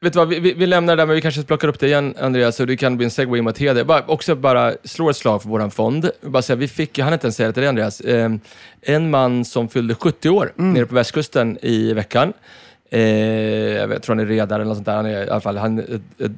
Vet 0.00 0.12
du 0.12 0.18
vad, 0.18 0.28
vi, 0.28 0.40
vi, 0.40 0.52
vi 0.52 0.66
lämnar 0.66 0.96
det 0.96 1.02
där, 1.02 1.06
men 1.06 1.14
vi 1.14 1.22
kanske 1.22 1.42
plockar 1.42 1.68
upp 1.68 1.80
det 1.80 1.86
igen, 1.86 2.14
Andreas, 2.20 2.56
så 2.56 2.64
det 2.64 2.76
kan 2.76 2.96
bli 2.96 3.04
en 3.04 3.10
segway 3.10 3.42
mot 3.42 3.58
heder. 3.58 3.84
Bara, 3.84 4.04
också 4.06 4.34
bara 4.34 4.72
slå 4.84 5.10
ett 5.10 5.16
slag 5.16 5.42
för 5.42 5.48
vår 5.48 5.70
fond. 5.70 6.10
Bara 6.20 6.42
säga, 6.42 6.56
vi 6.56 6.68
fick, 6.68 6.98
jag 6.98 7.04
hann 7.04 7.12
inte 7.12 7.26
ens 7.26 7.36
säga 7.36 7.46
det 7.46 7.52
till 7.52 7.60
dig, 7.60 7.68
Andreas, 7.68 8.00
eh, 8.00 8.30
en 8.82 9.10
man 9.10 9.44
som 9.44 9.68
fyllde 9.68 9.94
70 9.94 10.28
år 10.28 10.52
nere 10.56 10.86
på 10.86 10.94
västkusten 10.94 11.58
i 11.62 11.92
veckan. 11.92 12.32
Eh, 12.90 13.00
jag 13.00 13.88
vet, 13.88 14.02
tror 14.02 14.16
han 14.16 14.24
är 14.24 14.28
redare 14.28 14.62
eller 14.62 14.68
något 14.68 14.76
sånt 14.76 14.86
där. 14.86 14.96
Han 14.96 15.06
är, 15.06 15.26
i 15.26 15.30
alla 15.30 15.40
fall, 15.40 15.56
han 15.56 15.78
eh, 15.78 15.84
eh, 16.18 16.30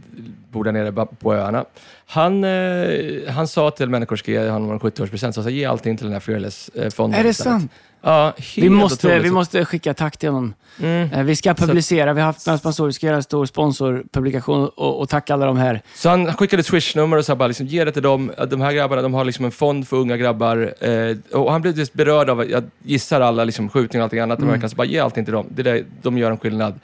bor 0.50 0.64
där 0.64 0.72
nere 0.72 1.06
på 1.20 1.34
öarna. 1.34 1.64
Han, 2.06 2.44
eh, 2.44 3.28
han 3.28 3.48
sa 3.48 3.70
till 3.70 3.88
människor, 3.88 4.16
ska 4.16 4.30
ge 4.30 4.48
honom 4.48 4.70
en 4.70 4.80
70-årspresent, 4.80 5.32
så 5.32 5.42
sa 5.42 5.50
ge 5.50 5.64
allting 5.64 5.96
till 5.96 6.06
den 6.06 6.12
här 6.12 6.20
Fearless-fonden. 6.20 7.20
Är 7.20 7.24
det 7.24 7.34
sant? 7.34 7.72
Ja, 8.00 8.32
Vi 8.56 8.68
måste, 8.68 9.18
vi 9.18 9.30
måste 9.30 9.64
skicka 9.64 9.94
tack 9.94 10.16
till 10.16 10.28
honom. 10.28 10.54
Mm. 10.80 11.12
Eh, 11.12 11.22
Vi 11.22 11.36
ska 11.36 11.54
publicera, 11.54 12.12
vi 12.12 12.20
har 12.20 12.26
haft 12.26 12.46
några 12.46 12.58
sponsorer, 12.58 12.86
vi 12.86 12.92
ska 12.92 13.06
göra 13.06 13.16
en 13.16 13.22
stor 13.22 13.46
sponsorpublikation 13.46 14.68
och, 14.76 15.00
och 15.00 15.08
tacka 15.08 15.34
alla 15.34 15.46
de 15.46 15.56
här. 15.56 15.82
Så 15.94 16.08
han 16.08 16.34
skickade 16.34 16.62
swish-nummer 16.62 17.16
och 17.16 17.24
sa 17.24 17.36
bara 17.36 17.48
liksom, 17.48 17.66
ge 17.66 17.84
det 17.84 17.92
till 17.92 18.02
dem. 18.02 18.32
De 18.48 18.60
här 18.60 18.72
grabbarna 18.72 19.02
de 19.02 19.14
har 19.14 19.24
liksom 19.24 19.44
en 19.44 19.50
fond 19.50 19.88
för 19.88 19.96
unga 19.96 20.16
grabbar. 20.16 20.74
Eh, 20.80 21.16
och 21.32 21.52
han 21.52 21.62
blev 21.62 21.78
just 21.78 21.92
berörd 21.92 22.30
av, 22.30 22.50
jag 22.50 22.64
gissar 22.82 23.20
alla 23.20 23.44
liksom, 23.44 23.68
skjutningar 23.68 24.02
och 24.02 24.04
allting 24.04 24.20
annat. 24.20 24.38
Mm. 24.38 24.68
Så 24.68 24.76
bara 24.76 24.86
ge 24.86 24.98
allting 24.98 25.24
till 25.24 25.34
dem. 25.34 25.46
Det 25.50 25.62
där, 25.62 25.84
de 26.02 26.18
gör 26.18 26.30
en 26.30 26.38
skillnad. 26.38 26.80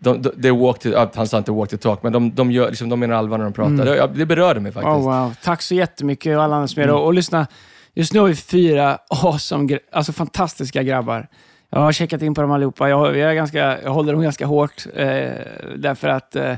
De, 0.00 0.22
de, 0.36 0.50
walk 0.50 0.78
to, 0.78 0.88
han 1.14 1.28
sa 1.28 1.38
inte 1.38 1.52
walk 1.52 1.70
the 1.70 1.76
talk, 1.76 2.02
men 2.02 2.12
de, 2.12 2.34
de, 2.34 2.52
gör, 2.52 2.68
liksom, 2.68 2.88
de 2.88 3.00
menar 3.00 3.16
allvar 3.16 3.38
när 3.38 3.44
de 3.44 3.52
pratar. 3.52 3.84
Det, 3.84 3.96
ja, 3.96 4.06
det 4.06 4.26
berörde 4.26 4.60
mig 4.60 4.72
faktiskt. 4.72 4.90
Oh, 4.90 5.22
wow. 5.22 5.34
Tack 5.42 5.62
så 5.62 5.74
jättemycket 5.74 6.36
och 6.36 6.44
alla 6.44 6.54
andra 6.54 6.68
som 6.68 6.82
är 6.82 6.84
mm. 6.84 6.96
och, 6.96 7.04
och 7.04 7.14
lyssna. 7.14 7.46
Just 7.96 8.12
nu 8.12 8.20
har 8.20 8.28
vi 8.28 8.34
fyra 8.34 8.98
awesome, 9.08 9.78
alltså 9.92 10.12
fantastiska 10.12 10.82
grabbar. 10.82 11.28
Jag 11.70 11.78
har 11.78 11.92
checkat 11.92 12.22
in 12.22 12.34
på 12.34 12.40
dem 12.40 12.50
allihopa. 12.50 12.88
Jag, 12.88 13.16
jag, 13.16 13.30
är 13.30 13.34
ganska, 13.34 13.82
jag 13.82 13.90
håller 13.90 14.12
dem 14.12 14.22
ganska 14.22 14.46
hårt. 14.46 14.86
Eh, 14.94 15.32
därför 15.76 16.08
att 16.08 16.36
eh, 16.36 16.56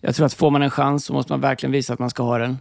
jag 0.00 0.14
tror 0.14 0.26
att 0.26 0.34
får 0.34 0.50
man 0.50 0.62
en 0.62 0.70
chans 0.70 1.04
så 1.04 1.12
måste 1.12 1.32
man 1.32 1.40
verkligen 1.40 1.72
visa 1.72 1.92
att 1.92 1.98
man 1.98 2.10
ska 2.10 2.22
ha 2.22 2.38
den. 2.38 2.58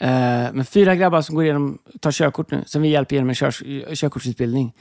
Eh, 0.00 0.52
men 0.52 0.64
fyra 0.64 0.94
grabbar 0.94 1.22
som 1.22 1.34
går 1.34 1.44
igenom, 1.44 1.78
tar 2.00 2.12
körkort 2.12 2.50
nu, 2.50 2.62
som 2.66 2.82
vi 2.82 2.88
hjälper 2.88 3.16
genom 3.16 3.28
en 3.28 3.34
kör, 3.34 3.50
körkortsutbildning. 3.94 4.74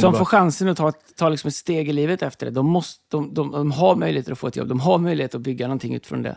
Som 0.00 0.14
får 0.14 0.24
chansen 0.24 0.68
att 0.68 0.76
ta, 0.76 0.92
ta 1.16 1.28
liksom 1.28 1.48
ett 1.48 1.54
steg 1.54 1.88
i 1.88 1.92
livet 1.92 2.22
efter 2.22 2.46
det. 2.46 2.52
De, 2.52 2.66
måste, 2.66 3.02
de, 3.10 3.34
de, 3.34 3.52
de 3.52 3.72
har 3.72 3.96
möjlighet 3.96 4.28
att 4.28 4.38
få 4.38 4.46
ett 4.46 4.56
jobb. 4.56 4.68
De 4.68 4.80
har 4.80 4.98
möjlighet 4.98 5.34
att 5.34 5.40
bygga 5.40 5.66
någonting 5.66 5.94
utifrån 5.94 6.22
det. 6.22 6.36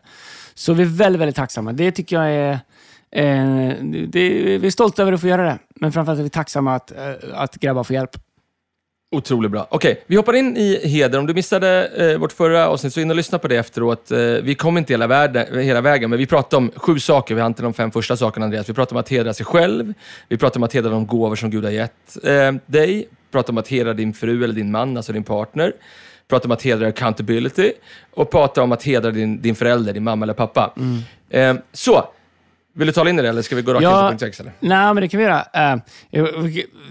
Så 0.53 0.73
vi 0.73 0.83
är 0.83 0.87
väldigt, 0.87 1.21
väldigt 1.21 1.35
tacksamma. 1.35 1.73
Det 1.73 1.91
tycker 1.91 2.15
jag 2.15 2.31
är... 2.31 2.51
Eh, 3.11 3.83
det, 4.07 4.29
vi 4.57 4.67
är 4.67 4.71
stolta 4.71 5.01
över 5.01 5.13
att 5.13 5.21
få 5.21 5.27
göra 5.27 5.43
det. 5.43 5.59
Men 5.79 5.91
framförallt 5.91 6.19
är 6.19 6.23
vi 6.23 6.29
tacksamma 6.29 6.75
att, 6.75 6.91
eh, 6.91 7.13
att 7.33 7.55
grabbar 7.55 7.83
får 7.83 7.93
hjälp. 7.93 8.17
Otroligt 9.11 9.51
bra. 9.51 9.67
Okej, 9.71 10.03
vi 10.07 10.15
hoppar 10.15 10.33
in 10.33 10.57
i 10.57 10.87
heder. 10.87 11.19
Om 11.19 11.25
du 11.25 11.33
missade 11.33 11.87
eh, 11.87 12.19
vårt 12.19 12.31
förra 12.31 12.67
avsnitt, 12.67 12.93
så 12.93 12.99
in 12.99 13.09
och 13.09 13.15
lyssna 13.15 13.39
på 13.39 13.47
det 13.47 13.57
efteråt. 13.57 14.11
Eh, 14.11 14.17
vi 14.19 14.55
kom 14.55 14.77
inte 14.77 14.93
hela, 14.93 15.07
världen, 15.07 15.59
hela 15.59 15.81
vägen, 15.81 16.09
men 16.09 16.19
vi 16.19 16.25
pratade 16.25 16.57
om 16.57 16.71
sju 16.75 16.99
saker. 16.99 17.35
Vi 17.35 17.41
hann 17.41 17.51
inte 17.51 17.63
de 17.63 17.73
fem 17.73 17.91
första 17.91 18.17
sakerna, 18.17 18.45
Andreas. 18.45 18.69
Vi 18.69 18.73
pratade 18.73 18.95
om 18.95 18.99
att 18.99 19.09
hedra 19.09 19.33
sig 19.33 19.45
själv. 19.45 19.93
Vi 20.27 20.37
pratade 20.37 20.59
om 20.59 20.63
att 20.63 20.73
hedra 20.73 20.89
de 20.89 21.07
gåvor 21.07 21.35
som 21.35 21.49
Gud 21.49 21.63
har 21.63 21.71
gett 21.71 22.17
eh, 22.23 22.51
dig. 22.65 22.95
Vi 22.95 23.31
pratade 23.31 23.51
om 23.51 23.57
att 23.57 23.67
hedra 23.67 23.93
din 23.93 24.13
fru 24.13 24.43
eller 24.43 24.53
din 24.53 24.71
man, 24.71 24.97
alltså 24.97 25.13
din 25.13 25.23
partner. 25.23 25.67
Vi 25.67 26.27
pratade 26.27 26.47
om 26.47 26.51
att 26.51 26.61
hedra 26.61 26.87
accountability. 26.87 27.71
Och 28.11 28.31
pratade 28.31 28.63
om 28.63 28.71
att 28.71 28.83
hedra 28.83 29.11
din, 29.11 29.41
din 29.41 29.55
förälder, 29.55 29.93
din 29.93 30.03
mamma 30.03 30.25
eller 30.25 30.33
pappa. 30.33 30.73
Eh, 31.29 31.55
så, 31.73 32.09
vill 32.79 32.87
du 32.87 32.93
tala 32.93 33.09
in 33.09 33.19
i 33.19 33.21
det 33.21 33.29
eller 33.29 33.41
ska 33.41 33.55
vi 33.55 33.61
gå 33.61 33.73
rakt 33.73 33.81
in 33.81 33.89
Ja. 33.89 34.01
på 34.01 34.07
punkt 34.07 34.19
sex? 34.19 34.39
Eller? 34.39 34.51
Nej, 34.59 34.93
men 34.93 34.95
det 34.95 35.07
kan 35.07 35.17
vi 35.17 35.23
göra. 35.23 35.45
Eh, 35.53 35.77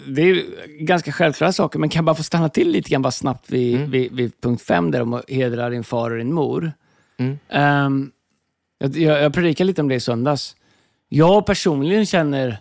det 0.07 0.23
är 0.23 0.45
ganska 0.85 1.13
självklara 1.13 1.53
saker, 1.53 1.79
men 1.79 1.89
kan 1.89 1.99
jag 1.99 2.05
bara 2.05 2.17
få 2.17 2.23
stanna 2.23 2.49
till 2.49 2.71
lite 2.71 2.91
grann 2.91 3.03
bara 3.03 3.11
snabbt 3.11 3.51
vid, 3.51 3.89
vid, 3.91 4.13
vid 4.13 4.41
punkt 4.41 4.63
fem, 4.63 4.91
där 4.91 5.03
om 5.03 5.15
att 5.15 5.31
hedra 5.31 5.71
din 5.71 5.85
far 5.85 6.11
och 6.11 6.19
din 6.19 6.33
mor. 6.33 6.73
Mm. 7.19 7.39
Ehm, 7.49 8.11
jag, 8.79 8.97
jag, 8.97 9.33
predikade 9.33 9.67
lite 9.67 9.81
om 9.81 9.89
det 9.89 9.95
i 9.95 10.01
söndags. 10.01 10.57
Jag 11.09 11.47
personligen 11.47 12.07
känner 12.07 12.59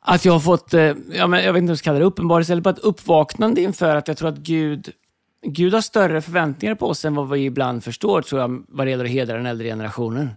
att 0.00 0.24
jag 0.24 0.32
har 0.32 0.40
fått, 0.40 0.74
eh, 0.74 0.94
ja, 1.12 1.26
men 1.26 1.44
jag 1.44 1.52
vet 1.52 1.58
inte 1.60 1.70
om 1.70 1.72
jag 1.72 1.78
ska 1.78 1.84
kalla 1.84 1.98
det 1.98 2.04
uppenbarelse, 2.04 2.52
eller 2.52 2.62
bara 2.62 2.74
ett 2.74 2.78
uppvaknande 2.78 3.60
inför 3.60 3.96
att 3.96 4.08
jag 4.08 4.16
tror 4.16 4.28
att 4.28 4.38
Gud, 4.38 4.90
Gud 5.42 5.74
har 5.74 5.80
större 5.80 6.20
förväntningar 6.20 6.74
på 6.74 6.86
oss 6.86 7.04
än 7.04 7.14
vad 7.14 7.30
vi 7.30 7.44
ibland 7.44 7.84
förstår, 7.84 8.22
tror 8.22 8.40
jag, 8.40 8.64
vad 8.68 8.86
det 8.86 8.90
gäller 8.90 9.04
att 9.04 9.10
hedra 9.10 9.36
den 9.36 9.46
äldre 9.46 9.66
generationen. 9.68 10.30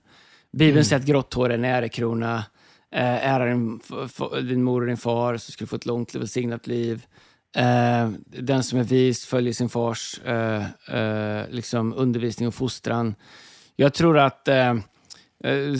Bibeln 0.51 0.85
säger 0.85 0.99
att 0.99 1.07
grått 1.07 1.33
hår 1.33 1.49
är 1.49 1.53
en 1.53 1.65
ärekrona. 1.65 2.43
Eh, 2.91 3.27
ära 3.27 3.45
din, 3.45 3.79
din 4.43 4.63
mor 4.63 4.81
och 4.81 4.87
din 4.87 4.97
far 4.97 5.37
så 5.37 5.51
ska 5.51 5.63
du 5.63 5.67
få 5.67 5.75
ett 5.75 5.85
långt 5.85 6.15
och 6.15 6.21
välsignat 6.21 6.67
liv. 6.67 7.05
Eh, 7.55 8.09
den 8.25 8.63
som 8.63 8.79
är 8.79 8.83
vis 8.83 9.25
följer 9.25 9.53
sin 9.53 9.69
fars 9.69 10.19
eh, 10.25 10.65
eh, 10.97 11.49
liksom 11.49 11.93
undervisning 11.93 12.47
och 12.47 12.55
fostran. 12.55 13.15
Jag 13.75 13.93
tror 13.93 14.17
att 14.17 14.47
eh, 14.47 14.69
eh, 15.43 15.73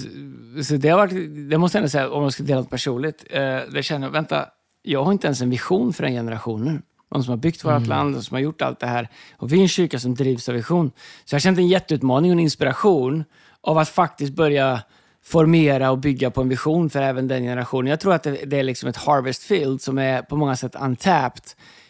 så 0.63 0.75
det, 0.75 0.89
har 0.89 0.97
varit, 0.97 1.49
det 1.49 1.57
måste 1.57 1.77
jag 1.77 1.81
ändå 1.81 1.89
säga, 1.89 2.09
om 2.09 2.23
jag 2.23 2.33
ska 2.33 2.43
dela 2.43 2.61
något 2.61 2.69
personligt. 2.69 3.25
Eh, 3.29 3.59
det 3.73 3.83
känner 3.83 4.07
jag, 4.07 4.11
vänta, 4.11 4.45
jag 4.81 5.03
har 5.03 5.11
inte 5.11 5.27
ens 5.27 5.41
en 5.41 5.49
vision 5.49 5.93
för 5.93 6.03
den 6.03 6.13
generationen. 6.13 6.81
De 7.13 7.23
som 7.23 7.31
har 7.31 7.37
byggt 7.37 7.65
vårt 7.65 7.87
land, 7.87 8.15
de 8.15 8.23
som 8.23 8.35
har 8.35 8.41
gjort 8.41 8.61
allt 8.61 8.79
det 8.79 8.87
här. 8.87 9.09
Och 9.37 9.53
vi 9.53 9.57
är 9.57 9.61
en 9.61 9.67
kyrka 9.67 9.99
som 9.99 10.15
drivs 10.15 10.49
av 10.49 10.55
vision. 10.55 10.91
Så 11.25 11.33
jag 11.33 11.35
har 11.35 11.41
känt 11.41 11.57
en 11.57 11.67
jätteutmaning 11.67 12.31
och 12.31 12.35
en 12.35 12.39
inspiration 12.39 13.23
av 13.63 13.77
att 13.77 13.89
faktiskt 13.89 14.33
börja 14.33 14.81
formera 15.23 15.91
och 15.91 15.97
bygga 15.97 16.31
på 16.31 16.41
en 16.41 16.49
vision 16.49 16.89
för 16.89 17.01
även 17.01 17.27
den 17.27 17.43
generationen. 17.43 17.89
Jag 17.89 17.99
tror 17.99 18.13
att 18.13 18.23
det, 18.23 18.31
det 18.45 18.59
är 18.59 18.63
liksom 18.63 18.89
ett 18.89 18.97
harvest 18.97 19.43
field 19.43 19.81
som 19.81 19.97
är 19.97 20.21
på 20.21 20.35
många 20.35 20.55
sätt 20.55 20.75
untapped. 20.75 21.43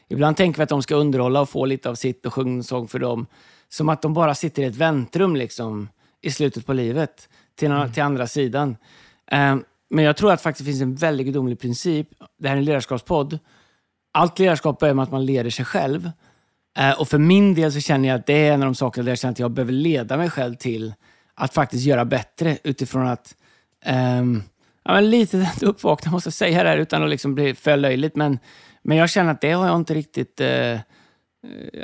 Ibland 0.07 0.37
tänker 0.37 0.57
vi 0.57 0.63
att 0.63 0.69
de 0.69 0.83
ska 0.83 0.95
underhålla 0.95 1.41
och 1.41 1.49
få 1.49 1.65
lite 1.65 1.89
av 1.89 1.95
sitt 1.95 2.25
och 2.25 2.33
sjunga 2.33 2.53
en 2.53 2.63
sång 2.63 2.87
för 2.87 2.99
dem. 2.99 3.25
Som 3.69 3.89
att 3.89 4.01
de 4.01 4.13
bara 4.13 4.35
sitter 4.35 4.63
i 4.63 4.65
ett 4.65 4.75
väntrum 4.75 5.35
liksom, 5.35 5.89
i 6.21 6.31
slutet 6.31 6.65
på 6.65 6.73
livet 6.73 7.29
till, 7.55 7.71
mm. 7.71 7.91
till 7.91 8.03
andra 8.03 8.27
sidan. 8.27 8.77
Um, 9.31 9.63
men 9.89 10.05
jag 10.05 10.17
tror 10.17 10.31
att 10.31 10.41
faktiskt 10.41 10.65
finns 10.65 10.81
en 10.81 10.95
väldigt 10.95 11.25
gudomlig 11.25 11.59
princip. 11.59 12.07
Det 12.39 12.47
här 12.47 12.55
är 12.55 12.59
en 12.59 12.65
ledarskapspodd. 12.65 13.39
Allt 14.13 14.39
ledarskap 14.39 14.79
börjar 14.79 14.93
med 14.93 15.03
att 15.03 15.11
man 15.11 15.25
leder 15.25 15.49
sig 15.49 15.65
själv. 15.65 16.11
Eh, 16.77 16.99
och 16.99 17.07
för 17.07 17.17
min 17.17 17.53
del 17.53 17.71
så 17.71 17.79
känner 17.79 18.09
jag 18.09 18.19
att 18.19 18.25
det 18.25 18.47
är 18.47 18.53
en 18.53 18.61
av 18.61 18.65
de 18.65 18.75
saker 18.75 19.03
där 19.03 19.11
jag 19.11 19.19
känner 19.19 19.31
att 19.31 19.39
jag 19.39 19.51
behöver 19.51 19.73
leda 19.73 20.17
mig 20.17 20.29
själv 20.29 20.55
till 20.55 20.93
att 21.41 21.53
faktiskt 21.53 21.85
göra 21.85 22.05
bättre 22.05 22.57
utifrån 22.63 23.07
att 23.07 23.35
Um, 23.85 24.43
ja, 24.83 24.93
men 24.93 25.09
lite 25.09 25.51
uppvaknande 25.61 26.15
måste 26.15 26.27
jag 26.27 26.33
säga 26.33 26.63
det 26.63 26.69
här 26.69 26.77
utan 26.77 27.03
att 27.03 27.09
liksom 27.09 27.35
bli 27.35 27.55
för 27.55 27.77
löjligt. 27.77 28.15
Men, 28.15 28.39
men 28.81 28.97
jag 28.97 29.09
känner 29.09 29.31
att 29.31 29.41
det 29.41 29.51
har 29.51 29.67
jag 29.67 29.75
inte 29.75 29.93
riktigt... 29.93 30.41
Uh, 30.41 30.79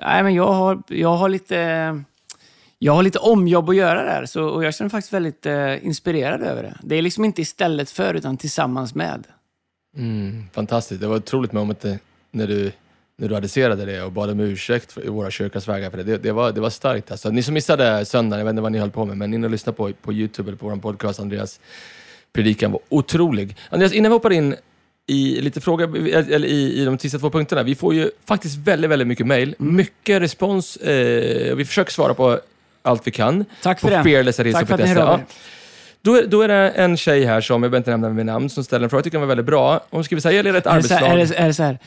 nej, 0.01 0.23
men 0.23 0.33
jag 0.33 0.53
har, 0.53 0.83
jag 0.87 1.17
har 1.17 1.29
lite... 1.29 2.03
Jag 2.79 2.93
har 2.93 3.03
lite 3.03 3.19
omjobb 3.19 3.69
att 3.69 3.75
göra 3.75 4.03
där 4.03 4.25
så, 4.25 4.43
och 4.43 4.63
jag 4.63 4.75
känner 4.75 4.85
mig 4.85 4.91
faktiskt 4.91 5.13
väldigt 5.13 5.45
eh, 5.45 5.85
inspirerad 5.85 6.41
över 6.41 6.63
det. 6.63 6.77
Det 6.83 6.95
är 6.95 7.01
liksom 7.01 7.25
inte 7.25 7.41
istället 7.41 7.89
för 7.89 8.13
utan 8.13 8.37
tillsammans 8.37 8.95
med. 8.95 9.27
Mm, 9.95 10.43
fantastiskt. 10.53 11.01
Det 11.01 11.07
var 11.07 11.15
otroligt 11.15 11.51
moment 11.51 11.85
eh, 11.85 11.95
när 12.31 12.47
du, 12.47 12.71
när 13.19 13.29
du 13.29 13.35
adresserade 13.35 13.85
det 13.85 14.01
och 14.01 14.11
bad 14.11 14.29
om 14.29 14.39
ursäkt 14.39 14.91
för, 14.91 15.05
i 15.05 15.09
våra 15.09 15.31
kyrkas 15.31 15.67
vägar 15.67 15.89
för 15.89 15.97
det. 15.97 16.03
Det, 16.03 16.17
det, 16.17 16.31
var, 16.31 16.51
det 16.51 16.61
var 16.61 16.69
starkt. 16.69 17.11
Alltså. 17.11 17.29
Ni 17.29 17.43
som 17.43 17.53
missade 17.53 18.05
söndagen, 18.05 18.39
jag 18.39 18.45
vet 18.45 18.49
inte 18.51 18.61
vad 18.61 18.71
ni 18.71 18.77
höll 18.77 18.91
på 18.91 19.05
med, 19.05 19.17
men 19.17 19.33
in 19.33 19.43
och 19.43 19.49
lyssna 19.49 19.73
på, 19.73 19.91
på 20.01 20.13
YouTube 20.13 20.49
eller 20.49 20.57
på 20.57 20.69
vår 20.69 20.75
podcast. 20.75 21.19
Andreas 21.19 21.59
predikan 22.33 22.71
var 22.71 22.81
otrolig. 22.89 23.55
Andreas, 23.69 23.93
innan 23.93 24.11
vi 24.11 24.15
hoppar 24.15 24.33
in 24.33 24.55
i 25.07 25.41
lite 25.41 25.61
frågor, 25.61 26.07
eller 26.07 26.47
i, 26.47 26.81
i 26.81 26.85
de 26.85 26.99
sista 26.99 27.19
två 27.19 27.29
punkterna. 27.29 27.63
Vi 27.63 27.75
får 27.75 27.93
ju 27.93 28.11
faktiskt 28.25 28.57
väldigt, 28.57 28.91
väldigt 28.91 29.07
mycket 29.07 29.27
mail, 29.27 29.55
mycket 29.57 30.21
respons. 30.21 30.77
Eh, 30.77 31.55
vi 31.55 31.65
försöker 31.65 31.91
svara 31.91 32.13
på 32.13 32.39
allt 32.81 33.07
vi 33.07 33.11
kan. 33.11 33.45
Tack 33.63 33.79
för 33.79 33.87
på 33.87 33.93
det. 33.97 34.03
fearlessaresa.se. 34.03 34.59
Tack 34.59 34.67
för 34.67 34.73
att 34.73 34.95
ni 34.95 35.01
er. 35.21 35.25
Då, 36.01 36.15
är- 36.15 36.25
då 36.27 36.41
är 36.41 36.47
det 36.47 36.69
en 36.69 36.97
tjej 36.97 37.25
här 37.25 37.41
som, 37.41 37.63
jag 37.63 37.71
behöver 37.71 37.77
inte 37.77 37.91
nämna 37.91 38.09
med 38.09 38.25
namn, 38.25 38.49
som 38.49 38.63
ställer 38.63 38.83
en 38.83 38.89
fråga. 38.89 38.99
Jag 38.99 39.03
tycker 39.03 39.17
den 39.17 39.21
var 39.21 39.35
väldigt 39.35 39.45
bra. 39.45 39.85
Hon 39.89 40.03
skriver 40.03 40.21
så 40.21 40.29
här, 40.29 40.35
jag 40.35 40.43
leder 40.43 40.57
ett 40.59 40.65
här, 40.65 40.71
är, 40.71 40.75
arbetslag. 40.75 41.01
det, 41.01 41.35
är 41.43 41.47
det 41.47 41.53
så 41.53 41.63
här? 41.63 41.79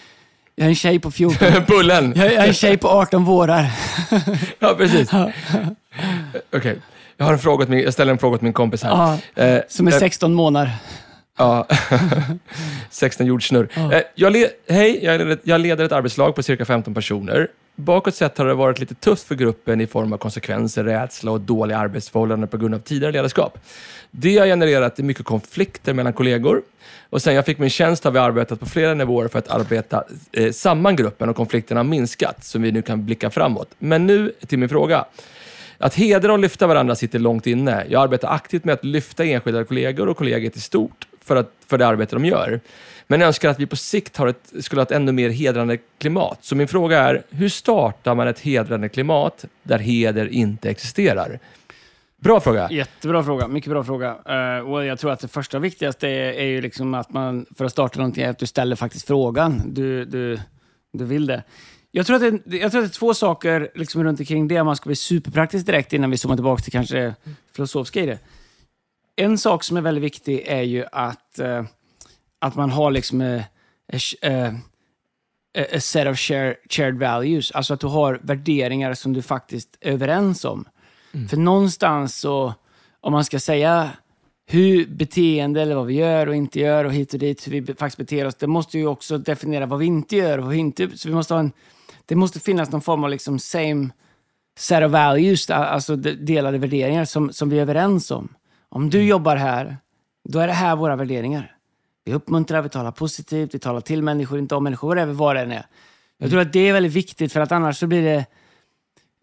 Jag 0.61 0.64
är 0.66 0.68
en 0.68 0.75
tjej 0.75 0.99
på 0.99 1.11
14. 1.11 1.49
Bullen! 1.68 2.12
Jag 2.16 2.27
är 2.27 2.31
jag 2.33 2.44
är 2.44 2.49
en 2.49 2.55
tjej 2.55 2.77
på 2.77 2.88
18 2.88 3.25
vårar. 3.25 3.66
Ja, 4.59 4.75
precis. 4.79 5.09
Okej. 6.57 6.77
Jag 7.16 7.25
har 7.27 7.33
en 7.33 7.38
fråga 7.38 7.66
min, 7.68 7.81
jag 7.81 7.92
ställer 7.92 8.12
en 8.12 8.18
fråga 8.18 8.35
åt 8.35 8.42
min 8.42 8.53
kompis 8.53 8.83
här. 8.83 8.90
Ja, 9.37 9.42
Eh, 9.44 9.61
som 9.68 9.87
är 9.88 9.92
eh, 9.92 9.99
16 9.99 10.35
månader. 10.35 10.73
Ja, 11.38 11.66
16 12.90 13.27
jordsnurr. 13.27 13.68
Eh, 13.77 14.01
Jag 14.14 14.33
le- 14.33 14.49
Hej, 14.68 14.99
jag 15.05 15.18
leder, 15.18 15.33
ett- 15.33 15.40
jag 15.44 15.61
leder 15.61 15.85
ett 15.85 15.92
arbetslag 15.92 16.35
på 16.35 16.42
cirka 16.42 16.64
15 16.64 16.94
personer. 16.94 17.49
Bakåt 17.81 18.14
sett 18.14 18.38
har 18.38 18.47
det 18.47 18.55
varit 18.55 18.79
lite 18.79 18.95
tufft 18.95 19.23
för 19.23 19.35
gruppen 19.35 19.81
i 19.81 19.87
form 19.87 20.12
av 20.12 20.19
konsekvenser, 20.19 20.85
rädsla 20.85 21.31
och 21.31 21.40
dåliga 21.40 21.79
arbetsförhållanden 21.79 22.49
på 22.49 22.57
grund 22.57 22.75
av 22.75 22.79
tidigare 22.79 23.12
ledarskap. 23.12 23.59
Det 24.11 24.38
har 24.38 24.47
genererat 24.47 24.99
mycket 24.99 25.25
konflikter 25.25 25.95
mellan 25.95 26.12
kollegor. 26.12 26.62
Och 27.11 27.23
sen 27.23 27.35
jag 27.35 27.47
fick 27.47 27.59
min 27.59 27.71
tjänst 27.71 28.05
har 28.05 28.11
vi 28.11 28.19
arbetat 28.19 28.61
på 28.61 28.66
flera 28.66 28.95
nivåer 28.95 29.29
för 29.29 29.38
att 29.38 29.49
arbeta 29.49 30.05
eh, 30.33 30.53
samman 30.53 30.97
gruppen 30.97 31.29
och 31.29 31.37
konflikterna 31.37 31.81
har 31.81 31.85
minskat, 31.85 32.45
så 32.45 32.59
vi 32.59 32.73
nu 32.73 32.83
kan 32.83 33.07
blicka 33.07 33.31
framåt. 33.31 33.69
Men 33.79 34.07
nu 34.07 34.33
till 34.47 34.59
min 34.59 34.69
fråga. 34.69 35.05
Att 35.79 35.95
hedra 35.95 36.33
och 36.33 36.38
lyfta 36.38 36.66
varandra 36.66 36.95
sitter 36.95 37.19
långt 37.19 37.47
inne. 37.47 37.87
Jag 37.88 38.03
arbetar 38.03 38.29
aktivt 38.29 38.64
med 38.64 38.73
att 38.73 38.85
lyfta 38.85 39.25
enskilda 39.25 39.64
kollegor 39.64 40.09
och 40.09 40.16
kollegiet 40.16 40.57
i 40.57 40.61
stort 40.61 41.07
för, 41.25 41.37
att, 41.37 41.53
för 41.66 41.79
det 41.79 41.87
arbete 41.87 42.16
de 42.16 42.25
gör. 42.25 42.61
Men 43.11 43.23
önskar 43.23 43.49
att 43.49 43.61
vi 43.61 43.66
på 43.66 43.77
sikt 43.77 44.16
har 44.16 44.27
ett, 44.27 44.53
skulle 44.61 44.81
ha 44.81 44.83
ett 44.83 44.90
ännu 44.90 45.12
mer 45.12 45.31
hedrande 45.31 45.79
klimat. 45.99 46.38
Så 46.40 46.57
min 46.57 46.68
fråga 46.68 46.99
är, 46.99 47.23
hur 47.31 47.49
startar 47.49 48.14
man 48.14 48.29
ett 48.29 48.38
hedrande 48.38 48.88
klimat 48.88 49.44
där 49.62 49.79
heder 49.79 50.27
inte 50.27 50.70
existerar? 50.70 51.38
Bra 52.16 52.40
fråga. 52.40 52.68
Jättebra 52.70 53.25
fråga. 53.25 53.49
Mycket 53.49 53.70
bra 53.70 53.85
fråga. 53.85 54.11
Uh, 54.59 54.70
och 54.70 54.85
jag 54.85 54.99
tror 54.99 55.12
att 55.12 55.20
det 55.20 55.29
första 55.29 55.59
viktigaste 55.59 56.09
är, 56.09 56.33
är 56.33 56.44
ju 56.44 56.61
liksom 56.61 56.94
att 56.94 57.12
man, 57.12 57.46
för 57.57 57.64
att 57.64 57.73
starta 57.73 57.99
någonting, 57.99 58.25
är 58.25 58.31
att 58.31 58.38
du 58.38 58.46
ställer 58.46 58.77
faktiskt 58.77 59.07
frågan. 59.07 59.62
Du, 59.66 60.05
du, 60.05 60.40
du 60.92 61.05
vill 61.05 61.27
det. 61.27 61.42
Jag 61.90 62.07
tror, 62.07 62.16
att 62.16 62.42
det, 62.44 62.57
jag 62.57 62.73
tror 62.73 62.83
att 62.83 62.88
det 62.88 62.96
är 62.96 62.99
två 62.99 63.14
saker 63.14 63.68
liksom 63.75 64.05
runt 64.05 64.20
omkring 64.20 64.49
det, 64.49 64.61
om 64.61 64.66
man 64.66 64.77
ska 64.77 64.88
bli 64.88 64.96
superpraktisk 64.96 65.66
direkt 65.66 65.92
innan 65.92 66.11
vi 66.11 66.16
zoomar 66.16 66.37
tillbaka 66.37 66.62
till 66.62 66.73
kanske 66.73 67.14
filosofiska 67.57 68.01
i 68.01 68.07
det. 68.07 68.18
En 69.16 69.38
sak 69.38 69.64
som 69.64 69.77
är 69.77 69.81
väldigt 69.81 70.05
viktig 70.05 70.44
är 70.46 70.62
ju 70.62 70.85
att, 70.92 71.40
uh, 71.40 71.62
att 72.40 72.57
man 72.57 72.70
har 72.70 72.90
liksom 72.90 73.20
a, 73.20 73.42
a, 74.22 74.53
a 75.72 75.81
set 75.81 76.09
of 76.09 76.18
share, 76.18 76.57
shared 76.70 76.98
values. 76.98 77.50
Alltså 77.50 77.74
att 77.74 77.81
du 77.81 77.87
har 77.87 78.20
värderingar 78.22 78.94
som 78.94 79.12
du 79.12 79.22
faktiskt 79.22 79.79
är 79.81 79.90
överens 79.90 80.44
om. 80.44 80.64
Mm. 81.12 81.29
För 81.29 81.37
någonstans 81.37 82.18
så, 82.18 82.55
om 83.00 83.12
man 83.12 83.24
ska 83.24 83.40
säga 83.40 83.90
hur 84.46 84.87
beteende 84.87 85.62
eller 85.62 85.74
vad 85.74 85.87
vi 85.87 85.94
gör 85.94 86.26
och 86.26 86.35
inte 86.35 86.61
gör 86.61 86.85
och 86.85 86.92
hit 86.92 87.12
och 87.12 87.18
dit, 87.18 87.46
hur 87.46 87.53
vi 87.61 87.74
faktiskt 87.74 87.96
beter 87.96 88.26
oss, 88.26 88.35
det 88.35 88.46
måste 88.46 88.79
ju 88.79 88.87
också 88.87 89.18
definiera 89.18 89.66
vad 89.66 89.79
vi 89.79 89.87
inte 89.87 90.16
gör 90.16 90.38
och 90.38 90.44
vad 90.44 90.53
vi 90.53 90.59
inte... 90.59 90.98
Så 90.98 91.09
vi 91.09 91.14
måste 91.14 91.35
ha 91.35 91.40
en, 91.40 91.53
det 92.07 92.16
måste 92.16 92.40
finnas 92.40 92.70
någon 92.70 92.81
form 92.81 93.05
av 93.05 93.11
liksom 93.11 93.38
same 93.38 93.88
set 94.59 94.85
of 94.85 94.92
values, 94.92 95.50
alltså 95.50 95.96
delade 95.96 96.59
värderingar 96.59 97.05
som, 97.05 97.33
som 97.33 97.50
vi 97.50 97.59
är 97.59 97.62
överens 97.62 98.11
om. 98.11 98.29
Om 98.68 98.90
du 98.90 98.98
mm. 98.98 99.09
jobbar 99.09 99.37
här, 99.37 99.76
då 100.29 100.38
är 100.38 100.46
det 100.46 100.53
här 100.53 100.76
våra 100.76 100.96
värderingar. 100.96 101.57
Vi 102.05 102.15
uppmuntrar, 102.15 102.63
vi 102.63 102.69
talar 102.69 102.91
positivt, 102.91 103.55
vi 103.55 103.59
talar 103.59 103.81
till 103.81 104.03
människor, 104.03 104.39
inte 104.39 104.55
om 104.55 104.65
människor, 104.65 104.89
whatever, 104.89 105.13
vad 105.13 105.37
det 105.37 105.43
än 105.43 105.53
är. 105.53 105.67
Jag 106.19 106.27
mm. 106.27 106.31
tror 106.31 106.41
att 106.41 106.53
det 106.53 106.69
är 106.69 106.73
väldigt 106.73 106.93
viktigt, 106.93 107.33
för 107.33 107.41
att 107.41 107.53
annars 107.53 107.79
så 107.79 107.87
blir 107.87 108.03
det 108.03 108.27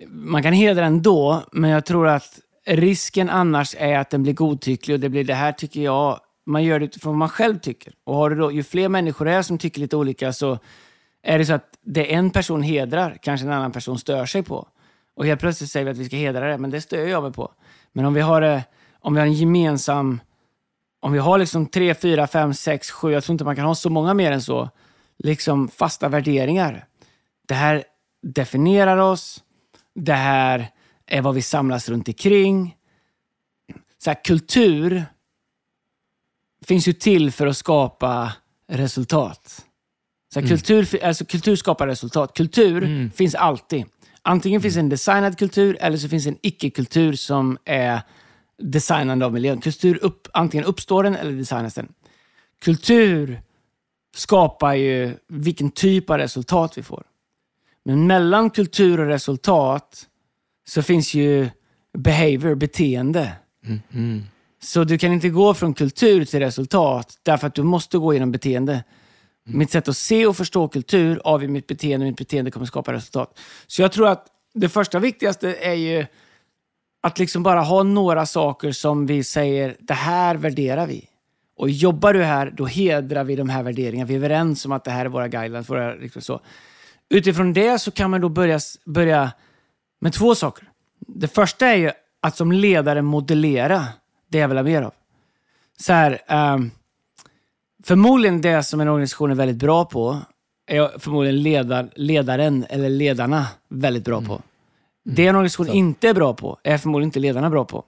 man 0.06 0.44
kan 0.44 0.54
hedra 0.54 0.86
ändå, 0.86 1.44
men 1.52 1.70
jag 1.70 1.86
tror 1.86 2.08
att 2.08 2.40
risken 2.66 3.30
annars 3.30 3.76
är 3.80 3.98
att 3.98 4.10
den 4.10 4.24
blir 4.24 4.34
godtycklig 4.34 4.94
och 4.94 5.00
det 5.00 5.10
blir 5.10 5.24
det 5.24 5.34
här 5.34 5.52
tycker 5.52 5.82
jag, 5.82 6.20
man 6.46 6.64
gör 6.64 6.80
det 6.80 6.86
utifrån 6.86 7.14
vad 7.14 7.20
man 7.20 7.30
själv 7.30 7.60
tycker. 7.60 7.94
Och 8.04 8.16
har 8.16 8.30
du 8.30 8.36
då, 8.36 8.52
ju 8.52 8.64
fler 8.64 8.90
människor 8.90 9.26
det 9.26 9.32
är 9.32 9.42
som 9.42 9.58
tycker 9.58 9.82
lite 9.82 9.96
olika 9.96 10.34
så 10.34 10.60
är 11.24 11.38
det 11.38 11.46
så 11.46 11.54
att 11.54 11.70
det 11.82 12.14
en 12.14 12.32
person 12.32 12.62
hedrar 12.62 13.18
kanske 13.22 13.48
en 13.48 13.54
annan 13.54 13.72
person 13.72 14.00
stör 14.00 14.26
sig 14.26 14.44
på. 14.44 14.68
Och 15.16 15.26
helt 15.26 15.40
plötsligt 15.40 15.70
säger 15.70 15.86
vi 15.86 15.92
att 15.92 15.98
vi 15.98 16.06
ska 16.06 16.16
hedra 16.16 16.48
det, 16.48 16.58
men 16.58 16.70
det 16.70 16.82
stör 16.82 17.08
jag 17.08 17.24
mig 17.24 17.34
på. 17.34 17.52
Men 17.94 18.06
om 18.06 18.14
vi 18.14 18.22
har, 18.22 18.62
om 19.00 19.14
vi 19.14 19.20
har 19.20 19.28
en 19.28 19.34
gemensam, 19.34 20.20
om 21.00 21.12
vi 21.12 21.20
har 21.20 21.38
liksom 21.38 21.66
tre, 21.66 21.96
fyra, 21.96 22.28
fem, 22.28 22.54
sex, 22.54 22.92
sju, 22.92 23.12
jag 23.12 23.24
tror 23.24 23.34
inte 23.34 23.44
man 23.44 23.56
kan 23.56 23.66
ha 23.66 23.76
så 23.76 23.90
många 23.90 24.14
mer 24.14 24.32
än 24.32 24.42
så, 24.42 24.70
liksom 25.18 25.68
fasta 25.68 26.10
värderingar. 26.10 26.86
Det 27.48 27.54
här 27.54 27.84
definierar 28.22 28.98
oss, 28.98 29.44
det 29.96 30.14
här 30.14 30.72
är 31.06 31.22
vad 31.22 31.36
vi 31.36 31.42
samlas 31.42 31.90
runt 31.90 32.08
omkring. 32.08 32.76
Så 34.04 34.10
här, 34.10 34.24
kultur 34.24 35.06
finns 36.66 36.88
ju 36.88 36.94
till 36.94 37.32
för 37.32 37.48
att 37.48 37.58
skapa 37.58 38.34
resultat. 38.72 39.66
Så 40.34 40.40
här, 40.40 40.48
mm. 40.48 40.58
kultur, 40.58 41.04
alltså, 41.04 41.26
kultur 41.26 41.56
skapar 41.56 41.88
resultat. 41.88 42.38
Kultur 42.38 42.84
mm. 42.84 43.12
finns 43.12 43.36
alltid. 43.36 43.86
Antingen 44.22 44.62
finns 44.62 44.78
en 44.78 44.90
designad 44.90 45.38
kultur 45.38 45.78
eller 45.80 45.98
så 45.98 46.10
finns 46.10 46.28
en 46.28 46.38
icke-kultur 46.42 47.14
som 47.14 47.58
är 47.66 48.02
designande 48.58 49.26
av 49.26 49.34
miljön. 49.34 49.62
Kultur 49.62 50.00
upp, 50.02 50.28
antingen 50.34 50.66
uppstår 50.66 51.04
den 51.04 51.16
eller 51.16 51.32
designas 51.32 51.74
den. 51.74 51.94
Kultur 52.62 53.42
skapar 54.16 54.74
ju 54.74 55.18
vilken 55.28 55.72
typ 55.72 56.10
av 56.10 56.18
resultat 56.18 56.78
vi 56.78 56.84
får. 56.84 57.04
Men 57.86 58.08
mellan 58.08 58.50
kultur 58.50 59.00
och 59.00 59.08
resultat 59.08 60.08
så 60.68 60.82
finns 60.82 61.14
ju 61.14 61.50
behavior, 61.98 62.56
beteende. 62.56 63.32
Mm. 63.66 63.80
Mm. 63.94 64.24
Så 64.62 64.84
du 64.84 64.98
kan 64.98 65.12
inte 65.12 65.30
gå 65.30 65.54
från 65.54 65.74
kultur 65.74 66.26
till 66.26 66.40
resultat 66.40 67.20
därför 67.24 67.48
att 67.48 67.56
du 67.56 67.64
måste 67.64 67.98
gå 67.98 68.14
genom 68.14 68.32
beteende. 68.32 68.74
Mm. 68.74 69.60
Mitt 69.60 69.72
sätt 69.72 69.88
att 69.88 69.98
se 69.98 70.28
och 70.28 70.38
förstå 70.38 70.68
kultur 70.68 71.22
avgör 71.24 71.50
mitt 71.50 71.68
beteende 71.68 72.06
och 72.06 72.10
mitt 72.10 72.18
beteende 72.18 72.52
kommer 72.52 72.66
skapa 72.66 72.94
resultat. 72.94 73.40
Så 73.68 73.82
jag 73.82 73.92
tror 73.92 74.08
att 74.08 74.28
det 74.54 74.70
första 74.70 75.00
viktigaste 75.00 75.54
är 75.54 75.74
ju 75.74 76.06
att 77.08 77.20
liksom 77.20 77.44
bara 77.44 77.62
ha 77.62 77.84
några 77.84 78.26
saker 78.26 78.72
som 78.72 79.06
vi 79.06 79.24
säger, 79.24 79.76
det 79.80 79.94
här 79.94 80.36
värderar 80.36 80.88
vi. 80.88 81.10
Och 81.58 81.70
jobbar 81.70 82.14
du 82.14 82.24
här, 82.24 82.54
då 82.58 82.66
hedrar 82.66 83.24
vi 83.24 83.36
de 83.36 83.50
här 83.50 83.64
värderingarna. 83.64 84.08
Vi 84.08 84.14
är 84.14 84.18
överens 84.18 84.66
om 84.66 84.72
att 84.72 84.84
det 84.84 84.92
här 84.92 85.06
är 85.06 85.10
våra 85.10 85.28
guidelines. 85.28 85.70
Våra, 85.70 85.94
liksom 85.94 86.22
så. 86.22 86.42
Utifrån 87.10 87.54
det 87.54 87.80
så 87.80 87.92
kan 87.92 88.12
man 88.12 88.22
då 88.22 88.30
börja, 88.30 88.60
börja 88.86 89.32
med 90.00 90.14
två 90.14 90.36
saker. 90.36 90.68
Det 91.00 91.28
första 91.28 91.68
är 91.68 91.76
ju 91.76 91.92
att 92.22 92.38
som 92.38 92.52
ledare 92.52 93.02
modellera 93.02 93.86
det 94.28 94.38
jag 94.38 94.48
vill 94.48 94.58
ha 94.58 94.64
mer 94.64 94.82
av. 94.82 94.94
Så 95.80 95.94
här, 95.94 96.20
um, 96.56 96.72
förmodligen 97.84 98.42
det 98.42 98.64
som 98.64 98.82
en 98.82 98.88
organisation 98.88 99.32
är 99.32 99.36
väldigt 99.36 99.58
bra 99.58 99.86
på 99.86 100.20
är 100.68 101.00
förmodligen 101.00 101.44
ledar, 101.44 101.90
ledaren 101.96 102.66
eller 102.70 102.90
ledarna 102.90 103.48
väldigt 103.70 104.06
bra 104.06 104.22
på. 104.22 104.34
Mm. 104.34 104.42
Det 105.10 105.28
en 105.28 105.36
organisation 105.36 105.70
inte 105.70 106.10
är 106.10 106.14
bra 106.14 106.34
på 106.34 106.60
är 106.64 106.78
förmodligen 106.78 107.08
inte 107.08 107.20
ledarna 107.20 107.50
bra 107.50 107.66
på. 107.66 107.84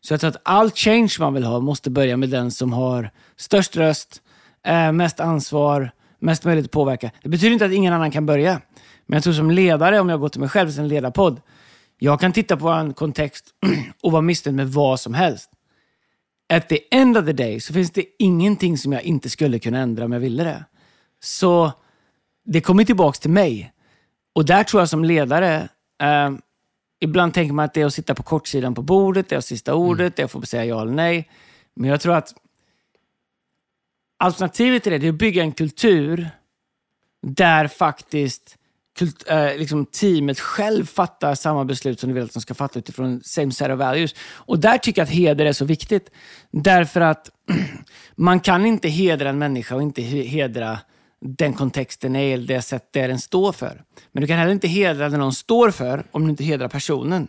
Så 0.00 0.12
jag 0.12 0.20
tror 0.20 0.30
att 0.30 0.40
all 0.42 0.70
change 0.70 1.16
man 1.20 1.34
vill 1.34 1.44
ha 1.44 1.60
måste 1.60 1.90
börja 1.90 2.16
med 2.16 2.28
den 2.28 2.50
som 2.50 2.72
har 2.72 3.10
störst 3.36 3.76
röst, 3.76 4.22
eh, 4.66 4.92
mest 4.92 5.20
ansvar, 5.20 5.90
mest 6.18 6.44
möjlighet 6.44 6.64
att 6.64 6.70
påverka. 6.70 7.10
Det 7.22 7.28
betyder 7.28 7.52
inte 7.52 7.64
att 7.64 7.72
ingen 7.72 7.92
annan 7.92 8.10
kan 8.10 8.26
börja. 8.26 8.60
Men 9.06 9.16
jag 9.16 9.22
tror 9.22 9.32
som 9.32 9.50
ledare, 9.50 10.00
om 10.00 10.08
jag 10.08 10.20
går 10.20 10.28
till 10.28 10.40
mig 10.40 10.48
själv 10.48 10.70
som 10.70 10.84
ledarpodd, 10.84 11.40
jag 11.98 12.20
kan 12.20 12.32
titta 12.32 12.56
på 12.56 12.68
en 12.68 12.94
kontext 12.94 13.44
och 14.02 14.12
vara 14.12 14.22
missnöjd 14.22 14.56
med 14.56 14.68
vad 14.68 15.00
som 15.00 15.14
helst. 15.14 15.50
At 16.52 16.68
the 16.68 16.78
end 16.90 17.16
of 17.18 17.24
the 17.24 17.32
day 17.32 17.60
så 17.60 17.72
finns 17.72 17.90
det 17.90 18.04
ingenting 18.18 18.78
som 18.78 18.92
jag 18.92 19.02
inte 19.02 19.30
skulle 19.30 19.58
kunna 19.58 19.78
ändra 19.78 20.04
om 20.04 20.12
jag 20.12 20.20
ville 20.20 20.44
det. 20.44 20.64
Så 21.22 21.72
det 22.44 22.60
kommer 22.60 22.84
tillbaka 22.84 23.16
till 23.16 23.30
mig. 23.30 23.72
Och 24.34 24.44
där 24.44 24.64
tror 24.64 24.80
jag 24.80 24.88
som 24.88 25.04
ledare, 25.04 25.68
eh, 26.02 26.30
ibland 27.00 27.34
tänker 27.34 27.54
man 27.54 27.64
att 27.64 27.74
det 27.74 27.80
är 27.80 27.86
att 27.86 27.94
sitta 27.94 28.14
på 28.14 28.22
kortsidan 28.22 28.74
på 28.74 28.82
bordet, 28.82 29.28
det 29.28 29.36
är 29.36 29.40
sista 29.40 29.74
ordet, 29.74 30.00
mm. 30.00 30.12
det 30.16 30.22
är 30.22 30.24
att 30.24 30.32
få 30.32 30.42
säga 30.42 30.64
ja 30.64 30.82
eller 30.82 30.92
nej. 30.92 31.30
Men 31.74 31.90
jag 31.90 32.00
tror 32.00 32.14
att 32.14 32.34
alternativet 34.18 34.82
till 34.82 34.92
det, 34.92 34.98
det 34.98 35.06
är 35.06 35.12
att 35.12 35.18
bygga 35.18 35.42
en 35.42 35.52
kultur 35.52 36.30
där 37.22 37.68
faktiskt 37.68 38.56
kult, 38.98 39.24
äh, 39.28 39.56
liksom 39.56 39.86
teamet 39.86 40.40
själv 40.40 40.84
fattar 40.84 41.34
samma 41.34 41.64
beslut 41.64 42.00
som 42.00 42.08
du 42.08 42.14
vill 42.14 42.24
att 42.24 42.32
de 42.32 42.40
ska 42.40 42.54
fatta 42.54 42.78
utifrån 42.78 43.20
same 43.24 43.52
set 43.52 43.70
of 43.70 43.78
values. 43.78 44.14
Och 44.20 44.58
där 44.58 44.78
tycker 44.78 45.00
jag 45.00 45.06
att 45.06 45.14
heder 45.14 45.46
är 45.46 45.52
så 45.52 45.64
viktigt. 45.64 46.10
Därför 46.50 47.00
att 47.00 47.30
man 48.16 48.40
kan 48.40 48.66
inte 48.66 48.88
hedra 48.88 49.28
en 49.28 49.38
människa 49.38 49.74
och 49.74 49.82
inte 49.82 50.02
hedra 50.02 50.78
den 51.20 51.54
kontexten 51.54 52.16
är 52.16 52.34
eller 52.34 52.46
det 52.46 52.62
sätt 52.62 52.88
det 52.90 53.06
den 53.06 53.18
står 53.18 53.52
för. 53.52 53.82
Men 54.12 54.20
du 54.20 54.26
kan 54.26 54.38
heller 54.38 54.52
inte 54.52 54.68
hedra 54.68 55.08
det 55.08 55.16
någon 55.16 55.32
står 55.32 55.70
för 55.70 56.04
om 56.10 56.24
du 56.24 56.30
inte 56.30 56.44
hedrar 56.44 56.68
personen. 56.68 57.28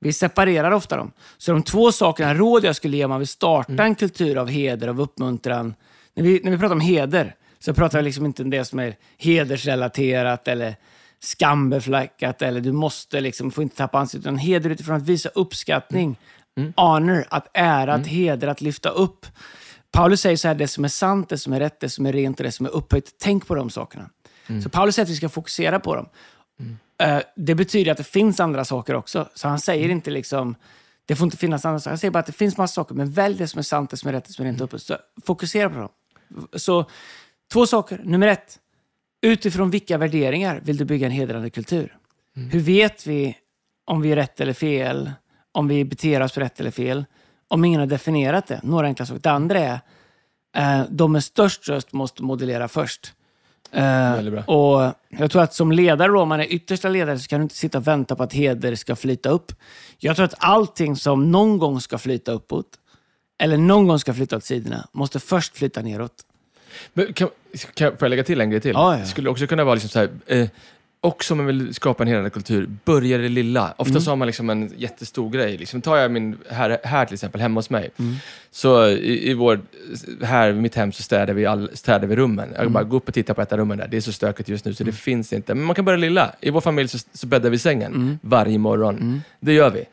Vi 0.00 0.12
separerar 0.12 0.70
ofta 0.70 0.96
dem. 0.96 1.12
Så 1.38 1.52
de 1.52 1.62
två 1.62 1.92
sakerna, 1.92 2.34
råd 2.34 2.64
jag 2.64 2.76
skulle 2.76 2.96
ge 2.96 3.04
om 3.04 3.10
man 3.10 3.18
vill 3.18 3.28
starta 3.28 3.72
mm. 3.72 3.86
en 3.86 3.94
kultur 3.94 4.36
av 4.36 4.48
heder, 4.48 4.88
av 4.88 5.00
uppmuntran. 5.00 5.74
När 6.14 6.24
vi, 6.24 6.40
när 6.44 6.50
vi 6.50 6.58
pratar 6.58 6.74
om 6.74 6.80
heder, 6.80 7.34
så 7.58 7.74
pratar 7.74 7.98
vi 7.98 8.04
liksom 8.04 8.26
inte 8.26 8.42
om 8.42 8.50
det 8.50 8.64
som 8.64 8.78
är 8.78 8.96
hedersrelaterat 9.18 10.48
eller 10.48 10.76
skambefläckat 11.20 12.42
eller 12.42 12.60
du 12.60 12.72
måste 12.72 13.20
liksom, 13.20 13.50
får 13.50 13.62
inte 13.62 13.76
tappa 13.76 13.98
ansiktet. 13.98 14.26
Utan 14.26 14.38
heder 14.38 14.70
utifrån 14.70 14.96
att 14.96 15.02
visa 15.02 15.28
uppskattning, 15.28 16.16
mm. 16.56 16.72
honor, 16.76 17.24
att 17.28 17.48
ära, 17.54 17.94
att 17.94 18.06
mm. 18.06 18.08
hedra, 18.08 18.50
att 18.50 18.60
lyfta 18.60 18.88
upp. 18.88 19.26
Paulus 19.94 20.20
säger 20.20 20.36
så 20.36 20.48
här, 20.48 20.54
det 20.54 20.68
som 20.68 20.84
är 20.84 20.88
sant, 20.88 21.28
det 21.28 21.38
som 21.38 21.52
är 21.52 21.60
rätt, 21.60 21.80
det 21.80 21.88
som 21.88 22.06
är 22.06 22.12
rent 22.12 22.40
och 22.40 22.44
det 22.44 22.52
som 22.52 22.66
är 22.66 22.70
upphöjt. 22.70 23.14
Tänk 23.18 23.46
på 23.46 23.54
de 23.54 23.70
sakerna. 23.70 24.10
Mm. 24.46 24.62
Så 24.62 24.68
Paulus 24.68 24.94
säger 24.94 25.06
att 25.06 25.10
vi 25.10 25.16
ska 25.16 25.28
fokusera 25.28 25.80
på 25.80 25.94
dem. 25.96 26.08
Uh, 27.02 27.20
det 27.36 27.54
betyder 27.54 27.92
att 27.92 27.98
det 27.98 28.04
finns 28.04 28.40
andra 28.40 28.64
saker 28.64 28.94
också. 28.94 29.28
Så 29.34 29.48
han 29.48 29.58
säger 29.58 29.84
mm. 29.84 29.96
inte 29.96 30.10
liksom, 30.10 30.54
det 31.06 31.16
får 31.16 31.24
inte 31.24 31.36
finnas 31.36 31.64
andra 31.64 31.80
saker. 31.80 31.90
Han 31.90 31.98
säger 31.98 32.12
bara 32.12 32.18
att 32.18 32.26
det 32.26 32.32
finns 32.32 32.56
massa 32.56 32.74
saker, 32.74 32.94
men 32.94 33.10
välj 33.10 33.36
det 33.36 33.48
som 33.48 33.58
är 33.58 33.62
sant, 33.62 33.90
det 33.90 33.96
som 33.96 34.08
är 34.08 34.12
rätt, 34.12 34.24
det 34.24 34.32
som 34.32 34.44
är 34.44 34.48
rent 34.48 34.60
och 34.60 34.64
upphöjt. 34.64 34.82
Så 34.82 34.96
fokusera 35.24 35.70
på 35.70 35.78
dem. 35.78 35.88
Så 36.52 36.86
Två 37.52 37.66
saker. 37.66 38.00
Nummer 38.04 38.26
ett. 38.26 38.58
Utifrån 39.22 39.70
vilka 39.70 39.98
värderingar 39.98 40.60
vill 40.64 40.76
du 40.76 40.84
bygga 40.84 41.06
en 41.06 41.12
hedrande 41.12 41.50
kultur? 41.50 41.96
Mm. 42.36 42.50
Hur 42.50 42.60
vet 42.60 43.06
vi 43.06 43.36
om 43.84 44.00
vi 44.00 44.12
är 44.12 44.16
rätt 44.16 44.40
eller 44.40 44.52
fel? 44.52 45.12
Om 45.52 45.68
vi 45.68 45.84
beter 45.84 46.22
oss 46.22 46.38
rätt 46.38 46.60
eller 46.60 46.70
fel? 46.70 47.04
Om 47.54 47.64
ingen 47.64 47.80
har 47.80 47.86
definierat 47.86 48.46
det. 48.46 48.60
Några 48.62 48.86
enkla 48.86 49.06
saker. 49.06 49.20
Det 49.20 49.30
andra 49.30 49.58
är, 49.58 49.80
eh, 50.56 50.82
de 50.90 51.12
med 51.12 51.24
störst 51.24 51.68
röst 51.68 51.92
måste 51.92 52.22
modellera 52.22 52.68
först. 52.68 53.12
Eh, 53.72 54.44
och 54.44 54.92
jag 55.08 55.30
tror 55.30 55.42
att 55.42 55.54
som 55.54 55.72
ledare, 55.72 56.12
då, 56.12 56.20
om 56.20 56.28
man 56.28 56.40
är 56.40 56.52
yttersta 56.52 56.88
ledare, 56.88 57.18
så 57.18 57.28
kan 57.28 57.40
du 57.40 57.42
inte 57.42 57.54
sitta 57.54 57.78
och 57.78 57.86
vänta 57.86 58.16
på 58.16 58.22
att 58.22 58.32
heder 58.32 58.74
ska 58.74 58.96
flyta 58.96 59.28
upp. 59.28 59.52
Jag 59.98 60.16
tror 60.16 60.24
att 60.24 60.34
allting 60.38 60.96
som 60.96 61.30
någon 61.30 61.58
gång 61.58 61.80
ska 61.80 61.98
flyta 61.98 62.32
uppåt 62.32 62.66
eller 63.38 63.56
någon 63.56 63.86
gång 63.86 63.98
ska 63.98 64.14
flytta 64.14 64.36
åt 64.36 64.44
sidorna, 64.44 64.88
måste 64.92 65.20
först 65.20 65.56
flytta 65.56 65.82
neråt. 65.82 66.14
Men 66.92 67.12
kan, 67.12 67.28
kan, 67.74 67.90
får 67.90 68.06
jag 68.06 68.10
lägga 68.10 68.24
till 68.24 68.40
en 68.40 68.50
grej 68.50 68.60
till? 68.60 68.72
Ja, 68.74 68.94
ja. 68.94 69.00
Det 69.00 69.06
skulle 69.06 69.30
också 69.30 69.46
kunna 69.46 69.64
vara 69.64 69.74
liksom 69.74 69.90
så 69.90 69.98
här, 69.98 70.10
eh, 70.26 70.48
också 71.04 71.34
om 71.34 71.38
man 71.38 71.46
vill 71.46 71.74
skapa 71.74 72.02
en 72.02 72.08
helande 72.08 72.30
kultur, 72.30 72.68
börja 72.84 73.18
det 73.18 73.28
lilla. 73.28 73.74
Ofta 73.76 73.90
Mm. 73.90 74.02
så 74.02 74.10
har 74.10 74.16
man 74.16 74.26
liksom 74.26 74.50
en 74.50 74.72
jättestor 74.76 75.30
grej. 75.30 75.56
Liksom, 75.56 75.80
tar 75.82 75.96
jag 75.96 76.10
min, 76.10 76.36
här, 76.50 76.78
här 76.84 77.04
till 77.04 77.14
exempel, 77.14 77.40
hemma 77.40 77.58
hos 77.58 77.70
mig. 77.70 77.90
Mm. 77.98 78.14
Så 78.50 78.88
i, 78.88 79.30
i 79.30 79.34
vår, 79.34 79.60
här 80.22 80.50
i 80.50 80.52
mitt 80.52 80.74
hem 80.74 80.92
så 80.92 81.02
städar 81.02 81.34
vi, 81.34 81.46
all, 81.46 81.70
städar 81.72 82.06
vi 82.08 82.16
rummen. 82.16 82.48
Jag 82.52 82.60
Mm. 82.60 82.72
bara 82.72 82.84
går 82.84 82.96
upp 82.96 83.08
och 83.08 83.14
tittar 83.14 83.34
på 83.34 83.42
ett 83.42 83.52
av 83.52 83.58
rummen 83.58 83.78
där. 83.78 83.88
Det 83.88 83.96
är 83.96 84.00
så 84.00 84.12
stökigt 84.12 84.48
just 84.48 84.64
nu 84.64 84.74
så 84.74 84.84
det 84.84 84.92
finns 84.92 85.32
inte. 85.32 85.54
Men 85.54 85.64
man 85.64 85.74
kan 85.74 85.84
börja 85.84 85.96
lilla. 85.98 86.32
I 86.40 86.50
vår 86.50 86.60
familj 86.60 86.88
så, 86.88 86.98
så 87.12 87.26
bäddar 87.26 87.50
vi 87.50 87.58
sängen 87.58 87.94
Mm. 87.94 88.18
varje 88.22 88.58
morgon. 88.58 89.22
Det 89.40 89.52
gör 89.52 89.70
vi. 89.70 89.84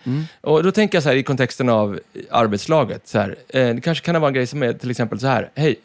Och 0.42 0.64
då 0.64 0.72
tänker 0.72 0.96
jag 0.96 1.04
så 1.04 1.10
här 1.10 1.16
i 1.16 1.24
kontexten 1.24 1.70
av 1.70 2.00
arbetslaget. 2.32 3.08
Så 3.08 3.20
här, 3.20 3.36
eh, 3.50 3.76
det 3.76 3.82
kanske 3.82 4.06
kan 4.06 4.22
vara 4.22 4.28
en 4.28 4.34
grej 4.34 4.48
som 4.48 4.64
är 4.64 4.74
till 4.74 4.92
exempel 4.92 5.20
så 5.20 5.28
här. 5.28 5.50
Hej, 5.56 5.76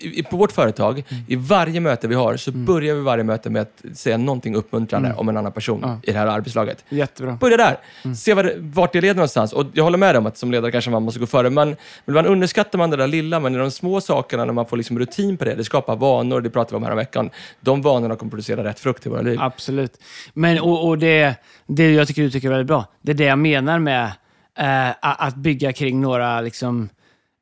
i, 0.00 0.18
i, 0.18 0.22
på 0.22 0.36
vårt 0.36 0.52
företag, 0.52 1.02
Mm. 1.10 1.24
i 1.28 1.36
varje 1.36 1.80
möte 1.80 2.08
vi 2.08 2.14
har, 2.14 2.36
så 2.36 2.52
börjar 2.52 2.94
vi 2.94 3.00
varje 3.00 3.24
möte 3.24 3.50
med 3.50 3.62
att 3.62 3.96
säga 3.98 4.16
någonting 4.16 4.54
uppmuntrande 4.54 5.14
om 5.16 5.28
en 5.28 5.36
annan 5.36 5.52
person 5.52 5.78
Mm. 5.84 5.90
Ja. 5.90 6.10
i 6.10 6.12
det 6.12 6.18
här 6.18 6.26
arbetslaget. 6.26 6.84
Jättebra. 6.88 7.32
Börja 7.40 7.56
där. 7.56 7.76
Mm. 8.04 8.14
Se 8.14 8.34
vad 8.34 8.46
vart 8.58 8.92
det 8.92 9.00
leder 9.00 9.14
någonstans. 9.14 9.52
Och 9.52 9.66
jag 9.72 9.84
håller 9.84 9.98
med 9.98 10.16
om 10.16 10.26
att 10.26 10.36
som 10.36 10.50
ledare 10.50 10.70
kanske 10.72 10.90
man 10.90 11.02
måste 11.02 11.20
gå 11.20 11.26
före. 11.26 11.50
Men, 11.50 11.76
men 12.04 12.14
man 12.14 12.26
underskattar 12.26 12.78
man 12.78 12.90
det 12.90 12.96
där 12.96 13.06
lilla, 13.06 13.40
men 13.40 13.52
de 13.52 13.70
små 13.70 14.00
sakerna, 14.00 14.44
när 14.44 14.52
man 14.52 14.66
får 14.66 14.76
liksom 14.76 14.98
rutin 14.98 15.36
på 15.36 15.44
det, 15.44 15.54
det 15.54 15.64
skapar 15.64 15.96
vanor, 15.96 16.40
det 16.40 16.50
pratade 16.50 16.74
vi 16.74 16.76
om 16.76 16.82
här 16.84 16.94
veckan. 16.94 17.30
De 17.60 17.82
vanorna 17.82 18.16
kommer 18.16 18.30
producera 18.30 18.64
rätt 18.64 18.80
frukt 18.80 19.06
i 19.06 19.08
våra 19.08 19.20
liv. 19.20 19.38
Absolut. 19.40 19.92
Men, 20.34 20.60
och, 20.60 20.88
och 20.88 20.98
det, 20.98 21.34
det 21.66 21.90
jag 21.92 22.08
tycker 22.08 22.22
du 22.22 22.30
tycker 22.30 22.48
är 22.48 22.52
väldigt 22.52 22.66
bra, 22.66 22.84
det 23.02 23.12
är 23.12 23.16
det 23.16 23.24
jag 23.24 23.38
menar 23.38 23.78
med 23.78 24.04
eh, 24.58 24.90
att 25.00 25.34
bygga 25.36 25.72
kring 25.72 26.00
några 26.00 26.40
liksom... 26.40 26.88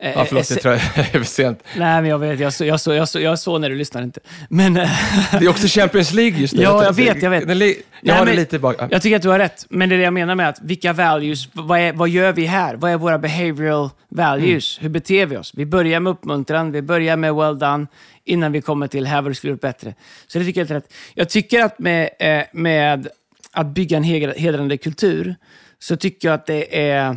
eh, 0.01 0.13
Ja, 0.17 0.25
förlåt, 0.25 0.51
eh, 0.51 0.55
det 0.55 0.61
tror 0.63 0.75
jag 0.97 0.99
är 0.99 1.03
för 1.19 1.25
sent. 1.25 1.63
Nej, 1.77 2.01
men 2.03 2.11
jag 2.11 2.19
vet. 2.19 2.41
Jag 2.41 2.53
så, 2.53 2.65
jag 2.65 2.81
så, 2.81 2.95
jag 2.95 3.09
så, 3.09 3.21
jag 3.21 3.39
så 3.39 3.59
när 3.59 3.71
du 3.71 3.77
lyssnar 3.77 4.03
inte. 4.03 4.21
Men 4.49 4.77
eh, 4.77 4.91
Det 5.39 5.45
är 5.45 5.49
också 5.49 5.67
Champions 5.69 6.13
League 6.13 6.39
just 6.41 6.55
nu. 6.55 6.63
Ja, 6.63 6.85
jag 6.85 6.93
vet, 6.93 7.23
jag 7.23 7.31
vet. 7.31 7.49
Jag 7.49 7.57
Nej, 7.59 8.17
har 8.17 8.25
men- 8.25 8.37
lite 8.37 8.59
bak. 8.59 8.77
jag 8.91 9.03
tycker 9.03 9.17
att 9.17 9.23
du 9.23 9.29
har 9.29 9.39
rätt. 9.39 9.67
Men 9.69 9.89
det 9.89 9.95
är 9.95 9.97
det 9.99 10.05
jag 10.05 10.13
menar 10.13 10.35
med 10.35 10.49
att 10.49 10.59
vilka 10.63 10.93
values, 10.93 11.49
vad, 11.53 11.79
är, 11.79 11.93
vad 11.93 12.09
gör 12.09 12.33
vi 12.33 12.47
här? 12.47 12.75
Vad 12.77 12.91
är 12.93 12.97
våra 12.97 13.19
behavioral 13.19 13.91
values? 14.09 14.79
Hur 14.83 14.89
beter 14.89 15.27
vi 15.27 15.37
oss? 15.37 15.53
Vi 15.57 15.67
börjar 15.67 16.01
med 16.01 16.11
uppmuntran, 16.11 16.73
vi 16.73 16.83
börjar 16.83 17.17
med 17.17 17.35
well 17.35 17.59
done, 17.59 17.87
innan 18.25 18.53
vi 18.53 18.61
kommer 18.63 18.87
till 18.87 19.07
här 19.07 19.23
vad 19.23 19.31
du 19.31 19.35
skulle 19.35 19.51
gjort 19.51 19.61
bättre. 19.61 19.95
Så 20.27 20.39
det 20.39 20.45
tycker 20.45 20.61
jag 20.61 20.71
är 20.71 20.75
rätt. 20.75 20.93
Jag 21.15 21.29
tycker 21.29 21.65
att 21.65 21.79
med, 21.79 22.09
eh, 22.19 22.43
med 22.53 23.09
att 23.53 23.67
bygga 23.67 23.97
en 23.97 24.05
hedrande 24.05 24.77
kultur, 24.77 25.35
så 25.79 25.97
tycker 25.97 26.29
jag 26.29 26.35
att 26.35 26.47
det 26.47 26.81
är... 26.89 27.17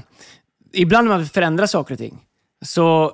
Ibland 0.74 1.08
när 1.08 1.18
man 1.18 1.26
förändrar 1.26 1.66
saker 1.66 1.94
och 1.94 1.98
ting, 2.00 2.20
så 2.64 3.12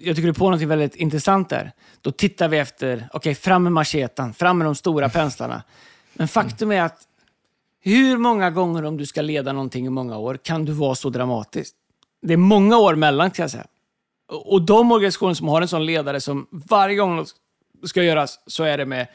jag 0.00 0.16
tycker 0.16 0.22
du 0.22 0.28
är 0.28 0.32
på 0.32 0.50
något 0.50 0.62
väldigt 0.62 0.94
intressant 0.94 1.48
där. 1.48 1.72
Då 2.00 2.10
tittar 2.10 2.48
vi 2.48 2.58
efter, 2.58 3.08
okej, 3.12 3.34
fram 3.34 3.62
med 3.62 3.72
machetan, 3.72 4.34
fram 4.34 4.58
med 4.58 4.66
de 4.66 4.74
stora 4.74 5.08
penslarna. 5.08 5.62
Men 6.14 6.28
faktum 6.28 6.72
är 6.72 6.82
att 6.82 7.00
hur 7.80 8.16
många 8.16 8.50
gånger 8.50 8.84
om 8.84 8.96
du 8.96 9.06
ska 9.06 9.22
leda 9.22 9.52
någonting 9.52 9.86
i 9.86 9.90
många 9.90 10.18
år 10.18 10.38
kan 10.42 10.64
du 10.64 10.72
vara 10.72 10.94
så 10.94 11.10
dramatisk? 11.10 11.74
Det 12.22 12.32
är 12.32 12.36
många 12.36 12.78
år 12.78 12.94
mellan, 12.94 13.30
kan 13.30 13.42
jag 13.42 13.50
säga. 13.50 13.66
Och 14.28 14.52
och 14.52 14.62
de 14.62 14.92
organisationer 14.92 15.34
som 15.34 15.48
har 15.48 15.62
en 15.62 15.68
sån 15.68 15.86
ledare 15.86 16.20
som 16.20 16.46
varje 16.50 16.96
gång 16.96 17.16
något 17.16 17.34
ska 17.84 18.02
göras 18.02 18.40
så 18.46 18.64
är 18.64 18.78
det 18.78 18.86
med, 18.86 19.06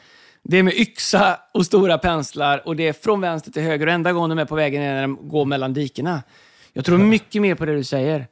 det 0.42 0.56
är 0.56 0.62
med 0.62 0.74
yxa 0.74 1.40
och 1.54 1.66
stora 1.66 1.98
penslar 1.98 2.62
och 2.68 2.76
det 2.76 2.88
är 2.88 2.92
från 2.92 3.20
vänster 3.20 3.50
till 3.50 3.62
höger 3.62 3.86
och 3.86 3.92
enda 3.92 4.12
gången 4.12 4.36
de 4.36 4.38
är 4.38 4.44
på 4.44 4.54
vägen 4.54 4.82
är 4.82 4.94
när 4.94 5.02
de 5.02 5.28
går 5.28 5.44
mellan 5.44 5.74
dikena. 5.74 6.22
Jag 6.72 6.84
tror 6.84 6.98
mycket 6.98 7.42
mer 7.42 7.54
på 7.54 7.64
det 7.64 7.74
du 7.74 7.84
säger. 7.84 8.26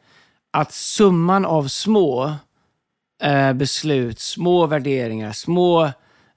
Att 0.57 0.73
summan 0.73 1.45
av 1.45 1.69
små 1.69 2.35
eh, 3.23 3.53
beslut, 3.53 4.21
små 4.21 4.67
värderingar, 4.67 5.33
små 5.33 5.85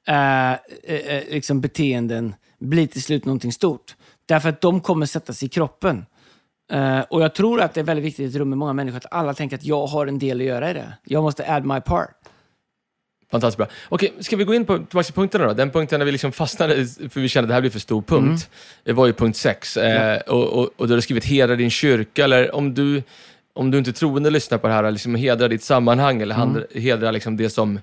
eh, 0.07 0.51
eh, 0.51 0.57
eh, 0.83 1.23
liksom 1.29 1.61
beteenden 1.61 2.35
blir 2.59 2.87
till 2.87 3.03
slut 3.03 3.25
någonting 3.25 3.53
stort. 3.53 3.95
Därför 4.25 4.49
att 4.49 4.61
de 4.61 4.81
kommer 4.81 5.05
sätta 5.05 5.33
sig 5.33 5.45
i 5.45 5.49
kroppen. 5.49 6.05
Eh, 6.71 6.99
och 6.99 7.21
jag 7.21 7.35
tror 7.35 7.61
att 7.61 7.73
det 7.73 7.79
är 7.79 7.83
väldigt 7.83 8.05
viktigt 8.05 8.25
i 8.25 8.29
ett 8.29 8.35
rum 8.35 8.49
med 8.49 8.57
många 8.57 8.73
människor 8.73 8.97
att 8.97 9.13
alla 9.13 9.33
tänker 9.33 9.55
att 9.57 9.63
jag 9.63 9.87
har 9.87 10.07
en 10.07 10.19
del 10.19 10.39
att 10.39 10.45
göra 10.45 10.69
i 10.69 10.73
det. 10.73 10.93
Jag 11.03 11.23
måste 11.23 11.51
add 11.51 11.65
my 11.65 11.81
part. 11.81 12.09
Fantastiskt 13.31 13.57
bra. 13.57 13.67
Okej, 13.89 14.13
ska 14.19 14.35
vi 14.35 14.43
gå 14.43 14.53
in 14.53 14.65
på 14.65 14.77
tillbaka 14.77 15.03
till 15.03 15.13
punkterna 15.13 15.45
då? 15.45 15.53
Den 15.53 15.71
punkten 15.71 15.99
där 15.99 16.05
vi 16.05 16.11
liksom 16.11 16.31
fastnade, 16.31 16.85
för 17.09 17.19
vi 17.19 17.29
kände 17.29 17.45
att 17.45 17.49
det 17.49 17.53
här 17.53 17.61
blir 17.61 17.71
för 17.71 17.79
stor 17.79 18.01
punkt, 18.01 18.27
Mm. 18.27 18.39
det 18.83 18.93
var 18.93 19.07
ju 19.07 19.13
punkt 19.13 19.37
6. 19.37 19.77
Eh, 19.77 20.19
och, 20.19 20.43
och, 20.47 20.69
och 20.77 20.87
du 20.87 20.93
har 20.93 21.01
skrivit 21.01 21.25
hedra 21.25 21.55
din 21.55 21.69
kyrka, 21.69 22.23
eller 22.23 22.55
om 22.55 22.73
du, 22.73 23.03
om 23.59 23.71
du 23.71 23.77
inte 23.77 23.89
är 23.89 23.93
troende 23.93 24.29
lyssnar 24.29 24.57
på 24.57 24.67
det 24.67 24.73
här, 24.73 24.91
liksom 24.91 25.15
hedra 25.15 25.47
ditt 25.47 25.63
sammanhang, 25.63 26.21
eller 26.21 26.35
hand, 26.35 26.63
hedra 26.75 27.11
liksom 27.11 27.37
det 27.37 27.49
som... 27.49 27.79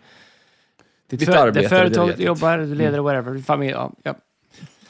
Ditt, 1.11 1.20
Ditt 1.20 1.29
för, 1.29 1.37
arbete, 1.37 1.61
det 1.61 1.68
företaget 1.68 2.16
du 2.16 2.22
jobbar, 2.22 2.59
du 2.59 2.74
leder, 2.74 2.99
whatever, 2.99 3.33
din 3.33 3.43
familj. 3.43 3.70
Ja, 3.72 3.93
ja. 4.03 4.14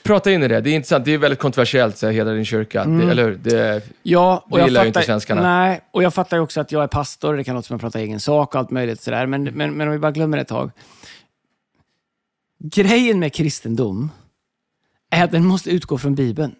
Prata 0.02 0.32
in 0.32 0.42
i 0.42 0.48
det, 0.48 0.60
det 0.60 0.70
är 0.70 0.74
intressant, 0.74 1.04
det 1.04 1.14
är 1.14 1.18
väldigt 1.18 1.38
kontroversiellt, 1.38 1.96
så 1.96 2.06
här, 2.06 2.12
hedra 2.12 2.32
din 2.32 2.44
kyrka, 2.44 2.84
det, 2.84 3.10
eller 3.10 3.24
hur? 3.24 3.34
Det, 3.34 3.82
Ja, 4.02 4.44
och 4.44 4.50
Det 4.50 4.60
jag 4.60 4.68
gillar 4.68 4.84
ju 4.84 4.90
fattar, 4.90 5.00
inte 5.00 5.06
svenskarna. 5.06 5.42
Nej, 5.42 5.80
och 5.90 6.02
jag 6.02 6.14
fattar 6.14 6.36
ju 6.36 6.42
också 6.42 6.60
att 6.60 6.72
jag 6.72 6.82
är 6.82 6.86
pastor, 6.86 7.36
det 7.36 7.44
kan 7.44 7.54
låta 7.54 7.66
som 7.66 7.76
att 7.76 7.82
jag 7.82 7.92
pratar 7.92 8.00
egen 8.00 8.20
sak 8.20 8.54
och 8.54 8.60
allt 8.60 8.70
möjligt 8.70 9.00
sådär, 9.00 9.26
men, 9.26 9.44
men, 9.44 9.74
men 9.74 9.88
om 9.88 9.92
vi 9.92 9.98
bara 9.98 10.12
glömmer 10.12 10.36
det 10.36 10.40
ett 10.40 10.48
tag. 10.48 10.70
Grejen 12.58 13.18
med 13.18 13.32
kristendom 13.32 14.10
är 15.10 15.24
att 15.24 15.30
den 15.30 15.44
måste 15.44 15.70
utgå 15.70 15.98
från 15.98 16.14
Bibeln. 16.14 16.54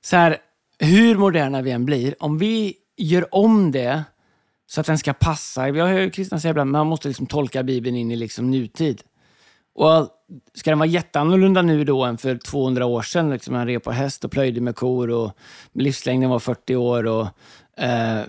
Så 0.00 0.16
här, 0.16 0.36
hur 0.78 1.16
moderna 1.16 1.62
vi 1.62 1.70
än 1.70 1.84
blir, 1.84 2.14
om 2.18 2.38
vi 2.38 2.74
gör 3.04 3.34
om 3.34 3.70
det 3.72 4.04
så 4.66 4.80
att 4.80 4.86
den 4.86 4.98
ska 4.98 5.12
passa. 5.12 5.68
Jag 5.68 5.86
hör 5.86 6.10
kristna 6.10 6.40
säga 6.40 6.50
ibland 6.50 6.68
att 6.68 6.72
man 6.72 6.86
måste 6.86 7.08
liksom 7.08 7.26
tolka 7.26 7.62
Bibeln 7.62 7.96
in 7.96 8.10
i 8.10 8.16
liksom 8.16 8.50
nutid. 8.50 9.02
Och 9.74 10.08
ska 10.54 10.70
den 10.70 10.78
vara 10.78 10.88
jätteannorlunda 10.88 11.62
nu 11.62 11.84
då 11.84 12.04
än 12.04 12.18
för 12.18 12.36
200 12.36 12.86
år 12.86 13.02
sedan? 13.02 13.30
Liksom 13.30 13.54
man 13.54 13.66
red 13.66 13.82
på 13.82 13.90
häst 13.92 14.24
och 14.24 14.30
plöjde 14.30 14.60
med 14.60 14.76
kor 14.76 15.10
och 15.10 15.32
livslängden 15.72 16.30
var 16.30 16.38
40 16.38 16.76
år 16.76 17.06
och 17.06 17.26
eh, 17.82 18.20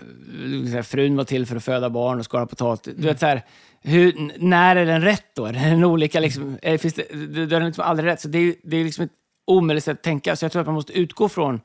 frun 0.82 1.16
var 1.16 1.24
till 1.24 1.46
för 1.46 1.56
att 1.56 1.64
föda 1.64 1.90
barn 1.90 2.18
och 2.18 2.24
skala 2.24 2.46
potatis. 2.46 2.94
Du 2.96 3.06
vet 3.06 3.20
så 3.20 3.26
här, 3.26 3.42
hur, 3.80 4.30
när 4.38 4.76
är 4.76 4.86
den 4.86 5.00
rätt 5.02 5.26
då? 5.34 5.46
Är 5.46 5.52
den 5.52 5.84
olika 5.84 6.20
liksom, 6.20 6.58
är, 6.62 6.78
finns 6.78 6.94
det, 6.94 7.06
då 7.46 7.56
är 7.56 7.60
är 7.60 7.64
liksom 7.66 7.84
aldrig 7.84 8.06
rätt. 8.08 8.20
Så 8.20 8.28
det, 8.28 8.38
är- 8.38 8.54
det 8.64 8.76
är 8.76 8.84
liksom 8.84 9.04
ett 9.04 9.12
omöjligt 9.46 9.84
sätt 9.84 9.96
att 9.98 10.02
tänka. 10.02 10.36
Så 10.36 10.44
jag 10.44 10.52
tror 10.52 10.60
att 10.60 10.66
man 10.66 10.74
måste 10.74 10.92
utgå 10.98 11.28
från, 11.28 11.60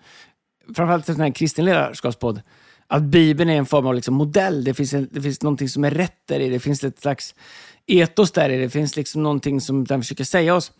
framförallt 0.75 1.09
en 1.09 1.15
sån 1.15 1.23
här 1.23 1.31
kristen 1.31 1.65
ledarskapspodd, 1.65 2.41
att 2.87 3.03
Bibeln 3.03 3.49
är 3.49 3.57
en 3.57 3.65
form 3.65 3.87
av 3.87 3.95
liksom 3.95 4.13
modell. 4.13 4.63
Det 4.63 4.73
finns, 4.73 4.93
en, 4.93 5.09
det 5.11 5.21
finns 5.21 5.41
någonting 5.41 5.69
som 5.69 5.83
är 5.83 5.91
rätt 5.91 6.27
där 6.27 6.39
i. 6.39 6.49
Det 6.49 6.59
finns 6.59 6.83
ett 6.83 7.01
slags 7.01 7.35
etos 7.85 8.31
där 8.31 8.49
i. 8.49 8.57
Det 8.57 8.69
finns 8.69 8.95
liksom 8.95 9.23
någonting 9.23 9.61
som 9.61 9.85
den 9.85 10.01
försöker 10.01 10.23
säga 10.23 10.55
oss. 10.55 10.71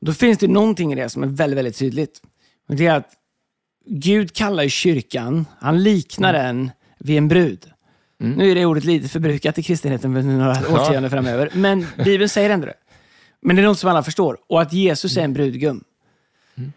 Då 0.00 0.12
finns 0.12 0.38
det 0.38 0.48
någonting 0.48 0.92
i 0.92 0.96
det 0.96 1.08
som 1.08 1.22
är 1.22 1.26
väldigt, 1.26 1.58
väldigt 1.58 1.78
tydligt. 1.78 2.22
Och 2.68 2.76
det 2.76 2.86
är 2.86 2.94
att 2.94 3.10
Gud 3.86 4.32
kallar 4.32 4.68
kyrkan, 4.68 5.46
han 5.58 5.82
liknar 5.82 6.32
den 6.32 6.70
vid 6.98 7.18
en 7.18 7.28
brud. 7.28 7.70
Nu 8.18 8.50
är 8.50 8.54
det 8.54 8.66
ordet 8.66 8.84
lite 8.84 9.08
förbrukat 9.08 9.58
i 9.58 9.62
kristenheten 9.62 10.14
för 10.14 10.22
några 10.22 10.50
årtionden 10.50 11.10
framöver, 11.10 11.50
men 11.54 11.86
Bibeln 12.04 12.28
säger 12.28 12.50
ändå 12.50 12.66
det. 12.66 12.74
Men 13.40 13.56
det 13.56 13.62
är 13.62 13.66
något 13.66 13.78
som 13.78 13.90
alla 13.90 14.02
förstår. 14.02 14.38
Och 14.46 14.62
att 14.62 14.72
Jesus 14.72 15.16
är 15.16 15.22
en 15.22 15.32
brudgum. 15.32 15.84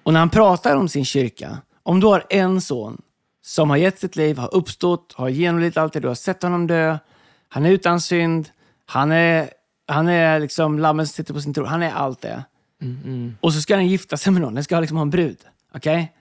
Och 0.03 0.13
när 0.13 0.19
han 0.19 0.29
pratar 0.29 0.75
om 0.75 0.89
sin 0.89 1.05
kyrka, 1.05 1.57
om 1.83 1.99
du 1.99 2.07
har 2.07 2.25
en 2.29 2.61
son 2.61 3.01
som 3.41 3.69
har 3.69 3.77
gett 3.77 3.99
sitt 3.99 4.15
liv, 4.15 4.37
har 4.37 4.55
uppstått, 4.55 5.13
har 5.17 5.29
genomlidit 5.29 5.77
allt 5.77 5.93
det, 5.93 5.99
du 5.99 6.07
har 6.07 6.15
sett 6.15 6.43
honom 6.43 6.67
dö, 6.67 6.97
han 7.49 7.65
är 7.65 7.71
utan 7.71 8.01
synd, 8.01 8.49
han 8.85 9.11
är, 9.11 9.49
han 9.87 10.07
är 10.07 10.39
liksom 10.39 10.79
lammet 10.79 11.07
som 11.07 11.13
sitter 11.13 11.33
på 11.33 11.41
sin 11.41 11.53
tro, 11.53 11.65
han 11.65 11.83
är 11.83 11.91
allt 11.91 12.21
det. 12.21 12.43
Och 13.41 13.53
så 13.53 13.61
ska 13.61 13.75
den 13.75 13.87
gifta 13.87 14.17
sig 14.17 14.33
med 14.33 14.41
någon, 14.41 14.53
den 14.55 14.63
ska 14.63 14.79
liksom 14.79 14.97
ha 14.97 15.01
en 15.01 15.09
brud. 15.09 15.37
Okej? 15.73 16.13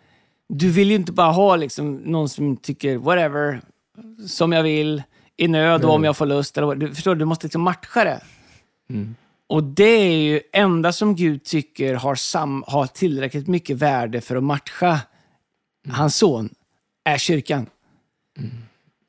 Du 0.48 0.70
vill 0.70 0.90
ju 0.90 0.96
inte 0.96 1.12
bara 1.12 1.32
ha 1.32 1.56
liksom 1.56 1.96
någon 1.96 2.28
som 2.28 2.56
tycker 2.56 2.96
whatever, 2.96 3.60
som 4.28 4.52
jag 4.52 4.62
vill, 4.62 5.02
i 5.36 5.48
nöd 5.48 5.84
och 5.84 5.94
om 5.94 6.04
jag 6.04 6.16
får 6.16 6.26
lust. 6.26 6.58
Eller. 6.58 6.74
Du 6.74 6.94
förstår, 6.94 7.14
du 7.14 7.24
måste 7.24 7.46
liksom 7.46 7.62
matcha 7.62 8.04
det. 8.04 8.20
Och 9.48 9.62
det 9.62 9.84
är 9.84 10.16
ju 10.16 10.40
enda 10.52 10.92
som 10.92 11.16
Gud 11.16 11.44
tycker 11.44 11.94
har, 11.94 12.14
sam, 12.14 12.64
har 12.66 12.86
tillräckligt 12.86 13.46
mycket 13.48 13.76
värde 13.76 14.20
för 14.20 14.36
att 14.36 14.42
matcha 14.42 15.00
hans 15.88 16.16
son, 16.16 16.54
är 17.04 17.18
kyrkan. 17.18 17.66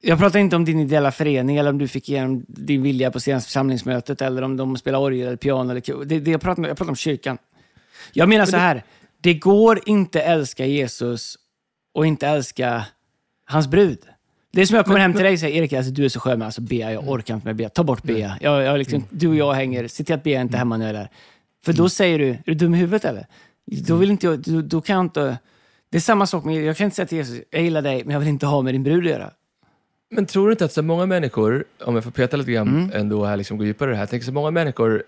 Jag 0.01 0.19
pratar 0.19 0.39
inte 0.39 0.55
om 0.55 0.65
din 0.65 0.79
ideella 0.79 1.11
förening 1.11 1.57
eller 1.57 1.69
om 1.69 1.77
du 1.77 1.87
fick 1.87 2.09
igenom 2.09 2.45
din 2.47 2.81
vilja 2.81 3.11
på 3.11 3.19
senaste 3.19 3.47
församlingsmötet 3.47 4.21
eller 4.21 4.41
om 4.41 4.57
de 4.57 4.77
spelar 4.77 4.99
orgel 4.99 5.27
eller 5.27 5.37
piano. 5.37 5.71
Eller, 5.71 6.05
det, 6.05 6.19
det 6.19 6.31
jag, 6.31 6.41
pratar 6.41 6.67
jag 6.67 6.77
pratar 6.77 6.89
om 6.91 6.95
kyrkan. 6.95 7.37
Jag 8.13 8.29
menar 8.29 8.45
så 8.45 8.57
här, 8.57 8.83
det 9.21 9.33
går 9.33 9.79
inte 9.85 10.21
älska 10.21 10.65
Jesus 10.65 11.37
och 11.93 12.05
inte 12.05 12.27
älska 12.27 12.85
hans 13.45 13.67
brud. 13.67 13.99
Det 14.51 14.61
är 14.61 14.65
som 14.65 14.75
jag 14.75 14.85
kommer 14.85 14.99
hem 14.99 15.13
till 15.13 15.23
dig 15.23 15.33
och 15.33 15.39
säger, 15.39 15.57
Erik, 15.57 15.73
alltså, 15.73 15.91
du 15.91 16.05
är 16.05 16.09
så 16.09 16.19
skön, 16.19 16.39
men 16.39 16.45
alltså 16.45 16.61
Bea, 16.61 16.93
jag 16.93 17.09
orkar 17.09 17.33
inte 17.33 17.47
med 17.47 17.55
Bea. 17.55 17.69
Ta 17.69 17.83
bort 17.83 18.03
Bea. 18.03 18.37
Jag, 18.41 18.63
jag 18.63 18.77
liksom, 18.77 19.05
du 19.09 19.27
och 19.27 19.35
jag 19.35 19.53
hänger, 19.53 19.87
se 19.87 20.03
till 20.03 20.15
att 20.15 20.23
Bea 20.23 20.41
inte 20.41 20.55
är 20.55 20.59
hemma 20.59 20.77
när 20.77 20.85
jag 20.85 20.95
är 20.95 20.99
där. 20.99 21.09
För 21.63 21.73
då 21.73 21.89
säger 21.89 22.19
du, 22.19 22.29
är 22.29 22.41
du 22.45 22.53
dum 22.53 22.75
i 22.75 22.77
huvudet 22.77 23.05
eller? 23.05 23.27
Då, 23.65 23.95
vill 23.95 24.11
inte 24.11 24.27
jag, 24.27 24.39
då, 24.39 24.61
då 24.61 24.81
kan 24.81 24.95
jag 24.95 25.05
inte... 25.05 25.37
Det 25.91 25.97
är 25.97 26.01
samma 26.01 26.25
sak 26.27 26.43
med, 26.45 26.63
jag 26.65 26.77
kan 26.77 26.85
inte 26.85 26.95
säga 26.95 27.05
till 27.05 27.17
Jesus, 27.17 27.41
jag 27.49 27.61
gillar 27.61 27.81
dig, 27.81 28.03
men 28.03 28.13
jag 28.13 28.19
vill 28.19 28.29
inte 28.29 28.45
ha 28.45 28.61
med 28.61 28.73
din 28.73 28.83
brud 28.83 29.03
att 29.05 29.11
göra. 29.11 29.31
Men 30.09 30.25
tror 30.25 30.45
du 30.47 30.51
inte 30.51 30.65
att 30.65 30.71
så 30.73 30.81
många 30.81 31.05
människor, 31.05 31.63
om 31.85 31.95
jag 31.95 32.03
får 32.03 32.11
peta 32.11 32.37
lite 32.37 32.51
grann 32.51 32.67
Mm. 32.67 32.91
ändå 32.93 33.25
här, 33.25 33.37
liksom 33.37 33.57
gå 33.57 33.65
djupare 33.65 33.89
i 33.89 33.93
det 33.93 33.97
här, 33.97 34.05
tänker 34.05 34.25
så 34.25 34.31
många 34.31 34.51
människor, 34.51 35.03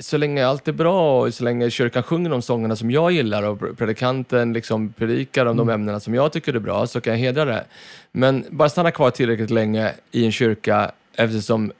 så 0.00 0.16
länge 0.16 0.46
allt 0.46 0.68
är 0.68 0.72
bra 0.72 1.20
och 1.22 1.34
så 1.34 1.44
länge 1.44 1.70
kyrkan 1.70 2.02
sjunger 2.02 2.30
de 2.30 2.42
sångerna 2.42 2.76
som 2.76 2.90
jag 2.90 3.12
gillar 3.12 3.42
och 3.42 3.78
predikanten 3.78 4.52
liksom 4.52 4.92
predikar 4.92 5.46
om 5.46 5.52
Mm. 5.56 5.66
de 5.66 5.72
ämnena 5.72 6.00
som 6.00 6.14
jag 6.14 6.32
tycker 6.32 6.54
är 6.54 6.58
bra, 6.58 6.86
så 6.86 7.00
kan 7.00 7.12
jag 7.12 7.20
hedra 7.20 7.44
det. 7.44 7.64
Men 8.12 8.44
bara 8.50 8.68
stanna 8.68 8.90
kvar 8.90 9.10
tillräckligt 9.10 9.50
länge 9.50 9.92
i 10.12 10.24
en 10.24 10.32
kyrka, 10.32 10.90
eftersom 11.16 11.72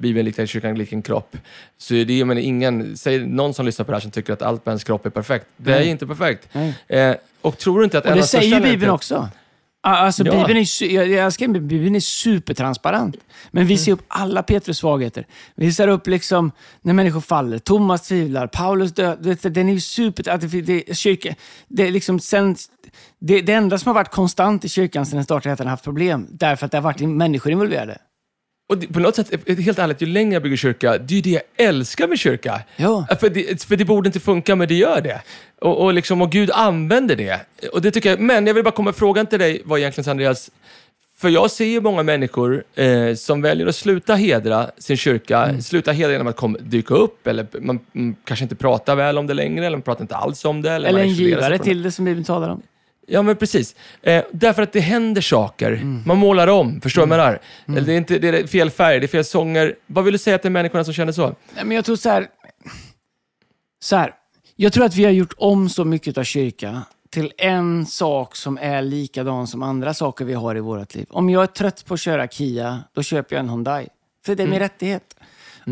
Bibeln 0.00 0.24
liknar 0.24 0.46
kyrkan 0.46 0.78
lik 0.78 0.92
en 0.92 1.02
kropp, 1.02 1.36
så 1.78 1.94
är 1.94 2.04
det 2.04 2.24
men 2.24 2.38
ingen, 2.38 2.96
säg 2.96 3.26
någon 3.26 3.54
som 3.54 3.66
lyssnar 3.66 3.84
på 3.84 3.92
det 3.92 3.96
här 3.96 4.02
som 4.02 4.10
tycker 4.10 4.32
att 4.32 4.42
allt 4.42 4.66
med 4.66 4.72
ens 4.72 4.84
kropp 4.84 5.06
är 5.06 5.10
perfekt. 5.10 5.46
Det 5.56 5.72
är 5.72 5.82
inte 5.82 6.06
perfekt. 6.06 6.48
Eh, 6.88 7.14
och 7.40 7.58
tror 7.58 7.78
du 7.78 7.84
inte 7.84 7.98
att 7.98 8.06
Och 8.06 8.14
det 8.14 8.22
säger 8.22 8.56
ju 8.56 8.62
Bibeln 8.62 8.90
också. 8.90 9.28
Alltså, 9.82 10.24
Ja. 10.24 10.32
Bibeln 10.32 10.58
är, 10.58 10.84
jag, 10.94 11.08
jag 11.40 11.52
Bibeln, 11.62 11.96
är 11.96 12.00
supertransparent. 12.00 13.16
Men 13.50 13.66
vi 13.66 13.78
ser 13.78 13.92
upp 13.92 14.02
alla 14.08 14.42
Petrus 14.42 14.78
svagheter. 14.78 15.26
Vi 15.54 15.72
ser 15.72 15.88
upp 15.88 16.06
liksom 16.06 16.52
när 16.82 16.94
människor 16.94 17.20
faller. 17.20 17.58
Thomas 17.58 18.08
tvivlar, 18.08 18.46
Paulus 18.46 18.92
död. 18.92 19.38
Den 19.42 19.68
är 19.68 19.72
ju 19.72 19.80
super... 19.80 20.30
Att 20.30 20.40
det, 20.40 20.60
det, 20.60 20.96
kyrka, 20.96 21.34
det, 21.68 21.86
är 21.86 21.90
liksom 21.90 22.20
sen, 22.20 22.56
det, 23.18 23.40
det 23.40 23.52
enda 23.52 23.78
som 23.78 23.88
har 23.88 23.94
varit 23.94 24.10
konstant 24.10 24.64
i 24.64 24.68
kyrkan 24.68 25.06
sedan 25.06 25.16
den 25.16 25.24
startade 25.24 25.50
är 25.50 25.52
att 25.52 25.58
den 25.58 25.66
har 25.66 25.70
haft 25.70 25.84
problem. 25.84 26.26
Därför 26.30 26.66
att 26.66 26.72
det 26.72 26.78
har 26.78 26.82
varit 26.82 27.00
människor 27.00 27.52
involverade. 27.52 27.98
Och 28.70 28.92
på 28.92 29.00
något 29.00 29.16
sätt, 29.16 29.48
eh, 29.48 29.56
helt 29.56 29.78
ärligt, 29.78 30.02
ju 30.02 30.06
längre 30.06 30.32
jag 30.32 30.42
bygger 30.42 30.56
kyrka, 30.56 30.98
det 30.98 31.14
är 31.14 31.16
ju 31.16 31.20
det 31.22 31.30
jag 31.30 31.42
älskar 31.68 32.08
med 32.08 32.18
kyrka. 32.18 32.60
Ja. 32.76 33.06
För 33.20 33.28
det, 33.28 33.62
för 33.62 33.76
det 33.76 33.84
borde 33.84 34.08
inte 34.08 34.20
funka, 34.20 34.56
men 34.56 34.68
det 34.68 34.74
gör 34.74 35.00
det. 35.00 35.20
Och, 35.60 35.84
och, 35.84 35.94
liksom, 35.94 36.22
och 36.22 36.30
Gud 36.32 36.50
använder 36.50 37.16
det. 37.16 37.40
Och 37.72 37.82
det 37.82 37.90
tycker 37.90 38.10
jag, 38.10 38.20
men 38.20 38.46
jag 38.46 38.54
vill 38.54 38.64
bara 38.64 38.70
komma 38.70 38.88
med 38.88 38.96
frågan 38.96 39.26
till 39.26 39.38
dig, 39.38 39.62
var 39.64 39.78
egentligen 39.78 40.10
Andreas, 40.10 40.50
för 41.18 41.28
jag 41.28 41.50
ser 41.50 41.64
ju 41.64 41.80
många 41.80 42.02
människor 42.02 42.64
eh, 42.74 43.14
som 43.14 43.42
väljer 43.42 43.66
att 43.66 43.76
sluta 43.76 44.14
hedra 44.14 44.70
sin 44.78 44.96
kyrka, 44.96 45.44
Mm. 45.44 45.62
sluta 45.62 45.92
hedra 45.92 46.12
genom 46.12 46.26
att 46.26 46.36
kom, 46.36 46.56
dyka 46.60 46.94
upp, 46.94 47.26
eller 47.26 47.46
man 47.60 47.78
mm, 47.94 48.14
kanske 48.24 48.44
inte 48.44 48.56
pratar 48.56 48.96
väl 48.96 49.18
om 49.18 49.26
det 49.26 49.34
längre, 49.34 49.66
eller 49.66 49.76
man 49.76 49.82
pratar 49.82 50.02
inte 50.02 50.16
alls 50.16 50.44
om 50.44 50.62
det. 50.62 50.70
Eller, 50.70 50.88
Eller 50.88 50.98
man 50.98 51.08
en 51.08 51.14
givare 51.14 51.58
till 51.58 51.82
det 51.82 51.92
som 51.92 52.04
Bibeln 52.04 52.24
talar 52.24 52.48
om. 52.48 52.62
Ja, 53.06 53.22
men 53.22 53.36
precis. 53.36 53.76
Eh, 54.02 54.24
därför 54.32 54.62
att 54.62 54.72
det 54.72 54.80
händer 54.80 55.20
saker. 55.20 55.82
Man 56.06 56.18
målar 56.18 56.46
om, 56.46 56.80
förstår 56.80 57.06
vad 57.06 57.18
jag 57.18 57.24
menar? 57.24 57.40
Eller 57.66 57.86
det 57.86 57.92
är, 57.92 57.96
inte, 57.96 58.18
det 58.18 58.28
är 58.28 58.46
fel 58.46 58.70
färg, 58.70 59.00
det 59.00 59.06
är 59.06 59.08
fel 59.08 59.24
sånger. 59.24 59.76
Vad 59.86 60.04
vill 60.04 60.12
du 60.12 60.18
säga 60.18 60.38
till 60.38 60.50
människorna 60.50 60.84
som 60.84 60.94
känner 60.94 61.12
så? 61.12 61.26
Nej, 61.26 61.64
men 61.64 61.70
jag 61.70 61.84
tror 61.84 61.96
så 61.96 62.08
här, 62.08 62.26
så 63.82 63.96
här. 63.96 64.14
Jag 64.56 64.72
tror 64.72 64.84
att 64.84 64.94
vi 64.94 65.04
har 65.04 65.10
gjort 65.10 65.32
om 65.36 65.68
så 65.68 65.84
mycket 65.84 66.18
av 66.18 66.24
kyrka 66.24 66.82
till 67.10 67.32
en 67.38 67.86
sak 67.86 68.36
som 68.36 68.58
är 68.58 68.82
likadan 68.82 69.46
som 69.46 69.62
andra 69.62 69.94
saker 69.94 70.24
vi 70.24 70.34
har 70.34 70.56
i 70.56 70.60
vårt 70.60 70.94
liv. 70.94 71.06
Om 71.10 71.30
jag 71.30 71.42
är 71.42 71.46
trött 71.46 71.84
på 71.86 71.94
att 71.94 72.00
köra 72.00 72.28
Kia, 72.28 72.84
då 72.92 73.02
köper 73.02 73.36
jag 73.36 73.40
en 73.40 73.48
Hyundai. 73.48 73.88
För 74.26 74.34
det 74.34 74.42
är 74.42 74.46
min 74.46 74.58
rättighet. 74.58 75.16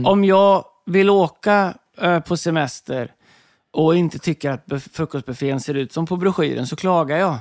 Om 0.05 0.25
jag 0.25 0.65
vill 0.87 1.11
åka 1.11 1.75
eh, 2.01 2.21
på 2.21 2.37
semester 2.37 3.13
och 3.73 3.97
inte 3.97 4.19
tycker 4.19 4.51
att 4.51 4.67
buf- 4.67 4.89
frukostbuffén 4.93 5.61
ser 5.61 5.75
ut 5.75 5.93
som 5.93 6.07
på 6.07 6.17
broschyren 6.17 6.67
så 6.67 6.77
klagar 6.77 7.17
jag. 7.17 7.39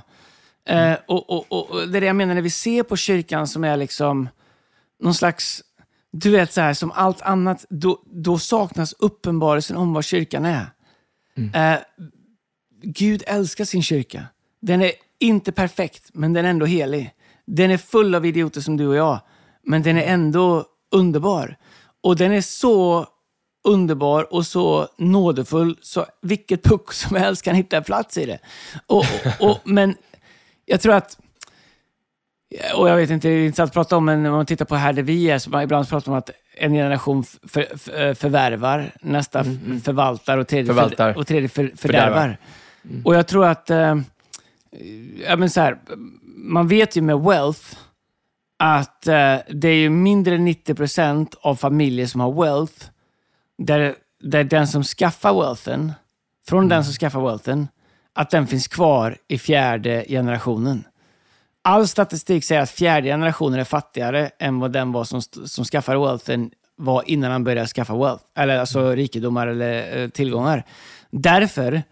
Eh, 0.65 0.97
och, 1.07 1.29
och, 1.29 1.45
och, 1.49 1.71
och 1.71 1.87
det 1.87 1.97
är 1.97 2.01
det 2.01 2.07
jag 2.07 2.15
menar 2.15 2.35
när 2.35 2.41
vi 2.41 2.49
ser 2.49 2.83
på 2.83 2.95
kyrkan 2.95 3.47
som 3.47 3.63
är 3.63 3.77
liksom 3.77 4.29
någon 4.99 5.13
slags, 5.13 5.63
du 6.11 6.29
vet 6.29 6.53
så 6.53 6.61
här 6.61 6.73
som 6.73 6.91
allt 6.91 7.21
annat, 7.21 7.65
då, 7.69 8.01
då 8.05 8.39
saknas 8.39 8.93
uppenbarelsen 8.99 9.77
om 9.77 9.93
vad 9.93 10.05
kyrkan 10.05 10.45
är. 10.45 10.65
Eh, 11.53 11.79
Gud 12.81 13.23
älskar 13.27 13.65
sin 13.65 13.83
kyrka. 13.83 14.25
Den 14.61 14.81
är 14.81 14.91
inte 15.19 15.51
perfekt, 15.51 16.09
men 16.13 16.33
den 16.33 16.45
är 16.45 16.49
ändå 16.49 16.65
helig. 16.65 17.11
Den 17.45 17.71
är 17.71 17.77
full 17.77 18.15
av 18.15 18.25
idioter 18.25 18.61
som 18.61 18.77
du 18.77 18.87
och 18.87 18.95
jag, 18.95 19.19
men 19.63 19.83
den 19.83 19.97
är 19.97 20.03
ändå 20.03 20.65
underbar. 20.91 21.57
Och 22.03 22.15
den 22.15 22.31
är 22.31 22.41
så 22.41 23.07
underbar 23.67 24.33
och 24.33 24.45
så 24.45 24.87
nådefull 24.97 25.77
så 25.81 26.05
vilket 26.21 26.63
puck 26.63 26.93
som 26.93 27.17
helst 27.17 27.41
kan 27.41 27.55
hitta 27.55 27.81
plats 27.81 28.17
i 28.17 28.25
det. 28.25 28.39
Och, 28.87 28.97
och, 28.97 29.49
och, 29.49 29.59
men 29.63 29.95
jag 30.65 30.81
tror 30.81 30.93
att 30.93 31.17
och 32.75 32.89
jag 32.89 32.95
vet 32.95 33.09
inte, 33.09 33.27
det 33.27 33.33
är 33.33 33.45
intressant 33.45 33.69
att 33.69 33.73
prata 33.73 33.97
om, 33.97 34.05
men 34.05 34.23
när 34.23 34.31
man 34.31 34.45
tittar 34.45 34.65
på 34.65 34.75
här 34.75 34.93
där 34.93 35.03
vi 35.03 35.29
är, 35.29 35.39
så 35.39 35.49
man 35.49 35.63
ibland 35.63 35.89
pratar 35.89 36.11
om 36.11 36.17
att 36.17 36.29
en 36.57 36.73
generation 36.73 37.23
för, 37.23 37.77
för, 37.77 38.13
förvärvar, 38.13 38.91
nästa 39.01 39.43
förvaltar 39.83 40.37
och 40.37 40.47
tredje, 40.47 40.73
Förvaltar. 40.73 41.13
För, 41.13 41.19
och 41.19 41.27
tredje 41.27 41.49
för, 41.49 41.71
fördärvar. 41.75 42.37
Och 43.03 43.15
jag 43.15 43.27
tror 43.27 43.45
att, 43.45 43.69
eh, 43.69 43.95
ja 45.27 45.35
men 45.35 45.49
så 45.49 45.61
här, 45.61 45.77
man 46.25 46.67
vet 46.67 46.95
ju 46.95 47.01
med 47.01 47.19
wealth 47.19 47.77
att 48.57 49.07
eh, 49.07 49.35
det 49.49 49.67
är 49.67 49.75
ju 49.75 49.89
mindre 49.89 50.35
än 50.35 50.47
90% 50.47 51.35
av 51.41 51.55
familjer 51.55 52.07
som 52.07 52.21
har 52.21 52.43
wealth, 52.43 52.85
där, 53.57 53.95
där 54.23 54.43
den 54.43 54.67
som 54.67 54.83
skaffar 54.83 55.33
wealthen, 55.33 55.93
från 56.47 56.69
den 56.69 56.83
som 56.83 56.93
skaffar 56.93 57.21
wealthen, 57.21 57.67
att 58.13 58.29
den 58.29 58.47
finns 58.47 58.67
kvar 58.67 59.17
i 59.27 59.37
fjärde 59.37 60.05
generationen. 60.07 60.83
All 61.63 61.87
statistik 61.87 62.43
säger 62.43 62.61
att 62.61 62.69
fjärde 62.69 63.07
generationen 63.07 63.59
är 63.59 63.63
fattigare 63.63 64.29
än 64.39 64.59
vad 64.59 64.71
den 64.71 64.91
var 64.91 65.03
som, 65.03 65.21
som 65.21 65.65
skaffade 65.65 65.99
wealthen 65.99 66.51
var 66.75 67.03
innan 67.05 67.31
han 67.31 67.43
började 67.43 67.67
skaffa 67.67 67.97
wealth, 67.97 68.23
eller 68.35 68.59
alltså 68.59 68.91
rikedomar 68.95 69.47
eller 69.47 69.97
eh, 69.97 70.09
tillgångar. 70.09 70.63
Därför 71.11 71.83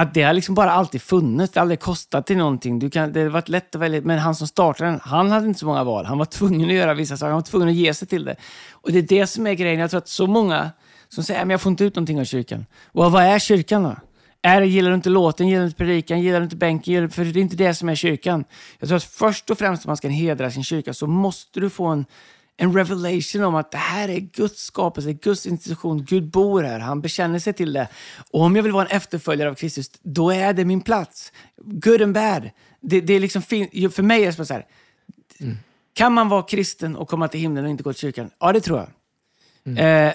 att 0.00 0.14
det 0.14 0.22
har 0.22 0.32
liksom 0.32 0.54
bara 0.54 0.70
alltid 0.70 1.02
funnits, 1.02 1.52
det 1.52 1.60
har 1.60 1.62
aldrig 1.62 1.80
kostat 1.80 2.26
till 2.26 2.36
någonting. 2.36 2.78
Du 2.78 2.90
kan, 2.90 3.12
det 3.12 3.20
har 3.20 3.28
varit 3.28 3.48
lätt 3.48 3.74
att 3.74 3.80
välja, 3.80 4.00
men 4.00 4.18
han 4.18 4.34
som 4.34 4.46
startade 4.46 4.90
den, 4.90 5.00
han 5.02 5.30
hade 5.30 5.46
inte 5.46 5.60
så 5.60 5.66
många 5.66 5.84
val. 5.84 6.04
Han 6.04 6.18
var 6.18 6.24
tvungen 6.24 6.68
att 6.68 6.74
göra 6.74 6.94
vissa 6.94 7.16
saker, 7.16 7.30
han 7.30 7.40
var 7.40 7.42
tvungen 7.42 7.68
att 7.68 7.74
ge 7.74 7.94
sig 7.94 8.08
till 8.08 8.24
det. 8.24 8.36
Och 8.72 8.92
det 8.92 8.98
är 8.98 9.02
det 9.02 9.26
som 9.26 9.46
är 9.46 9.54
grejen. 9.54 9.80
Jag 9.80 9.90
tror 9.90 9.98
att 9.98 10.08
så 10.08 10.26
många 10.26 10.70
som 11.08 11.24
säger 11.24 11.42
att 11.42 11.50
jag 11.50 11.60
får 11.60 11.70
inte 11.70 11.84
ut 11.84 11.94
någonting 11.94 12.20
av 12.20 12.24
kyrkan. 12.24 12.66
Och 12.92 13.12
vad 13.12 13.22
är 13.22 13.38
kyrkan 13.38 13.82
då? 13.82 13.96
Är 14.42 14.60
det, 14.60 14.66
gillar 14.66 14.90
du 14.90 14.94
inte 14.94 15.08
låten, 15.08 15.48
gillar 15.48 15.60
du 15.60 15.66
inte 15.66 15.78
predikan, 15.78 16.20
gillar 16.20 16.38
du 16.40 16.44
inte 16.44 16.56
bänken? 16.56 16.94
Gillar, 16.94 17.08
för 17.08 17.24
det 17.24 17.38
är 17.38 17.42
inte 17.42 17.56
det 17.56 17.74
som 17.74 17.88
är 17.88 17.94
kyrkan. 17.94 18.44
Jag 18.78 18.88
tror 18.88 18.96
att 18.96 19.04
först 19.04 19.50
och 19.50 19.58
främst 19.58 19.84
om 19.84 19.88
man 19.88 19.96
ska 19.96 20.08
hedra 20.08 20.50
sin 20.50 20.64
kyrka 20.64 20.94
så 20.94 21.06
måste 21.06 21.60
du 21.60 21.70
få 21.70 21.86
en, 21.86 22.06
en 22.60 22.72
revelation 22.72 23.44
om 23.44 23.54
att 23.54 23.70
det 23.70 23.78
här 23.78 24.08
är 24.08 24.20
Guds 24.20 24.62
skapelse, 24.62 25.12
Guds 25.12 25.46
institution, 25.46 26.04
Gud 26.04 26.30
bor 26.30 26.62
här, 26.62 26.78
han 26.78 27.00
bekänner 27.00 27.38
sig 27.38 27.52
till 27.52 27.72
det. 27.72 27.88
Och 28.30 28.40
om 28.40 28.56
jag 28.56 28.62
vill 28.62 28.72
vara 28.72 28.86
en 28.86 28.96
efterföljare 28.96 29.50
av 29.50 29.54
Kristus, 29.54 29.90
då 30.02 30.30
är 30.30 30.52
det 30.52 30.64
min 30.64 30.80
plats. 30.80 31.32
Good 31.56 32.02
and 32.02 32.14
bad. 32.14 32.50
Det, 32.80 33.00
det 33.00 33.14
är 33.14 33.20
liksom 33.20 33.42
fin- 33.42 33.90
för 33.90 34.02
mig 34.02 34.24
är 34.24 34.32
det 34.32 34.46
så 34.46 34.54
här, 34.54 34.66
kan 35.94 36.12
man 36.12 36.28
vara 36.28 36.42
kristen 36.42 36.96
och 36.96 37.08
komma 37.08 37.28
till 37.28 37.40
himlen 37.40 37.64
och 37.64 37.70
inte 37.70 37.82
gå 37.82 37.92
till 37.92 38.00
kyrkan? 38.00 38.30
Ja, 38.38 38.52
det 38.52 38.60
tror 38.60 38.78
jag. 38.78 38.88
Eh, 39.78 40.12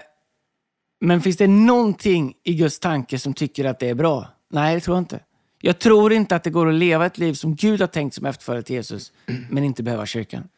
men 1.02 1.22
finns 1.22 1.38
det 1.38 1.48
någonting 1.48 2.34
i 2.44 2.54
Guds 2.54 2.80
tanke 2.80 3.20
som 3.20 3.34
tycker 3.34 3.66
att 3.66 3.80
det 3.80 3.90
är 3.90 3.94
bra? 3.94 4.28
Nej, 4.50 4.76
det 4.76 4.82
tror 4.82 4.98
jag 4.98 5.02
inte. 5.02 5.20
Jag 5.62 5.80
tror 5.80 6.14
inte 6.14 6.36
att 6.36 6.44
det 6.44 6.50
går 6.50 6.68
att 6.70 6.74
leva 6.76 7.06
ett 7.06 7.18
liv 7.18 7.34
som 7.34 7.56
Gud 7.56 7.80
har 7.82 7.88
tänkt 7.88 8.14
som 8.14 8.26
efterföljare 8.26 8.64
till 8.64 8.76
Jesus, 8.76 9.12
men 9.50 9.64
inte 9.64 9.84
behöva 9.84 10.06
kyrkan. 10.06 10.50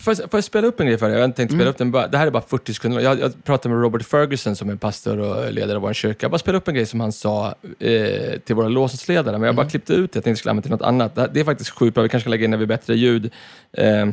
Får 0.00 0.14
jag, 0.20 0.30
får 0.30 0.38
jag 0.38 0.44
spela 0.44 0.66
upp 0.66 0.80
en 0.80 0.86
grej 0.86 0.98
för 0.98 1.06
dig? 1.06 1.14
Jag 1.14 1.20
har 1.20 1.24
inte 1.24 1.36
tänkt 1.36 1.52
spela 1.54 1.70
upp 1.70 1.78
den. 1.78 1.90
Bara, 1.90 2.08
det 2.08 2.18
här 2.18 2.26
är 2.26 2.30
bara 2.30 2.42
40 2.42 2.74
sekunder. 2.74 3.00
Jag, 3.00 3.20
jag 3.20 3.44
pratade 3.44 3.74
med 3.74 3.82
Robert 3.82 4.02
Ferguson 4.02 4.56
som 4.56 4.70
är 4.70 4.76
pastor 4.76 5.18
och 5.18 5.52
ledare 5.52 5.76
av 5.76 5.82
vår 5.82 5.92
kyrka. 5.92 6.18
Jag 6.24 6.30
bara 6.30 6.38
spela 6.38 6.58
upp 6.58 6.68
en 6.68 6.74
grej 6.74 6.86
som 6.86 7.00
han 7.00 7.12
sa 7.12 7.54
eh, 7.78 8.38
till 8.44 8.54
våra 8.54 8.68
låtsasledare, 8.68 9.38
men 9.38 9.46
jag 9.46 9.54
bara 9.56 9.68
klippte 9.68 9.92
ut 9.92 10.12
det. 10.12 10.16
Jag 10.16 10.24
tänkte 10.24 10.38
skulle 10.38 10.50
använda 10.50 10.62
till 10.62 10.70
något 10.70 10.82
annat. 10.82 11.14
Det, 11.14 11.20
här- 11.20 11.28
det 11.32 11.40
är 11.40 11.44
faktiskt 11.44 11.70
sjukt 11.70 11.94
bra. 11.94 12.02
Vi 12.02 12.08
kanske 12.08 12.24
ska 12.24 12.30
lägga 12.30 12.44
in 12.44 12.50
när 12.50 12.58
vi 12.58 12.66
bättre 12.66 12.94
ljud 12.96 13.30
eh, 13.72 14.06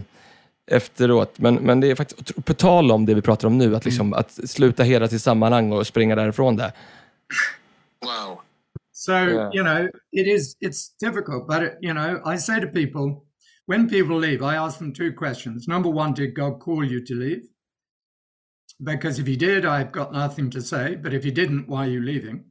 efteråt. 0.72 1.34
Men, 1.40 1.56
men 1.56 1.80
det 1.80 1.92
är 1.92 1.96
faktiskt, 1.96 2.46
på 2.46 2.54
tal 2.54 2.92
om 2.92 3.06
det 3.06 3.14
vi 3.14 3.22
pratar 3.22 3.48
om 3.48 3.58
nu, 3.58 3.76
att, 3.76 3.86
liksom, 3.86 4.14
att 4.14 4.32
sluta 4.50 4.84
hedra 4.84 5.08
sitt 5.08 5.22
sammanhang 5.22 5.72
och 5.72 5.88
springa 5.88 6.16
därifrån 6.16 6.56
det. 6.56 6.72
Wow. 8.02 8.40
So, 8.94 9.12
Yeah. 9.12 9.50
you 9.56 9.64
know, 9.64 9.90
it 10.12 10.28
is, 10.28 10.56
it's 10.62 10.90
difficult, 11.00 11.48
but, 11.48 11.62
you 11.82 11.94
know, 11.94 12.34
I 12.34 12.38
say 12.38 12.60
to 12.62 12.68
people, 12.68 13.22
when 13.66 13.90
people 13.90 14.18
leave, 14.18 14.44
I 14.44 14.56
ask 14.56 14.80
them 14.80 14.94
two 14.94 15.14
questions. 15.14 15.68
Number 15.68 15.90
one, 15.90 16.14
did 16.14 16.36
God 16.36 16.60
call 16.60 16.84
you 16.84 17.04
to 17.04 17.16
leave? 17.16 17.48
Because 18.84 19.20
if 19.20 19.26
he 19.26 19.36
did, 19.36 19.66
I've 19.66 19.92
got 19.92 20.14
nothing 20.14 20.50
to 20.52 20.62
say. 20.62 20.96
But 20.96 21.14
if 21.14 21.24
he 21.24 21.32
didn't, 21.32 21.68
why 21.68 21.86
are 21.86 21.90
you 21.90 22.02
leaving? 22.02 22.46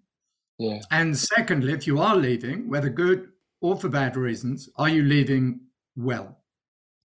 Yeah. 0.58 0.80
And 0.90 1.16
secondly, 1.16 1.72
if 1.72 1.86
you 1.86 2.00
are 2.00 2.16
leaving, 2.16 2.68
whether 2.68 2.88
good 2.88 3.28
or 3.60 3.76
for 3.76 3.88
bad 3.88 4.16
reasons, 4.16 4.68
are 4.76 4.88
you 4.88 5.02
leaving 5.02 5.60
well, 5.96 6.38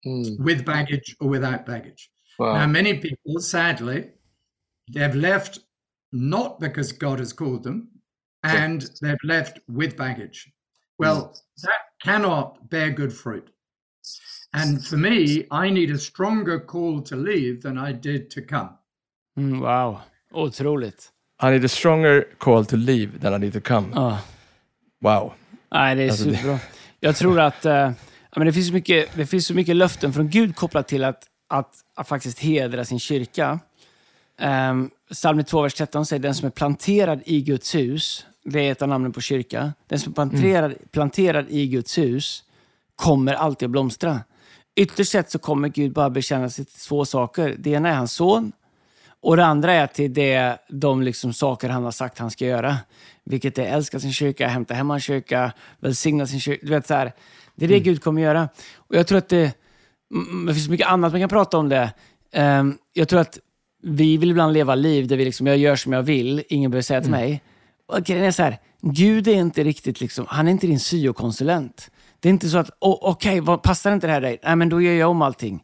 hmm. 0.05 0.43
with 0.43 0.65
baggage 0.65 1.17
or 1.21 1.29
without 1.29 1.67
baggage? 1.67 2.11
Wow. 2.39 2.55
Now, 2.55 2.67
many 2.67 2.99
people, 2.99 3.41
sadly, 3.41 4.11
they've 4.93 5.15
left 5.15 5.61
not 6.13 6.61
because 6.61 6.93
God 6.93 7.19
has 7.19 7.33
called 7.33 7.63
them, 7.63 7.89
and 8.43 8.89
they've 9.03 9.17
left 9.25 9.59
with 9.69 9.97
baggage. 9.97 10.53
Well, 10.99 11.27
hmm. 11.27 11.67
that 11.67 11.81
cannot 12.03 12.69
bear 12.69 12.91
good 12.91 13.13
fruit. 13.13 13.51
And 14.57 14.87
for 14.87 14.97
me, 14.97 15.17
I 15.67 15.71
need 15.71 15.95
a 15.95 15.99
stronger 15.99 16.59
call 16.67 17.03
to 17.03 17.17
leave 17.17 17.63
than 17.63 17.89
I 17.89 17.93
did 17.93 18.31
to 18.31 18.41
come. 18.49 18.69
Mm, 19.39 19.61
wow, 19.61 20.01
otroligt. 20.33 21.13
I 21.43 21.51
need 21.51 21.65
a 21.65 21.69
stronger 21.69 22.25
call 22.39 22.65
to 22.65 22.77
leave 22.77 23.19
than 23.21 23.35
I 23.35 23.39
need 23.39 23.53
to 23.53 23.61
come. 23.61 23.89
Ja. 23.95 24.19
Wow. 25.01 25.33
Nej, 25.73 25.95
det 25.95 26.03
är 26.03 26.11
Alltså, 26.11 26.25
det- 26.25 26.37
superbra. 26.37 26.59
Jag 27.01 27.17
tror 27.17 27.41
att, 27.41 27.65
eh, 27.65 27.91
men 28.37 28.47
det, 28.47 28.53
finns 28.53 28.67
så 28.67 28.73
mycket, 28.73 29.17
det 29.17 29.27
finns 29.27 29.47
så 29.47 29.55
mycket 29.55 29.77
löften 29.77 30.13
från 30.13 30.29
Gud 30.29 30.57
kopplat 30.57 30.89
till 30.89 31.05
att, 31.05 31.25
att, 31.49 31.75
att 31.95 32.09
faktiskt 32.09 32.39
hedra 32.39 32.85
sin 32.85 32.99
kyrka. 32.99 33.61
Um, 34.41 34.91
Psalm 35.13 35.45
2, 35.45 35.63
vers 35.63 35.75
13 35.75 36.07
säger 36.07 36.23
den 36.23 36.35
som 36.35 36.47
är 36.47 36.51
planterad 36.51 37.23
i 37.25 37.41
Guds 37.41 37.75
hus, 37.75 38.27
det 38.45 38.61
är 38.61 38.73
ett 38.73 38.83
av 38.83 38.89
namnen 38.89 39.13
på 39.13 39.21
kyrka. 39.21 39.73
Den 39.87 39.99
som 39.99 40.13
är 40.13 40.15
planterad, 40.15 40.65
mm. 40.65 40.79
planterad 40.91 41.47
i 41.49 41.67
Guds 41.67 41.99
hus 41.99 42.45
kommer 42.97 43.35
alltid 43.35 43.67
att 43.67 43.71
blomstra. 43.71 44.21
Ytterst 44.77 45.13
sett 45.13 45.31
så 45.31 45.39
kommer 45.39 45.69
Gud 45.69 45.93
bara 45.93 46.11
bekänna 46.11 46.51
sig 46.51 46.65
till 46.65 46.81
två 46.81 47.05
saker. 47.05 47.57
Det 47.59 47.71
ena 47.71 47.89
är 47.89 47.95
hans 47.95 48.13
son 48.13 48.53
och 49.21 49.37
det 49.37 49.45
andra 49.45 49.73
är 49.73 49.87
till 49.87 50.15
det, 50.15 50.59
de 50.69 51.03
liksom 51.03 51.33
saker 51.33 51.69
han 51.69 51.85
har 51.85 51.91
sagt 51.91 52.19
han 52.19 52.31
ska 52.31 52.47
göra. 52.47 52.77
Vilket 53.25 53.59
är 53.59 53.65
älska 53.65 54.01
sin 54.01 54.13
kyrka, 54.13 54.49
hämta 54.49 54.75
hem 54.75 54.91
hans 54.91 55.05
kyrka, 55.05 55.53
välsigna 55.81 56.27
sin 56.27 56.41
kyrka. 56.41 56.67
Du 56.67 56.71
vet, 56.71 56.87
så 56.87 56.95
här, 56.95 57.13
det 57.55 57.65
är 57.65 57.69
det 57.69 57.75
mm. 57.75 57.85
Gud 57.85 58.03
kommer 58.03 58.23
göra. 58.23 58.49
Och 58.77 58.97
jag 58.97 59.07
tror 59.07 59.19
att 59.19 59.29
det, 59.29 59.53
det 60.47 60.55
finns 60.55 60.69
mycket 60.69 60.87
annat 60.87 61.13
man 61.13 61.21
kan 61.21 61.29
prata 61.29 61.59
om 61.59 61.69
det. 61.69 61.93
Um, 62.37 62.79
jag 62.93 63.09
tror 63.09 63.21
att 63.21 63.39
vi 63.83 64.17
vill 64.17 64.31
ibland 64.31 64.53
leva 64.53 64.75
liv 64.75 65.09
där 65.09 65.17
vi 65.17 65.25
liksom, 65.25 65.47
jag 65.47 65.57
gör 65.57 65.77
som 65.77 65.93
jag 65.93 66.03
vill, 66.03 66.43
ingen 66.49 66.71
behöver 66.71 66.83
säga 66.83 67.01
till 67.01 67.15
mm. 67.15 67.21
mig. 67.21 67.43
Och 67.87 68.05
grejen 68.05 68.25
är 68.25 68.31
så 68.31 68.43
här, 68.43 68.59
Gud 68.81 69.29
är 69.29 69.35
inte 69.35 69.65
riktigt 69.65 70.01
liksom, 70.01 70.27
han 70.29 70.49
är 70.49 70.53
inte 70.53 70.67
din 70.67 70.81
syokonsulent. 70.81 71.91
Det 72.21 72.29
är 72.29 72.31
inte 72.31 72.49
så 72.49 72.59
att, 72.59 72.71
oh, 72.81 72.99
okej, 73.01 73.41
okay, 73.41 73.57
passar 73.57 73.93
inte 73.93 74.07
det 74.07 74.13
här 74.13 74.21
dig? 74.21 74.39
Nej, 74.43 74.57
men 74.57 74.69
då 74.69 74.81
gör 74.81 74.93
jag 74.93 75.11
om 75.11 75.23
allting. 75.23 75.63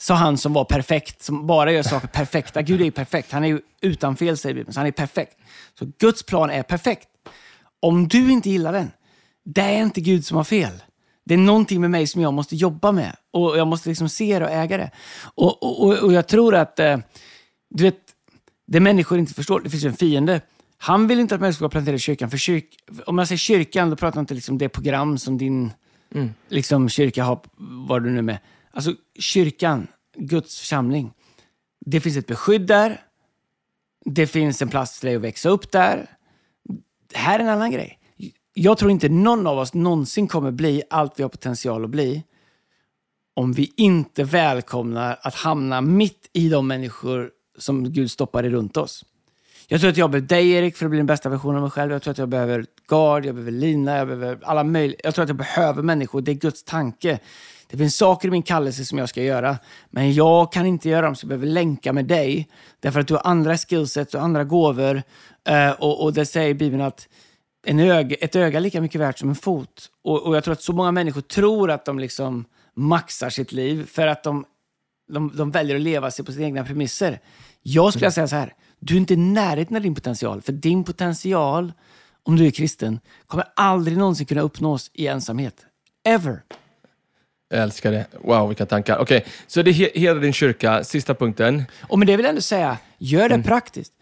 Sa 0.00 0.14
han 0.14 0.38
som 0.38 0.52
var 0.52 0.64
perfekt, 0.64 1.22
som 1.22 1.46
bara 1.46 1.72
gör 1.72 1.82
saker 1.82 2.08
perfekta. 2.08 2.62
Gud 2.66 2.80
är 2.80 2.84
ju 2.84 2.90
perfekt. 2.90 3.32
Han 3.32 3.44
är 3.44 3.48
ju 3.48 3.60
utan 3.82 4.16
fel, 4.16 4.36
säger 4.36 4.54
Bibeln. 4.54 4.72
Så 4.72 4.80
han 4.80 4.86
är 4.86 4.92
perfekt. 4.92 5.36
Så 5.78 5.92
Guds 5.98 6.22
plan 6.22 6.50
är 6.50 6.62
perfekt. 6.62 7.08
Om 7.80 8.08
du 8.08 8.32
inte 8.32 8.50
gillar 8.50 8.72
den, 8.72 8.90
det 9.44 9.60
är 9.60 9.82
inte 9.82 10.00
Gud 10.00 10.26
som 10.26 10.36
har 10.36 10.44
fel. 10.44 10.72
Det 11.24 11.34
är 11.34 11.38
någonting 11.38 11.80
med 11.80 11.90
mig 11.90 12.06
som 12.06 12.22
jag 12.22 12.34
måste 12.34 12.56
jobba 12.56 12.92
med. 12.92 13.16
Och 13.30 13.58
Jag 13.58 13.66
måste 13.66 13.88
liksom 13.88 14.08
se 14.08 14.38
det 14.38 14.44
och 14.44 14.50
äga 14.50 14.76
det. 14.76 14.90
Och, 15.34 15.62
och, 15.62 15.98
och 15.98 16.12
jag 16.12 16.28
tror 16.28 16.54
att, 16.54 16.78
eh, 16.78 16.98
du 17.70 17.84
vet, 17.84 17.98
det 18.66 18.80
människor 18.80 19.18
inte 19.18 19.34
förstår, 19.34 19.60
det 19.60 19.70
finns 19.70 19.84
ju 19.84 19.88
en 19.88 19.96
fiende. 19.96 20.40
Han 20.78 21.06
vill 21.06 21.20
inte 21.20 21.34
att 21.34 21.40
människor 21.40 21.56
ska 21.56 21.68
plantera 21.68 21.96
i 21.96 21.98
kyrkan. 21.98 22.30
För 22.30 22.38
kyrk, 22.38 22.64
om 23.06 23.16
man 23.16 23.26
säger 23.26 23.38
kyrkan, 23.38 23.90
då 23.90 23.96
pratar 23.96 24.16
man 24.16 24.22
inte 24.22 24.34
liksom 24.34 24.58
det 24.58 24.68
program 24.68 25.18
som 25.18 25.38
din 25.38 25.72
mm. 26.14 26.30
liksom, 26.48 26.88
kyrka 26.88 27.24
har, 27.24 27.40
vad 27.88 28.02
du 28.02 28.10
nu 28.10 28.22
med. 28.22 28.38
Alltså 28.70 28.94
kyrkan, 29.18 29.86
Guds 30.16 30.58
församling. 30.58 31.12
Det 31.80 32.00
finns 32.00 32.16
ett 32.16 32.26
beskydd 32.26 32.66
där. 32.66 33.00
Det 34.04 34.26
finns 34.26 34.62
en 34.62 34.68
plats 34.68 35.00
för 35.00 35.06
dig 35.06 35.16
att 35.16 35.22
växa 35.22 35.48
upp 35.48 35.72
där. 35.72 36.06
Det 37.12 37.18
här 37.18 37.38
är 37.38 37.42
en 37.42 37.48
annan 37.48 37.70
grej. 37.70 37.98
Jag 38.54 38.78
tror 38.78 38.90
inte 38.90 39.08
någon 39.08 39.46
av 39.46 39.58
oss 39.58 39.74
någonsin 39.74 40.28
kommer 40.28 40.50
bli 40.50 40.82
allt 40.90 41.18
vi 41.18 41.22
har 41.22 41.30
potential 41.30 41.84
att 41.84 41.90
bli 41.90 42.24
om 43.34 43.52
vi 43.52 43.72
inte 43.76 44.24
välkomnar 44.24 45.18
att 45.22 45.34
hamna 45.34 45.80
mitt 45.80 46.30
i 46.32 46.48
de 46.48 46.66
människor 46.66 47.30
som 47.58 47.92
Gud 47.92 48.10
stoppar 48.10 48.42
runt 48.42 48.76
oss. 48.76 49.04
Jag 49.68 49.80
tror 49.80 49.90
att 49.90 49.96
jag 49.96 50.10
behöver 50.10 50.28
dig 50.28 50.50
Erik 50.50 50.76
för 50.76 50.86
att 50.86 50.90
bli 50.90 50.96
den 50.96 51.06
bästa 51.06 51.28
versionen 51.28 51.56
av 51.56 51.62
mig 51.62 51.70
själv. 51.70 51.92
Jag 51.92 52.02
tror 52.02 52.12
att 52.12 52.18
jag 52.18 52.28
behöver 52.28 52.66
Gard, 52.90 53.26
jag 53.26 53.34
behöver 53.34 53.52
Lina, 53.52 53.96
jag 53.96 54.06
behöver 54.06 54.38
alla 54.42 54.64
möjliga. 54.64 55.00
Jag 55.04 55.14
tror 55.14 55.22
att 55.22 55.28
jag 55.28 55.36
behöver 55.36 55.82
människor. 55.82 56.20
Det 56.20 56.30
är 56.30 56.34
Guds 56.34 56.64
tanke. 56.64 57.18
Det 57.70 57.76
finns 57.76 57.96
saker 57.96 58.28
i 58.28 58.30
min 58.30 58.42
kallelse 58.42 58.84
som 58.84 58.98
jag 58.98 59.08
ska 59.08 59.22
göra, 59.22 59.58
men 59.90 60.14
jag 60.14 60.52
kan 60.52 60.66
inte 60.66 60.88
göra 60.88 61.06
dem 61.06 61.16
så 61.16 61.24
jag 61.24 61.28
behöver 61.28 61.46
länka 61.46 61.92
med 61.92 62.04
dig. 62.04 62.48
Därför 62.80 63.00
att 63.00 63.08
du 63.08 63.14
har 63.14 63.22
andra 63.24 63.56
skillsets 63.56 64.14
och 64.14 64.22
andra 64.22 64.44
gåvor. 64.44 65.02
Uh, 65.50 65.70
och, 65.78 66.02
och 66.02 66.12
det 66.12 66.26
säger 66.26 66.54
Bibeln 66.54 66.82
att 66.82 67.08
en 67.66 67.80
öga, 67.80 68.16
ett 68.20 68.36
öga 68.36 68.58
är 68.58 68.62
lika 68.62 68.80
mycket 68.80 69.00
värt 69.00 69.18
som 69.18 69.28
en 69.28 69.34
fot. 69.34 69.90
Och, 70.04 70.22
och, 70.22 70.36
jag 70.36 70.44
tror 70.44 70.52
att 70.52 70.62
så 70.62 70.72
många 70.72 70.92
människor 70.92 71.20
tror 71.20 71.70
att 71.70 71.84
de 71.84 71.98
liksom 71.98 72.44
maxar 72.74 73.30
sitt 73.30 73.52
liv 73.52 73.86
för 73.86 74.06
att 74.06 74.22
de, 74.22 74.44
de, 75.12 75.32
de 75.36 75.50
väljer 75.50 75.76
att 75.76 75.82
leva 75.82 76.10
sig 76.10 76.24
på 76.24 76.32
sina 76.32 76.44
egna 76.44 76.64
premisser. 76.64 77.20
Jag 77.62 77.92
skulle 77.92 78.06
mm. 78.06 78.12
säga 78.12 78.28
så 78.28 78.36
här, 78.36 78.54
du 78.78 78.94
är 78.94 78.98
inte 78.98 79.14
i 79.14 79.16
närheten 79.16 79.76
av 79.76 79.82
din 79.82 79.94
potential. 79.94 80.42
För 80.42 80.52
din 80.52 80.84
potential, 80.84 81.72
om 82.22 82.36
du 82.36 82.46
är 82.46 82.50
kristen, 82.50 83.00
kommer 83.26 83.44
aldrig 83.56 83.98
någonsin 83.98 84.26
kunna 84.26 84.40
uppnås 84.40 84.90
i 84.94 85.06
ensamhet. 85.06 85.54
Ever. 86.04 86.42
Jag 87.50 87.62
älskar 87.62 87.92
det. 87.92 88.06
Wow, 88.24 88.48
vilka 88.48 88.66
tankar. 88.66 88.98
Okej, 88.98 89.18
okay, 89.18 89.30
så 89.46 89.62
det 89.62 89.70
är 89.70 89.98
hela 89.98 90.20
din 90.20 90.32
kyrka. 90.32 90.84
Sista 90.84 91.14
punkten. 91.14 91.64
Och 91.82 91.98
med 91.98 92.08
det 92.08 92.16
vill 92.16 92.24
jag 92.24 92.30
ändå 92.30 92.42
säga, 92.42 92.78
gör 92.98 93.28
det 93.28 93.34
mm. 93.34 93.42
praktiskt. 93.42 93.92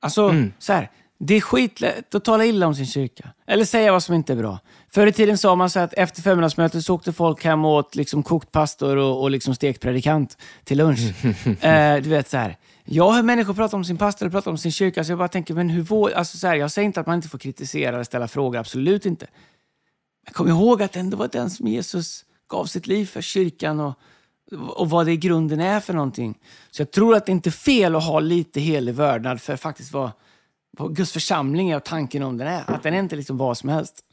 Alltså, 0.00 0.28
mm. 0.28 0.52
så 0.58 0.72
här, 0.72 0.90
det 1.18 1.34
är 1.34 1.40
skitlätt 1.40 2.14
att 2.14 2.24
tala 2.24 2.44
illa 2.44 2.66
om 2.66 2.74
sin 2.74 2.86
kyrka. 2.86 3.28
Eller 3.46 3.64
säga 3.64 3.92
vad 3.92 4.02
som 4.02 4.14
inte 4.14 4.32
är 4.32 4.36
bra. 4.36 4.58
Förr 4.90 5.06
i 5.06 5.12
tiden 5.12 5.38
sa 5.38 5.54
man 5.54 5.70
så 5.70 5.80
att 5.80 5.92
efter 5.92 6.22
förmiddagsmötet 6.22 6.84
så 6.84 6.94
åkte 6.94 7.12
folk 7.12 7.44
hem 7.44 7.64
och 7.64 7.72
åt 7.72 7.94
liksom 7.94 8.22
kokt 8.22 8.52
pastor 8.52 8.96
och, 8.96 9.22
och 9.22 9.30
liksom 9.30 9.54
stekt 9.54 9.82
predikant 9.82 10.36
till 10.64 10.78
lunch. 10.78 11.00
eh, 11.64 11.96
du 11.96 12.10
vet 12.10 12.28
så 12.28 12.36
här. 12.36 12.56
Jag 12.90 13.12
hör 13.12 13.22
människor 13.22 13.54
prata 13.54 13.76
om 13.76 13.84
sin 13.84 13.96
pastor 13.96 14.26
och 14.26 14.32
prata 14.32 14.50
om 14.50 14.58
sin 14.58 14.72
kyrka, 14.72 15.04
så 15.04 15.12
jag 15.12 15.18
bara 15.18 15.28
tänker, 15.28 15.54
men 15.54 15.68
hur 15.68 15.82
vår, 15.82 16.10
alltså 16.10 16.38
så 16.38 16.46
här, 16.46 16.54
Jag 16.54 16.70
säger 16.70 16.86
inte 16.86 17.00
att 17.00 17.06
man 17.06 17.16
inte 17.16 17.28
får 17.28 17.38
kritisera 17.38 17.94
eller 17.94 18.04
ställa 18.04 18.28
frågor, 18.28 18.58
absolut 18.58 19.06
inte. 19.06 19.26
Men 20.24 20.34
kom 20.34 20.48
ihåg 20.48 20.82
att 20.82 20.92
det 20.92 21.00
ändå 21.00 21.16
var 21.16 21.28
den 21.28 21.50
som 21.50 21.66
Jesus 21.66 22.24
gav 22.48 22.64
sitt 22.64 22.86
liv 22.86 23.06
för, 23.06 23.20
kyrkan 23.20 23.80
och, 23.80 23.94
och 24.68 24.90
vad 24.90 25.06
det 25.06 25.12
i 25.12 25.16
grunden 25.16 25.60
är 25.60 25.80
för 25.80 25.94
någonting. 25.94 26.38
Så 26.70 26.82
jag 26.82 26.90
tror 26.90 27.16
att 27.16 27.26
det 27.26 27.32
inte 27.32 27.48
är 27.48 27.50
fel 27.50 27.96
att 27.96 28.04
ha 28.04 28.20
lite 28.20 28.60
helig 28.60 28.94
vördnad 28.94 29.40
för 29.40 29.56
faktiskt 29.56 29.92
vad, 29.92 30.10
vad 30.78 30.96
Guds 30.96 31.12
församling 31.12 31.70
är 31.70 31.76
och 31.76 31.84
tanken 31.84 32.22
om 32.22 32.36
den 32.36 32.48
är. 32.48 32.70
Att 32.70 32.82
den 32.82 32.94
är 32.94 32.98
inte 32.98 33.16
liksom 33.16 33.36
vad 33.36 33.58
som 33.58 33.68
helst. 33.68 34.04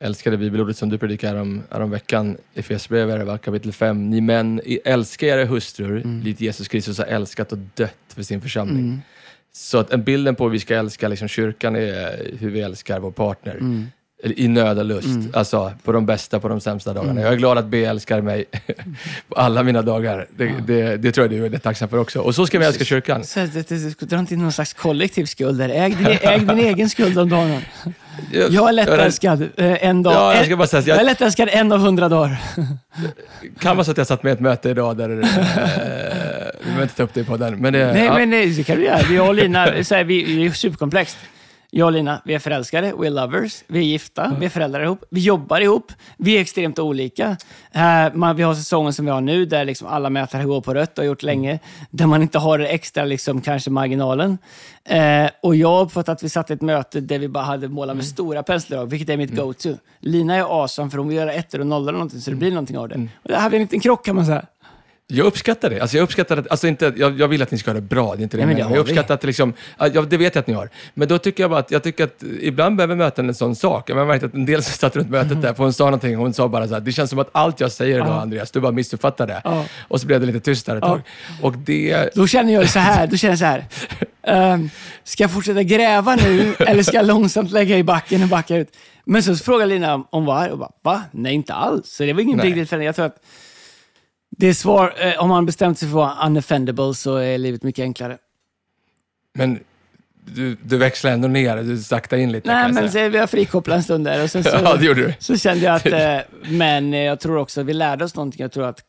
Älskar 0.00 0.30
det 0.30 0.36
bibelordet 0.36 0.76
som 0.76 0.88
du 0.88 0.98
predikade 0.98 1.40
om, 1.40 1.62
om 1.70 1.90
veckan, 1.90 2.36
Efesierbrevet 2.54 3.42
kapitel 3.42 3.72
5. 3.72 4.10
Ni 4.10 4.20
män, 4.20 4.60
älska 4.84 5.26
era 5.26 5.44
hustrur, 5.44 5.96
mm. 5.96 6.22
likt 6.22 6.40
Jesus 6.40 6.68
Kristus 6.68 6.98
har 6.98 7.04
älskat 7.04 7.52
och 7.52 7.58
dött 7.74 7.94
för 8.14 8.22
sin 8.22 8.40
församling. 8.40 8.84
Mm. 8.84 9.00
Så 9.52 9.78
att 9.78 9.90
en 9.90 10.02
bilden 10.02 10.34
på 10.34 10.44
hur 10.44 10.50
vi 10.50 10.60
ska 10.60 10.76
älska 10.76 11.08
liksom, 11.08 11.28
kyrkan 11.28 11.76
är 11.76 12.32
hur 12.38 12.50
vi 12.50 12.60
älskar 12.60 13.00
vår 13.00 13.10
partner. 13.10 13.54
Mm 13.54 13.86
i 14.22 14.48
nöd 14.48 14.78
och 14.78 14.84
lust. 14.84 15.06
Mm. 15.06 15.30
Alltså 15.32 15.72
på 15.84 15.92
de 15.92 16.06
bästa, 16.06 16.40
på 16.40 16.48
de 16.48 16.60
sämsta 16.60 16.92
dagarna. 16.92 17.10
Mm. 17.10 17.24
Jag 17.24 17.32
är 17.32 17.36
glad 17.36 17.58
att 17.58 17.66
B 17.66 17.84
älskar 17.84 18.20
mig 18.20 18.44
på 19.28 19.34
alla 19.34 19.62
mina 19.62 19.82
dagar. 19.82 20.26
Det, 20.36 20.44
ja. 20.44 20.52
det, 20.66 20.96
det, 20.96 21.12
tror 21.12 21.24
jag 21.24 21.30
du 21.30 21.36
är 21.36 21.40
väldigt 21.40 21.62
tacksam 21.62 21.88
för 21.88 21.98
också. 21.98 22.20
Och 22.20 22.34
så 22.34 22.46
ska 22.46 22.58
vi 22.58 22.64
älska 22.64 22.84
kyrkan. 22.84 23.24
Så, 23.24 23.40
det, 23.40 23.68
det, 23.68 24.00
dra 24.00 24.18
inte 24.18 24.34
in 24.34 24.40
någon 24.40 24.52
slags 24.52 24.72
kollektiv 24.72 25.24
skuld 25.24 25.58
där. 25.58 25.68
Äg 25.68 25.90
din, 25.90 26.06
äg 26.06 26.38
din 26.38 26.58
egen 26.58 26.90
skuld 26.90 27.18
om 27.18 27.28
dagen. 27.28 27.62
Jag, 28.32 28.50
jag 28.50 28.68
är 28.68 28.72
lättälskad 28.72 29.42
eh, 29.56 29.84
en 29.84 30.02
dag. 30.02 30.14
Ja, 30.14 30.34
jag, 30.34 30.46
ska 30.46 30.56
bara 30.56 30.68
säga, 30.68 30.82
jag, 30.86 30.96
jag 30.96 31.00
är 31.00 31.04
lättälskad 31.04 31.48
en 31.52 31.72
av 31.72 31.78
hundra 31.78 32.08
dagar. 32.08 32.38
kan 33.60 33.76
vara 33.76 33.84
så 33.84 33.90
att 33.90 33.98
jag 33.98 34.06
satt 34.06 34.22
med 34.22 34.32
ett 34.32 34.40
möte 34.40 34.70
idag 34.70 34.96
där... 34.96 35.10
Eh, 35.10 35.18
vi 36.60 36.64
behöver 36.64 36.82
inte 36.82 36.94
ta 36.94 37.02
upp 37.02 37.14
det 37.14 37.24
på 37.24 37.36
den. 37.36 37.56
Men 37.56 37.72
det, 37.72 37.92
nej, 37.92 38.04
ja. 38.04 38.14
men 38.14 38.30
det 38.30 38.66
kan 38.66 38.76
du 38.76 38.84
göra. 38.84 39.00
Vi 39.08 39.18
och 39.18 39.34
Lina, 39.34 39.84
så 39.84 39.94
här, 39.94 40.04
vi, 40.04 40.36
det 40.36 40.46
är 40.46 40.50
superkomplext. 40.50 41.16
Jag 41.70 41.86
och 41.86 41.92
Lina, 41.92 42.22
vi 42.24 42.34
är 42.34 42.38
förälskade, 42.38 42.92
we 42.98 43.06
are 43.06 43.10
lovers, 43.10 43.64
vi 43.66 43.78
är 43.78 43.82
gifta, 43.82 44.24
mm. 44.24 44.40
vi 44.40 44.46
är 44.46 44.50
föräldrar 44.50 44.82
ihop, 44.82 45.04
vi 45.10 45.20
jobbar 45.20 45.60
ihop, 45.60 45.92
vi 46.16 46.36
är 46.36 46.40
extremt 46.40 46.78
olika. 46.78 47.36
Uh, 47.76 48.14
man, 48.14 48.36
vi 48.36 48.42
har 48.42 48.54
säsongen 48.54 48.92
som 48.92 49.04
vi 49.04 49.10
har 49.10 49.20
nu, 49.20 49.44
där 49.44 49.64
liksom 49.64 49.88
alla 49.88 50.10
mätare 50.10 50.44
går 50.44 50.60
på 50.60 50.74
rött 50.74 50.98
och 50.98 51.04
har 51.04 51.08
gjort 51.08 51.22
länge, 51.22 51.58
där 51.90 52.06
man 52.06 52.22
inte 52.22 52.38
har 52.38 52.58
extra 52.58 53.04
liksom, 53.04 53.40
kanske 53.40 53.70
marginalen. 53.70 54.38
Uh, 54.92 55.30
och 55.42 55.56
jag 55.56 55.68
har 55.68 55.82
uppfattat 55.82 56.08
att 56.08 56.22
vi 56.22 56.28
satt 56.28 56.50
ett 56.50 56.62
möte 56.62 57.00
där 57.00 57.18
vi 57.18 57.28
bara 57.28 57.44
hade 57.44 57.68
målat 57.68 57.96
med 57.96 58.04
mm. 58.04 58.12
stora 58.12 58.42
penseldrag, 58.42 58.86
vilket 58.86 59.08
är 59.08 59.16
mitt 59.16 59.30
mm. 59.30 59.44
go-to. 59.44 59.74
Lina 60.00 60.36
är 60.36 60.62
awesome, 60.62 60.90
för 60.90 60.98
hon 60.98 61.08
vill 61.08 61.16
göra 61.16 61.32
ettor 61.32 61.60
och 61.60 61.66
nollor 61.66 61.88
eller 61.88 61.98
någonting, 61.98 62.20
så 62.20 62.30
det 62.30 62.34
mm. 62.34 62.38
blir 62.38 62.50
någonting 62.50 62.78
av 62.78 62.88
det. 62.88 62.94
Och 63.22 63.28
det 63.28 63.36
här 63.36 63.48
blir 63.48 63.58
en 63.58 63.64
liten 63.64 63.80
krock 63.80 64.04
kan 64.04 64.16
man 64.16 64.26
säga. 64.26 64.44
Jag 65.10 65.26
uppskattar 65.26 65.70
det. 65.70 65.80
Alltså 65.80 65.96
jag 65.96 66.04
uppskattar 66.04 66.36
att, 66.36 66.50
alltså 66.50 66.68
inte, 66.68 66.92
jag, 66.96 67.20
jag 67.20 67.28
vill 67.28 67.42
att 67.42 67.50
ni 67.50 67.58
ska 67.58 67.70
ha 67.70 67.74
det 67.74 67.80
bra, 67.80 68.14
det 68.14 68.20
är 68.20 68.22
inte 68.22 68.36
det, 68.36 68.46
Nej, 68.46 68.54
men 68.54 68.68
det 68.68 68.74
jag 68.74 68.80
uppskattar 68.80 69.14
att 69.14 69.20
det 69.20 69.26
liksom, 69.26 69.52
ja, 69.78 69.88
det 69.88 70.16
vet 70.16 70.34
jag 70.34 70.40
att 70.40 70.46
ni 70.46 70.54
har. 70.54 70.70
Men 70.94 71.08
då 71.08 71.18
tycker 71.18 71.42
jag 71.42 71.50
bara 71.50 71.60
att, 71.60 71.70
jag 71.70 71.82
tycker 71.82 72.04
att 72.04 72.22
ibland 72.40 72.76
behöver 72.76 72.94
möten 72.94 73.28
en 73.28 73.34
sån 73.34 73.56
sak. 73.56 73.90
Jag 73.90 73.96
har 73.96 74.06
märkt 74.06 74.24
att 74.24 74.34
en 74.34 74.46
del 74.46 74.62
som 74.62 74.72
satt 74.72 74.96
runt 74.96 75.10
mötet 75.10 75.30
mm. 75.30 75.42
där, 75.42 75.54
för 75.54 75.62
hon 75.62 75.72
sa 75.72 75.84
någonting, 75.84 76.16
hon 76.16 76.34
sa 76.34 76.48
bara 76.48 76.68
så 76.68 76.74
här, 76.74 76.80
det 76.80 76.92
känns 76.92 77.10
som 77.10 77.18
att 77.18 77.28
allt 77.32 77.60
jag 77.60 77.72
säger 77.72 77.96
idag, 77.96 78.22
Andreas, 78.22 78.50
du 78.50 78.60
bara 78.60 78.72
missuppfattar 78.72 79.26
det. 79.26 79.40
Ja. 79.44 79.64
Och 79.88 80.00
så 80.00 80.06
blev 80.06 80.20
det 80.20 80.26
lite 80.26 80.40
tyst 80.40 80.66
där 80.66 80.76
ett 80.76 80.82
tag. 80.82 81.00
Och 81.42 81.58
det... 81.58 82.14
Då 82.14 82.26
känner 82.26 82.52
jag 82.52 82.68
så 82.68 82.78
här, 82.78 83.06
då 83.06 83.16
känner 83.16 83.32
jag 83.32 83.38
så 83.38 83.44
här, 84.24 84.54
um, 84.54 84.70
ska 85.04 85.22
jag 85.22 85.30
fortsätta 85.30 85.62
gräva 85.62 86.16
nu, 86.16 86.54
eller 86.58 86.82
ska 86.82 86.96
jag 86.96 87.06
långsamt 87.06 87.50
lägga 87.50 87.78
i 87.78 87.82
backen 87.82 88.22
och 88.22 88.28
backa 88.28 88.56
ut? 88.56 88.68
Men 89.04 89.22
så 89.22 89.36
frågar 89.36 89.66
Lina 89.66 90.04
om 90.10 90.24
vad 90.24 90.50
och 90.50 90.58
bara, 90.58 90.70
va? 90.82 91.02
Nej, 91.10 91.34
inte 91.34 91.54
alls. 91.54 91.88
Så 91.88 92.02
det 92.02 92.12
var 92.12 92.20
ingen 92.20 92.38
big 92.38 92.54
deal 92.54 92.66
för 92.66 92.76
henne. 92.76 92.84
Jag 92.84 92.96
tror 92.96 93.06
att 93.06 93.16
det 94.38 94.46
är 94.46 94.54
svar, 94.54 94.94
eh, 94.98 95.22
om 95.22 95.28
man 95.28 95.46
bestämt 95.46 95.78
sig 95.78 95.88
för 95.88 96.02
att 96.02 96.16
vara 96.16 96.26
unoffendable 96.26 96.94
så 96.94 97.16
är 97.16 97.38
livet 97.38 97.62
mycket 97.62 97.82
enklare. 97.82 98.18
Men 99.34 99.60
du, 100.24 100.56
du 100.62 100.76
växlar 100.76 101.10
ändå 101.10 101.28
ner, 101.28 101.56
du 101.56 101.78
saktar 101.78 102.16
in 102.16 102.32
lite. 102.32 102.52
Nej, 102.52 102.72
men 102.72 102.92
så, 102.92 103.08
vi 103.08 103.18
har 103.18 103.26
frikopplat 103.26 103.76
en 103.76 103.82
stund 103.82 104.04
där 104.04 104.22
och 104.22 104.30
sen 104.30 104.44
så, 104.44 104.50
ja, 104.50 104.76
det 104.76 104.84
gjorde 104.84 105.02
du. 105.02 105.14
så 105.18 105.36
kände 105.36 105.64
jag 105.64 105.74
att, 105.74 105.86
eh, 105.92 106.18
men 106.50 106.92
jag 106.92 107.20
tror 107.20 107.36
också 107.38 107.60
att 107.60 107.66
vi 107.66 107.72
lärde 107.72 108.04
oss 108.04 108.14
någonting. 108.14 108.42
Jag 108.42 108.52
tror 108.52 108.66
att, 108.66 108.82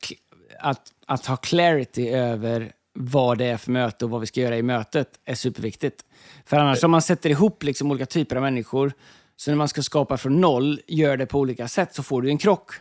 att, 0.60 0.82
att 1.06 1.26
ha 1.26 1.36
clarity 1.36 2.10
över 2.10 2.72
vad 2.93 3.38
det 3.38 3.45
är 3.45 3.58
för 3.58 3.72
möte 3.72 4.06
och 4.06 4.12
vad 4.12 4.22
vi 4.22 4.28
ska 4.28 4.41
göra 4.41 4.58
i 4.58 4.64
mötet 4.64 5.08
är 5.26 5.36
superviktigt. 5.36 6.04
För 6.45 6.58
annars 6.58 6.84
om 6.84 6.91
man 6.91 7.02
sätter 7.02 7.30
ihop 7.30 7.64
liksom 7.64 7.91
olika 7.91 8.06
typer 8.06 8.36
av 8.36 8.41
människor, 8.41 8.93
så 9.36 9.52
när 9.52 9.56
man 9.56 9.68
ska 9.68 9.82
skapa 9.82 10.18
från 10.18 10.41
noll, 10.41 10.82
gör 10.88 11.18
det 11.18 11.26
på 11.26 11.39
olika 11.39 11.68
sätt, 11.68 11.95
så 11.95 12.04
får 12.04 12.22
du 12.22 12.30
en 12.30 12.38
krock. 12.38 12.72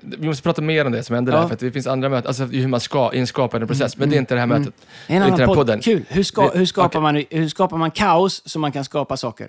Vi 0.00 0.26
måste 0.26 0.42
prata 0.42 0.62
mer 0.62 0.84
om 0.84 0.92
det 0.92 1.02
som 1.02 1.14
hände 1.14 1.32
Ja. 1.32 1.38
där, 1.40 1.46
för 1.46 1.54
att 1.54 1.60
det 1.60 1.72
finns 1.72 1.86
andra 1.86 2.08
möten, 2.08 2.28
alltså 2.28 2.44
hur 2.44 2.68
man 2.68 2.80
ska 2.80 3.10
i 3.14 3.18
en 3.18 3.26
skapande 3.26 3.66
process, 3.66 3.96
men 3.96 4.10
det 4.10 4.16
är 4.16 4.18
inte 4.18 4.34
det 4.34 4.40
här 4.40 4.46
mötet. 4.46 4.74
Det 5.06 5.12
är 5.12 5.16
en 5.16 5.22
annan 5.22 5.46
podd. 5.46 5.56
podden. 5.56 5.80
Kul. 5.80 6.02
Hur, 6.08 6.22
ska, 6.22 6.50
hur, 6.50 6.66
skapar 6.66 7.00
man, 7.00 7.24
hur 7.30 7.48
skapar 7.48 7.76
man 7.76 7.90
kaos 7.90 8.42
så 8.48 8.58
man 8.58 8.72
kan 8.72 8.84
skapa 8.84 9.16
saker? 9.16 9.48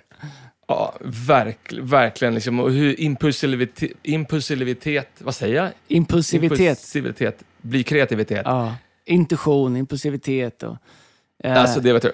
Ja, 0.68 0.94
verk, 1.00 1.72
verkligen. 1.82 2.34
Liksom, 2.34 2.60
och 2.60 2.70
hur 2.72 3.00
impulsivitet, 3.00 3.90
impulsivitet, 4.02 5.08
vad 5.18 5.34
säger 5.34 5.56
jag? 5.56 5.70
Impulsivitet. 5.88 6.60
Impulsivitet 6.60 7.42
blir 7.62 7.82
kreativitet. 7.82 8.42
Ja. 8.44 8.74
Intuition, 9.04 9.76
impulsivitet 9.76 10.62
och... 10.62 10.76
eh, 11.44 11.60
Alltså, 11.60 11.80
det 11.80 11.92
vet 11.92 12.02
du. 12.02 12.12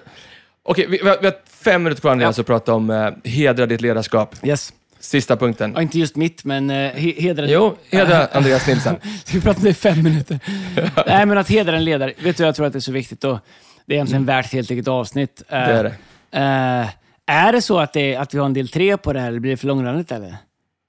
Okej, 0.62 0.87
vi, 0.89 0.99
vi, 1.03 1.09
har, 1.09 1.18
vi 1.20 1.27
har 1.27 1.35
fem 1.47 1.83
minuter 1.83 2.01
kvar 2.01 2.11
Andreas 2.12 2.39
att 2.39 2.47
prata 2.47 2.75
om 2.75 2.91
eh, 2.91 3.11
hedra 3.25 3.66
ditt 3.66 3.81
ledarskap. 3.81 4.37
Yes. 4.47 4.72
Sista 5.05 5.37
punkten. 5.37 5.73
Ja, 5.75 5.83
inte 5.83 5.99
just 5.99 6.17
mitt, 6.17 6.45
men 6.45 6.71
uh, 6.71 6.77
hedra... 6.97 7.47
Jo, 7.47 7.77
hedra 7.91 8.27
Andreas 8.33 8.67
Nilsson. 8.67 8.95
Ska 9.25 9.33
vi 9.35 9.41
prata 9.41 9.59
om 9.59 9.65
det 9.65 9.71
i 9.71 9.75
fem 9.75 10.03
minuter? 10.03 10.39
Nej, 11.07 11.27
men 11.27 11.39
att 11.39 11.49
hedra 11.49 11.77
en 11.77 11.85
ledare. 11.85 12.13
Vet 12.23 12.37
du, 12.37 12.43
jag 12.45 12.55
tror 12.55 12.67
att 12.67 12.73
det 12.73 12.79
är 12.79 12.81
så 12.81 12.93
viktigt 12.93 13.25
och 13.25 13.39
det 13.87 13.93
är 13.93 13.97
egentligen 13.97 14.25
värt 14.27 14.47
ett 14.47 14.53
helt 14.53 14.71
eget 14.71 14.89
avsnitt. 14.89 15.43
Eh, 15.49 15.59
Det 15.59 15.65
är 15.73 15.85
det. 15.85 15.95
eh, 16.31 17.37
är 17.37 17.53
det 17.53 17.63
så 17.63 17.79
att, 17.79 17.93
det, 17.93 18.17
att 18.17 18.35
vi 18.35 18.39
har 18.39 18.47
en 18.47 18.53
del 18.55 18.69
tre 18.69 18.97
på 18.97 19.13
det 19.13 19.21
här, 19.21 19.29
eller 19.29 19.41
blir 19.41 19.51
det 19.51 19.57
för 19.57 19.67
långrandigt 19.67 20.13
eller? 20.13 20.37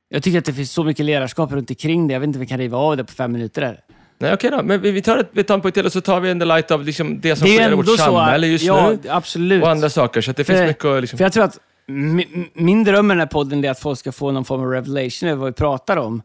Jag 0.10 0.24
tycker 0.24 0.40
att 0.40 0.46
det 0.46 0.54
finns 0.54 0.72
så 0.72 0.84
mycket 0.84 1.06
ledarskap 1.06 1.52
runt 1.52 1.70
omkring 1.70 2.08
det. 2.08 2.14
Jag 2.14 2.20
vet 2.20 2.28
inte 2.28 2.38
om 2.38 2.42
vi 2.42 2.48
kan 2.48 2.58
riva 2.58 2.78
av 2.78 2.98
det 2.98 3.04
på 3.04 3.12
fem 3.14 3.32
minuter. 3.32 3.62
Där. 3.62 3.80
Nej, 4.20 4.34
okej 4.34 4.52
då. 4.52 4.64
Men 4.64 4.82
vi, 4.82 4.92
vi, 4.92 5.02
tar 5.02 5.18
ett, 5.18 5.30
vi 5.32 5.44
tar 5.44 5.54
en 5.56 5.62
punkt 5.62 5.74
till 5.74 5.86
och 5.86 5.92
så 5.92 6.02
tar 6.02 6.20
vi 6.20 6.30
en 6.30 6.40
light 6.40 6.72
av 6.72 6.84
liksom 6.84 7.22
det 7.22 7.36
som 7.36 7.48
Det 7.48 7.56
sker 7.56 7.72
i 7.72 7.76
vårt 7.76 7.98
samhälle 7.98 8.48
just 8.48 8.66
ja, 8.66 8.90
nu. 8.90 9.10
absolut. 9.10 9.64
Och 9.64 9.70
andra 9.70 9.90
saker. 9.90 10.22
Så 10.22 10.32
det 10.32 10.44
finns 10.44 10.60
För- 10.60 10.68
mycket 10.68 10.86
att 10.86 11.02
liksom... 11.02 11.18
För 11.18 11.26
jag 11.26 11.34
tror 11.34 11.44
att 11.44 11.60
mi- 11.88 12.50
min 12.54 12.84
dröm 12.84 13.08
med 13.08 13.18
den 13.18 13.20
här 13.22 13.28
podden 13.28 13.66
är 13.66 13.70
att 13.72 13.80
folk 13.80 14.00
ska 14.00 14.12
få 14.12 14.32
någon 14.32 14.46
form 14.46 14.62
av 14.62 14.72
revelation 14.72 15.30
över 15.30 15.40
vad 15.40 15.48
vi 15.50 15.54
pratar 15.54 15.98
om. 15.98 16.22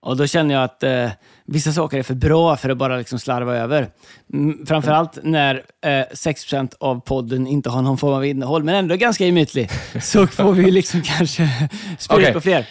Och 0.00 0.16
då 0.16 0.26
känner 0.26 0.54
jag 0.54 0.64
att 0.64 0.82
eh, 0.82 1.08
vissa 1.46 1.72
saker 1.72 1.98
är 1.98 2.02
för 2.02 2.14
bra 2.14 2.56
för 2.56 2.70
att 2.70 2.76
bara 2.78 2.96
liksom 2.96 3.18
slarva 3.18 3.56
över. 3.56 3.88
Mm, 4.32 4.66
framförallt 4.66 5.18
när 5.22 5.54
eh, 5.84 5.88
6% 5.90 6.72
av 6.80 7.00
podden 7.00 7.46
inte 7.46 7.70
har 7.70 7.82
någon 7.82 7.98
form 7.98 8.14
av 8.14 8.24
innehåll, 8.24 8.64
men 8.64 8.74
ändå 8.74 8.96
ganska 8.96 9.24
gemytlig. 9.24 9.70
Så 10.02 10.26
får 10.26 10.52
vi 10.52 10.70
liksom 10.70 11.02
kanske 11.02 11.48
sprida 11.98 12.22
Okej. 12.22 12.32
på 12.32 12.40
fler. 12.40 12.68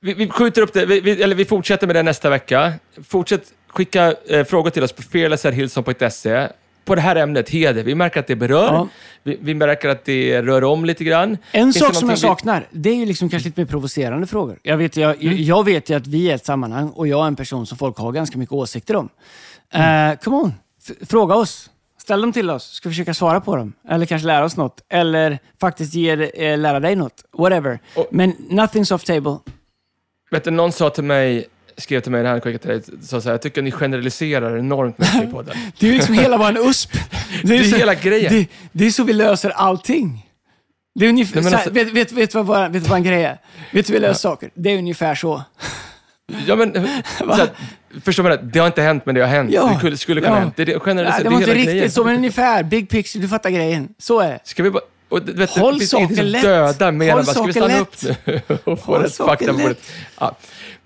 Vi, 0.00 0.14
vi 0.14 0.28
skjuter 0.28 0.62
upp 0.62 0.72
det, 0.72 0.86
vi, 0.86 1.00
vi, 1.00 1.22
eller 1.22 1.34
vi 1.34 1.44
fortsätter 1.44 1.86
med 1.86 1.96
det 1.96 2.02
nästa 2.02 2.30
vecka. 2.30 2.72
Fortsätt 3.04 3.42
skicka 3.68 4.14
eh, 4.28 4.44
frågor 4.44 4.70
till 4.70 4.82
oss 4.82 4.92
på 4.92 5.02
fearlesshillson.se. 5.02 6.48
På 6.86 6.94
det 6.94 7.00
här 7.00 7.16
ämnet, 7.16 7.48
heder. 7.50 7.82
Vi 7.82 7.94
märker 7.94 8.20
att 8.20 8.26
det 8.26 8.36
berör. 8.36 8.72
Ja. 8.72 8.88
Vi, 9.22 9.38
vi 9.40 9.54
märker 9.54 9.88
att 9.88 10.04
det 10.04 10.42
rör 10.42 10.64
om 10.64 10.84
lite 10.84 11.04
grann. 11.04 11.30
En 11.52 11.72
Finns 11.72 11.78
sak 11.78 11.94
som 11.94 12.08
jag 12.10 12.18
saknar, 12.18 12.66
det 12.70 12.90
är 12.90 12.94
ju 12.94 13.06
liksom 13.06 13.28
kanske 13.28 13.48
lite 13.48 13.60
mer 13.60 13.66
provocerande 13.66 14.26
frågor. 14.26 14.58
Jag 14.62 14.76
vet, 14.76 14.96
jag, 14.96 15.22
Mm. 15.24 15.42
jag 15.44 15.64
vet 15.64 15.90
ju 15.90 15.96
att 15.96 16.06
vi 16.06 16.30
är 16.30 16.34
ett 16.34 16.44
sammanhang 16.46 16.88
och 16.90 17.08
jag 17.08 17.22
är 17.22 17.26
en 17.28 17.36
person 17.36 17.66
som 17.66 17.78
folk 17.78 17.98
har 17.98 18.12
ganska 18.12 18.38
mycket 18.38 18.52
åsikter 18.52 18.96
om. 18.96 19.08
Mm. 19.70 20.10
Eh, 20.12 20.18
come 20.18 20.36
on, 20.36 20.54
F- 20.88 21.08
fråga 21.08 21.34
oss. 21.34 21.70
Ställ 21.98 22.20
dem 22.20 22.32
till 22.32 22.50
oss, 22.50 22.70
ska 22.72 22.88
vi 22.88 22.92
försöka 22.94 23.14
svara 23.14 23.40
på 23.40 23.56
dem. 23.56 23.72
Eller 23.88 24.06
kanske 24.06 24.26
lära 24.26 24.44
oss 24.44 24.56
något. 24.56 24.80
Eller 24.88 25.38
faktiskt 25.60 25.94
ge, 25.94 26.10
eh, 26.12 26.58
lära 26.58 26.80
dig 26.80 26.96
något. 26.96 27.24
Whatever. 27.38 27.78
Och- 27.96 28.06
Men 28.10 28.32
nothing's 28.50 28.94
off 28.94 29.04
table. 29.04 29.36
Vet 30.30 30.44
du, 30.44 30.50
någon 30.50 30.72
sa 30.72 30.90
till 30.90 31.04
mig, 31.04 31.46
skrev 31.78 32.00
till 32.00 32.12
mig 32.12 32.22
när 32.22 32.30
han 32.30 32.40
skickade 32.40 32.80
till 32.80 32.92
dig, 32.92 33.00
sa 33.06 33.20
så 33.20 33.28
här, 33.28 33.34
jag 33.34 33.42
tycker 33.42 33.62
ni 33.62 33.70
generaliserar 33.70 34.58
enormt 34.58 34.98
mycket 34.98 35.22
i 35.22 35.26
podden. 35.26 35.56
Det 35.78 35.86
är 35.86 35.90
ju 35.90 35.96
liksom 35.96 36.14
hela 36.14 36.48
en 36.48 36.56
USP. 36.56 36.92
Det 37.42 37.56
är 37.56 37.64
så, 37.64 37.76
hela 37.76 37.94
grejen. 37.94 38.32
Det, 38.32 38.46
det 38.72 38.86
är 38.86 38.90
så 38.90 39.04
vi 39.04 39.12
löser 39.12 39.50
allting. 39.50 40.26
Det 40.94 41.04
är 41.04 41.08
ungefär, 41.08 41.34
Nej, 41.34 41.42
men 41.42 41.50
så 41.52 41.56
här, 41.58 41.64
alltså- 41.64 41.84
vet, 41.84 41.92
vet, 41.92 42.12
vet, 42.12 42.34
vad, 42.34 42.46
vår- 42.46 42.68
vet 42.68 42.88
vad 42.88 42.96
en 42.96 43.04
grej 43.04 43.24
är? 43.24 43.38
Vet 43.72 43.86
du 43.86 43.92
hur 43.92 44.00
vi 44.00 44.06
löser 44.06 44.20
saker? 44.20 44.50
Det 44.54 44.70
är 44.70 44.78
ungefär 44.78 45.14
så. 45.14 45.42
Ja, 46.46 46.56
men, 46.56 46.74
här, 47.18 47.48
förstår 48.04 48.22
man 48.22 48.32
det? 48.32 48.38
Det 48.42 48.58
har 48.58 48.66
inte 48.66 48.82
hänt, 48.82 49.06
men 49.06 49.14
det 49.14 49.20
har 49.20 49.28
hänt. 49.28 49.50
Ja. 49.52 49.80
Det 49.82 49.96
skulle, 49.96 50.20
kunna 50.20 50.32
Ja. 50.32 50.34
ha 50.36 50.40
hänt. 50.40 50.56
Det, 50.56 50.62
är 50.62 50.66
det, 50.66 50.80
generaliserar, 50.80 51.18
Nej, 51.18 51.24
det 51.24 51.28
det 51.28 51.30
var 51.34 51.36
är 51.36 51.40
inte 51.42 51.54
riktigt 51.54 51.72
grejen. 51.74 51.90
så, 51.90 52.04
men 52.04 52.16
ungefär. 52.16 52.62
Big 52.62 52.88
picture, 52.88 53.22
du 53.22 53.28
fattar 53.28 53.50
grejen. 53.50 53.88
Så 53.98 54.20
är 54.20 54.28
det. 54.28 54.38
Ska 54.44 54.62
vi 54.62 54.70
bara... 54.70 54.82
Och, 55.08 55.28
vet, 55.28 55.50
Håll 55.50 55.78
det 55.78 55.86
saker 55.86 56.22
lätt. 56.22 56.42
dödar 56.42 56.92
mer 56.92 57.10
Håll 57.10 57.20
än 57.20 57.26
bara, 57.26 57.32
ska 57.34 57.42
vi 57.42 57.52
stanna 57.52 57.66
lätt. 57.66 58.04
upp 58.04 58.16
nu 58.26 58.40
och 58.64 58.80
få 58.80 58.98
rätt 58.98 59.16
fakta 59.16 59.52
på 59.52 59.58
bordet? 59.58 59.78
Ja. 60.20 60.36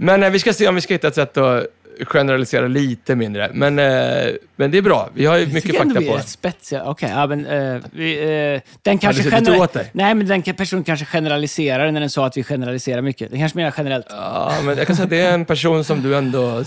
Men 0.02 0.22
eh, 0.22 0.30
vi 0.30 0.38
ska 0.38 0.52
se 0.52 0.68
om 0.68 0.74
vi 0.74 0.80
ska 0.80 0.94
hitta 0.94 1.08
ett 1.08 1.14
sätt 1.14 1.36
att 1.36 1.66
generalisera 2.06 2.66
lite 2.68 3.16
mindre. 3.16 3.50
Men, 3.54 3.78
eh, 3.78 4.28
men 4.56 4.70
det 4.70 4.78
är 4.78 4.82
bra. 4.82 5.10
Vi 5.14 5.26
har 5.26 5.38
ju 5.38 5.46
mycket 5.46 5.76
fakta 5.76 5.94
på 5.94 6.00
det. 6.00 6.16
rätt 6.16 6.28
spetsiga. 6.28 6.84
Okej, 6.84 7.10
ja, 7.14 7.26
men 7.26 7.46
eh, 7.46 7.80
vi, 7.92 8.18
eh, 8.54 8.60
den 8.82 8.98
kanske 8.98 9.22
suttit 9.22 9.38
genera- 9.38 9.62
åt 9.62 9.72
dig? 9.72 9.90
Nej, 9.92 10.14
men 10.14 10.26
den 10.26 10.42
personen 10.42 10.84
kanske 10.84 11.06
generaliserar 11.06 11.90
när 11.90 12.00
den 12.00 12.10
sa 12.10 12.26
att 12.26 12.36
vi 12.36 12.42
generaliserar 12.44 13.02
mycket. 13.02 13.30
Den 13.30 13.38
kanske 13.40 13.58
menar 13.58 13.74
generellt. 13.76 14.06
Ja, 14.10 14.52
men 14.64 14.78
jag 14.78 14.86
kan 14.86 14.96
säga 14.96 15.04
att 15.04 15.10
det 15.10 15.20
är 15.20 15.34
en 15.34 15.44
person 15.44 15.84
som 15.84 16.02
du 16.02 16.16
ändå 16.16 16.58
eh, 16.58 16.64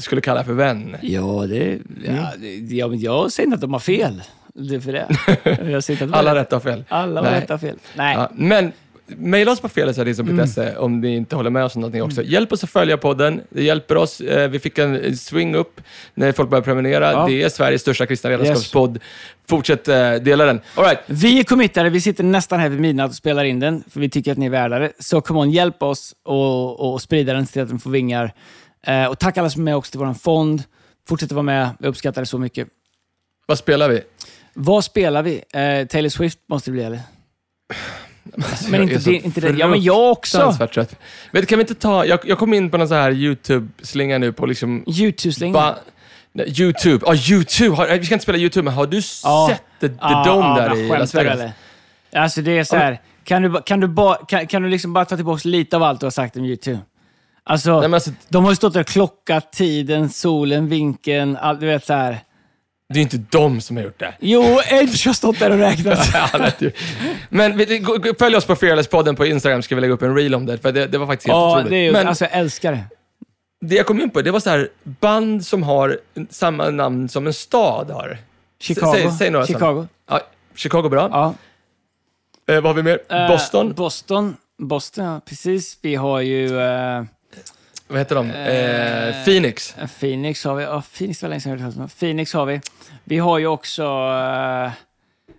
skulle 0.00 0.20
kalla 0.20 0.44
för 0.44 0.52
vän. 0.52 0.96
Ja, 1.02 1.46
det, 1.48 1.78
ja, 2.04 2.28
det, 2.38 2.76
ja, 2.76 2.88
men 2.88 3.00
jag 3.00 3.32
säger 3.32 3.46
inte 3.46 3.54
att 3.54 3.60
de 3.60 3.72
har 3.72 3.80
fel. 3.80 4.22
Det 4.54 4.74
är 4.74 4.80
för 4.80 4.92
det. 4.92 5.06
Jag 6.00 6.06
har 6.08 6.18
Alla 6.18 6.34
rätt 6.34 6.52
har 6.52 6.60
fel. 6.60 6.84
Alla 6.88 7.22
Nej. 7.22 7.40
rätt 7.40 7.50
och 7.50 7.60
fel. 7.60 7.76
Nej. 7.96 8.14
Ja, 8.16 8.30
men 8.34 8.72
mejla 9.18 9.52
oss 9.52 9.60
på 9.60 9.68
felisarisen.se 9.68 10.62
Mm. 10.62 10.76
om 10.82 11.00
ni 11.00 11.16
inte 11.16 11.36
håller 11.36 11.50
med 11.50 11.64
oss 11.64 11.74
om 11.74 11.80
någonting 11.80 12.02
också. 12.02 12.22
Hjälp 12.22 12.52
oss 12.52 12.64
att 12.64 12.70
följa 12.70 12.96
podden. 12.96 13.40
Det 13.50 13.62
hjälper 13.62 13.96
oss. 13.96 14.20
Eh, 14.20 14.48
Vi 14.50 14.58
fick 14.58 14.78
en 14.78 15.16
swing 15.16 15.54
upp 15.54 15.80
när 16.14 16.32
folk 16.32 16.50
började 16.50 16.64
prenumerera. 16.64 17.12
Ja. 17.12 17.26
Det 17.26 17.42
är 17.42 17.48
Sveriges 17.48 17.80
största 17.82 18.06
kristna 18.06 18.30
ledarskapspodd. 18.30 18.98
Fortsätt 19.48 19.88
eh, 19.88 20.14
dela 20.14 20.44
den. 20.44 20.60
All 20.74 20.84
right. 20.84 20.98
Vi 21.06 21.38
är 21.40 21.44
committade. 21.44 21.90
Vi 21.90 22.00
sitter 22.00 22.24
nästan 22.24 22.60
här 22.60 22.68
vid 22.68 22.80
midnatt 22.80 23.10
och 23.10 23.16
spelar 23.16 23.44
in 23.44 23.60
den, 23.60 23.84
för 23.90 24.00
vi 24.00 24.08
tycker 24.10 24.32
att 24.32 24.38
ni 24.38 24.46
är 24.46 24.50
värda 24.50 24.78
det. 24.78 24.92
Så 24.98 25.20
come 25.20 25.40
on, 25.40 25.50
hjälp 25.50 25.82
oss 25.82 26.14
och, 26.24 26.92
och 26.92 27.02
sprida 27.02 27.32
den 27.32 27.46
till 27.46 27.62
att 27.62 27.68
den 27.68 27.78
får 27.78 27.90
vingar. 27.90 28.32
Eh, 28.86 29.06
och 29.06 29.18
tack 29.18 29.36
alla 29.38 29.50
som 29.50 29.62
är 29.62 29.64
med 29.64 29.76
också 29.76 29.90
till 29.90 30.00
vår 30.00 30.14
fond. 30.14 30.62
Fortsätt 31.08 31.26
att 31.26 31.32
vara 31.32 31.42
med. 31.42 31.70
Jag 31.80 31.88
uppskattar 31.88 32.22
det 32.22 32.26
så 32.26 32.38
mycket. 32.38 32.68
Vad 33.46 33.58
spelar 33.58 33.88
vi? 33.88 34.00
Vad 34.54 34.84
spelar 34.84 35.22
vi? 35.22 35.42
Taylor 35.88 36.08
Swift 36.08 36.38
måste 36.48 36.70
det 36.70 36.72
bli, 36.72 36.82
eller? 36.84 37.00
Men 38.68 38.80
Jag 38.80 38.82
inte 38.82 39.00
så 39.00 39.10
det, 39.10 39.16
inte 39.16 39.40
det. 39.40 39.58
Ja, 39.58 39.66
men 39.68 39.82
jag 39.82 40.10
också. 40.12 40.56
trött. 40.72 40.96
Vet, 41.32 41.48
kan 41.48 41.58
vi 41.58 41.62
inte 41.62 41.74
ta... 41.74 42.06
Jag, 42.06 42.20
jag 42.24 42.38
kom 42.38 42.54
in 42.54 42.70
på 42.70 42.76
någon 42.78 42.88
sån 42.88 42.96
här 42.96 43.10
YouTube-slinga 43.12 44.18
nu 44.18 44.32
på 44.32 44.46
liksom... 44.46 44.84
YouTube-slinga. 44.86 45.74
YouTube. 46.46 47.04
Ja, 47.06 47.14
YouTube. 47.14 47.76
Har, 47.76 47.98
vi 47.98 48.04
ska 48.04 48.14
inte 48.14 48.22
spela 48.22 48.38
YouTube, 48.38 48.64
men 48.64 48.74
har 48.74 48.86
du 48.86 49.00
Ja. 49.24 49.48
sett 49.50 49.62
The, 49.80 49.88
the 49.88 49.94
Ja, 50.00 50.24
Dome 50.26 50.60
där 50.60 50.68
men 50.68 50.78
i 50.78 50.88
Las 50.88 51.14
Vegas? 51.14 51.32
eller? 51.34 51.52
Alltså 52.16 52.42
det 52.42 52.58
är 52.58 52.64
så 52.64 52.76
här. 52.76 53.00
Kan 53.24 53.42
du, 53.42 53.60
kan, 53.66 53.80
du 53.80 53.86
ba, 53.86 54.14
kan, 54.14 54.46
kan 54.46 54.62
du 54.62 54.68
liksom 54.68 54.92
bara 54.92 55.04
ta 55.04 55.16
tillbaka 55.16 55.48
lite 55.48 55.76
av 55.76 55.82
allt 55.82 56.00
du 56.00 56.06
har 56.06 56.10
sagt 56.10 56.36
om 56.36 56.44
YouTube? 56.44 56.78
Alltså, 57.44 57.70
Nej, 57.72 57.80
men 57.80 57.94
alltså, 57.94 58.10
de 58.28 58.44
har 58.44 58.52
ju 58.52 58.56
stått 58.56 58.72
där 58.72 58.80
och 58.80 58.86
klockat 58.86 59.52
tiden, 59.52 60.08
solen, 60.08 60.68
vinkeln, 60.68 61.36
allt, 61.36 61.60
du 61.60 61.66
vet 61.66 61.86
så 61.86 61.92
här. 61.92 62.18
Det 62.92 62.98
är 63.00 63.02
inte 63.02 63.16
de 63.30 63.60
som 63.60 63.76
har 63.76 63.84
gjort 63.84 63.98
det. 64.00 64.14
Jo, 64.20 64.60
Edge 64.70 65.06
har 65.06 65.12
stått 65.14 65.38
där 65.38 65.50
och 65.50 65.58
räknat. 65.58 65.98
Ja. 66.14 66.50
Men 67.28 67.58
följ 68.18 68.36
oss 68.36 68.44
på 68.44 68.54
Fearless-podden 68.56 69.16
på 69.16 69.26
Instagram, 69.26 69.62
ska 69.62 69.74
vi 69.74 69.80
lägga 69.80 69.92
upp 69.92 70.02
en 70.02 70.14
reel 70.16 70.34
om 70.34 70.46
det, 70.46 70.58
för 70.58 70.72
det, 70.72 70.86
det 70.86 70.98
var 70.98 71.06
faktiskt 71.06 71.26
helt 71.28 71.36
Ja, 71.36 71.50
otroligt. 71.52 71.70
det 71.70 71.76
är 71.76 71.82
ju, 71.84 71.92
Men 71.92 72.08
alltså 72.08 72.24
jag 72.24 72.32
älskar 72.34 72.72
det. 72.72 72.84
det 73.60 73.74
jag 73.74 73.86
kom 73.86 74.00
in 74.00 74.10
på, 74.10 74.22
det 74.22 74.30
var 74.30 74.40
så 74.40 74.50
här, 74.50 74.68
band 74.82 75.46
som 75.46 75.62
har 75.62 75.98
samma 76.30 76.70
namn 76.70 77.08
som 77.08 77.26
en 77.26 77.34
stad 77.34 77.90
har. 77.90 78.18
Chicago. 78.60 78.92
Säg, 78.94 79.10
säg 79.10 79.30
några 79.30 79.46
Chicago. 79.46 79.58
sådana. 79.60 79.88
Ja, 80.10 80.20
Chicago, 80.54 80.88
bra. 80.88 81.08
Ja. 81.12 81.34
Eh, 82.54 82.60
vad 82.60 82.64
har 82.70 82.74
vi 82.74 82.82
mer? 82.82 82.98
Eh, 83.10 83.28
Boston. 83.28 83.72
Boston. 83.72 84.36
Boston, 84.58 85.04
ja, 85.04 85.20
precis. 85.26 85.78
Vi 85.82 85.94
har 85.94 86.20
ju 86.20 86.60
eh, 86.60 87.02
vad 87.88 87.98
heter 87.98 88.14
de? 88.14 88.30
eh, 88.30 88.48
Eh, 89.08 89.24
Phoenix. 89.24 89.74
Phoenix. 90.00 90.44
har 90.44 90.54
vi. 90.54 90.64
Ja, 90.64 90.82
Phoenix 90.98 91.22
var 91.22 91.28
länge 91.28 91.40
sedan 91.40 91.52
jag 91.58 91.58
hört. 91.82 91.98
Phoenix 91.98 92.32
har 92.32 92.46
vi. 92.46 92.60
Vi 93.04 93.18
har 93.18 93.38
ju 93.38 93.46
också, 93.46 93.82
eh, 93.82 94.70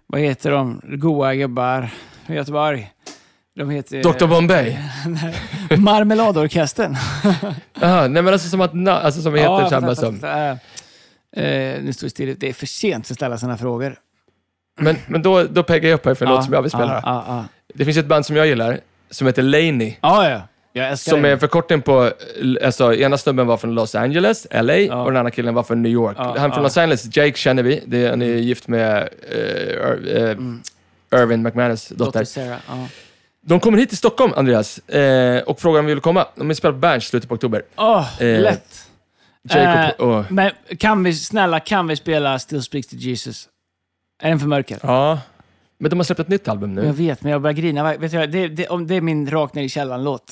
vad 0.08 0.22
heter 0.22 0.52
de, 0.52 0.82
goa 0.84 1.36
gubbar 1.36 1.90
i 2.28 2.34
Göteborg. 2.34 2.92
De 3.56 3.70
heter... 3.70 4.04
Dr 4.04 4.28
Bombay. 4.28 4.78
Marmeladorkestern. 5.78 6.96
Jaha, 7.80 8.08
nej 8.08 8.24
men 8.24 8.34
alltså 8.34 8.50
som 8.50 8.62
att, 8.62 8.88
alltså 8.88 9.22
som 9.22 9.36
heter 9.36 9.50
jag 9.50 9.70
samma 9.70 9.96
som. 9.96 10.24
Eh, 10.24 10.50
eh, 11.44 11.84
nu 11.84 11.94
står 11.94 12.06
det 12.06 12.12
still. 12.12 12.36
Det 12.40 12.50
är 12.50 12.54
för 12.54 12.66
sent 12.66 13.12
att 13.12 13.18
ställa 13.18 13.38
sådana 13.38 13.58
frågor. 13.58 13.96
Men, 14.80 14.96
men 15.08 15.22
då, 15.22 15.44
då 15.44 15.64
peggar 15.64 15.90
jag 15.90 15.96
upp 15.98 16.06
här 16.06 16.16
för 16.16 16.26
en 16.26 16.32
låt 16.32 16.44
som 16.44 16.54
jag 16.54 16.62
vill 16.62 16.72
spela. 16.72 16.94
Ja, 16.94 17.02
ja, 17.06 17.24
ja. 17.28 17.46
Det 17.74 17.86
finns 17.86 17.98
ett 17.98 18.06
band 18.06 18.26
som 18.26 18.36
jag 18.36 18.48
gillar, 18.48 18.80
som 19.10 19.28
heter 19.28 19.42
Laney. 19.42 19.96
ja, 20.02 20.30
ja. 20.30 20.42
Jag 20.76 20.90
älskar 20.90 21.10
Som 21.12 21.22
det. 21.22 21.28
är 21.30 21.34
en 21.34 21.40
förkortning 21.40 21.82
på, 21.82 22.12
alltså 22.64 22.94
ena 22.94 23.18
snubben 23.18 23.48
var 23.48 23.58
från 23.58 23.76
Los 23.76 23.96
Angeles, 23.96 24.48
LA, 24.52 25.02
och 25.04 25.12
den 25.12 25.18
andra 25.18 25.32
killen 25.32 25.54
var 25.54 25.64
från 25.64 25.82
New 25.82 25.92
York. 25.92 26.16
Ja, 26.20 26.24
Han 26.24 26.52
från 26.52 26.52
ja. 26.52 26.62
Los 26.64 26.78
Angeles, 26.78 27.18
Jake 27.18 27.38
känner 27.38 27.64
vi. 27.64 27.84
Det 27.86 28.06
är, 28.06 28.10
han 28.10 28.22
är 28.22 28.26
gift 28.26 28.68
med 28.68 29.10
eh, 29.32 29.38
Ir- 29.38 30.30
eh, 31.12 31.22
Irvin 31.22 31.44
McManus 31.44 31.88
dotter. 31.88 32.06
Dotter 32.06 32.24
Sarah. 32.24 32.58
Ja. 32.68 32.88
De 33.46 33.60
kommer 33.60 33.78
hit 33.78 33.90
till 33.90 33.98
Stockholm, 33.98 34.34
Andreas, 34.36 34.78
eh, 34.90 35.42
och 35.44 35.60
frågar 35.60 35.80
om 35.80 35.86
vi 35.86 35.94
vill 35.94 36.02
komma. 36.02 36.28
De 36.36 36.48
vill 36.48 36.58
spela 36.58 36.72
på 36.72 36.78
Berns 36.80 37.04
slutet 37.08 37.30
på 37.30 37.36
oktober. 37.36 37.62
Åh, 37.76 38.22
Eh, 38.24 38.42
lätt. 38.42 38.88
Jacob, 39.50 40.10
Eh, 40.10 40.18
och, 40.18 40.32
Men 40.32 40.52
kan 40.80 41.04
vi, 41.04 41.14
snälla, 41.14 41.60
kan 41.60 41.88
vi 41.88 41.96
spela 41.96 42.40
Still 42.40 42.64
Speaks 42.64 42.88
to 42.88 42.96
Jesus? 42.96 43.48
Är 44.24 44.30
den 44.30 44.40
för 44.40 44.48
mörker? 44.48 44.80
ja. 44.84 45.20
Men 45.80 45.90
de 45.90 46.00
har 46.00 46.04
släppt 46.04 46.20
ett 46.20 46.28
nytt 46.28 46.48
album 46.48 46.78
Jag 46.78 46.86
nu. 46.86 46.92
vet, 46.92 47.22
men 47.24 47.32
jag 47.32 47.42
börjar 47.42 47.54
grina. 47.54 47.98
Vet 47.98 48.12
du, 48.12 48.28
det, 48.28 48.48
det, 48.48 48.68
om 48.68 48.88
det 48.88 48.96
är 48.96 49.02
min 49.02 49.30
rakt 49.32 49.56
ner 49.56 49.64
i 49.64 49.70
källaren-låt. 49.70 50.24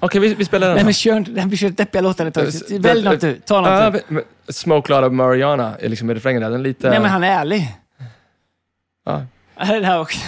Okej, 0.00 0.20
vi, 0.20 0.34
vi 0.34 0.44
spelar 0.44 0.66
den 0.66 0.74
Nej 0.76 0.84
men 0.84 0.92
kör 0.94 1.16
inte, 1.16 1.44
vi 1.48 1.56
kör 1.56 1.68
deppiga 1.68 2.02
låtar 2.02 2.26
ett 2.26 2.34
tag. 2.34 2.46
Välj 2.80 3.02
något 3.04 3.20
du, 3.20 3.34
ta 3.34 3.60
något 3.60 3.92
du. 3.94 4.00
men- 4.08 4.14
men 4.14 4.22
Smoke 4.48 4.92
Lot 4.92 5.04
of 5.04 5.12
Mariana 5.12 5.76
är 5.80 5.88
liksom 5.88 6.10
i 6.10 6.14
refrängen 6.14 6.42
där. 6.42 6.50
Den 6.50 6.60
är 6.60 6.64
lite... 6.64 6.90
Nej 6.90 7.00
men 7.00 7.10
han 7.10 7.24
är 7.24 7.40
ärlig. 7.40 7.74
Ja. 9.06 9.26
Det 9.56 9.64
här 9.86 10.00
också. 10.00 10.18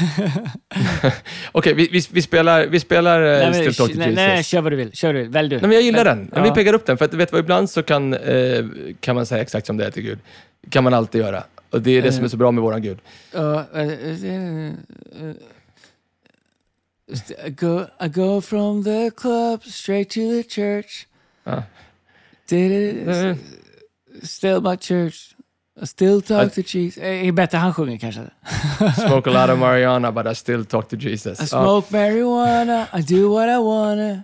Okej, 1.52 1.74
vi, 1.74 1.88
vi, 1.92 2.00
vi 2.12 2.22
spelar, 2.22 2.66
vi 2.66 2.80
spelar 2.80 3.22
eh, 3.22 3.50
Nej, 3.50 3.54
Still 3.54 3.74
Talk 3.74 3.92
to 3.92 3.98
Jesus. 3.98 4.14
nej, 4.16 4.44
kör 4.44 4.60
vad 4.60 4.72
du 4.72 4.76
vill. 4.76 4.92
Kör 4.92 5.12
du. 5.14 5.24
Välj 5.28 5.48
du. 5.48 5.56
Nej, 5.56 5.62
men 5.62 5.72
jag 5.72 5.82
gillar 5.82 6.04
den. 6.04 6.30
Vi 6.34 6.40
Ja. 6.48 6.54
peggar 6.54 6.72
upp 6.74 6.86
den. 6.86 6.98
För 6.98 7.04
att, 7.04 7.14
vet 7.14 7.28
du 7.30 7.32
vad, 7.32 7.40
ibland 7.44 7.70
så 7.70 7.82
kan, 7.82 8.14
eh, 8.14 8.64
kan 9.00 9.14
man 9.16 9.26
säga 9.26 9.42
exakt 9.42 9.66
som 9.66 9.76
det 9.76 9.86
är 9.86 9.90
till 9.90 10.02
Gud. 10.02 10.18
kan 10.70 10.84
man 10.84 10.94
alltid 10.94 11.20
göra. 11.20 11.42
Och 11.70 11.82
det 11.82 11.90
är 11.90 12.02
det 12.02 12.08
Eh. 12.08 12.14
som 12.14 12.24
är 12.24 12.28
så 12.28 12.36
bra 12.36 12.50
med 12.50 12.62
våran 12.62 12.82
Gud. 12.82 12.98
Eh, 13.34 13.40
eh, 13.42 13.80
eh, 13.82 14.72
I 17.46 17.50
go, 17.50 17.86
I 18.00 18.08
go 18.08 18.40
from 18.40 18.84
the 18.84 19.10
club 19.10 19.64
straight 19.64 20.10
to 20.10 20.20
the 20.20 20.42
church. 20.48 21.06
Ja. 21.44 21.62
Did 22.48 22.70
it, 22.72 23.08
Eh, 23.08 23.36
still 24.22 24.60
my 24.60 24.76
church. 24.76 25.14
I 25.82 25.86
still 25.86 26.22
talk 26.22 26.46
I- 26.46 26.62
to 26.62 26.68
Jesus. 26.78 27.02
Eh, 27.02 27.28
är 27.28 27.32
bättre 27.32 27.58
han 27.58 27.74
sjunger 27.74 27.98
kanske. 27.98 28.20
Smoke 29.08 29.30
a 29.30 29.32
lot 29.46 29.50
of 29.54 29.58
Mariana 29.58 30.12
but 30.12 30.26
I 30.26 30.34
still 30.34 30.64
talk 30.64 30.88
to 30.88 30.96
Jesus. 30.96 31.40
I 31.40 31.46
smoke 31.46 31.90
marijuana, 31.96 32.86
I 32.98 33.02
do 33.02 33.28
what 33.34 33.48
I 33.48 33.56
wanna, 33.58 34.22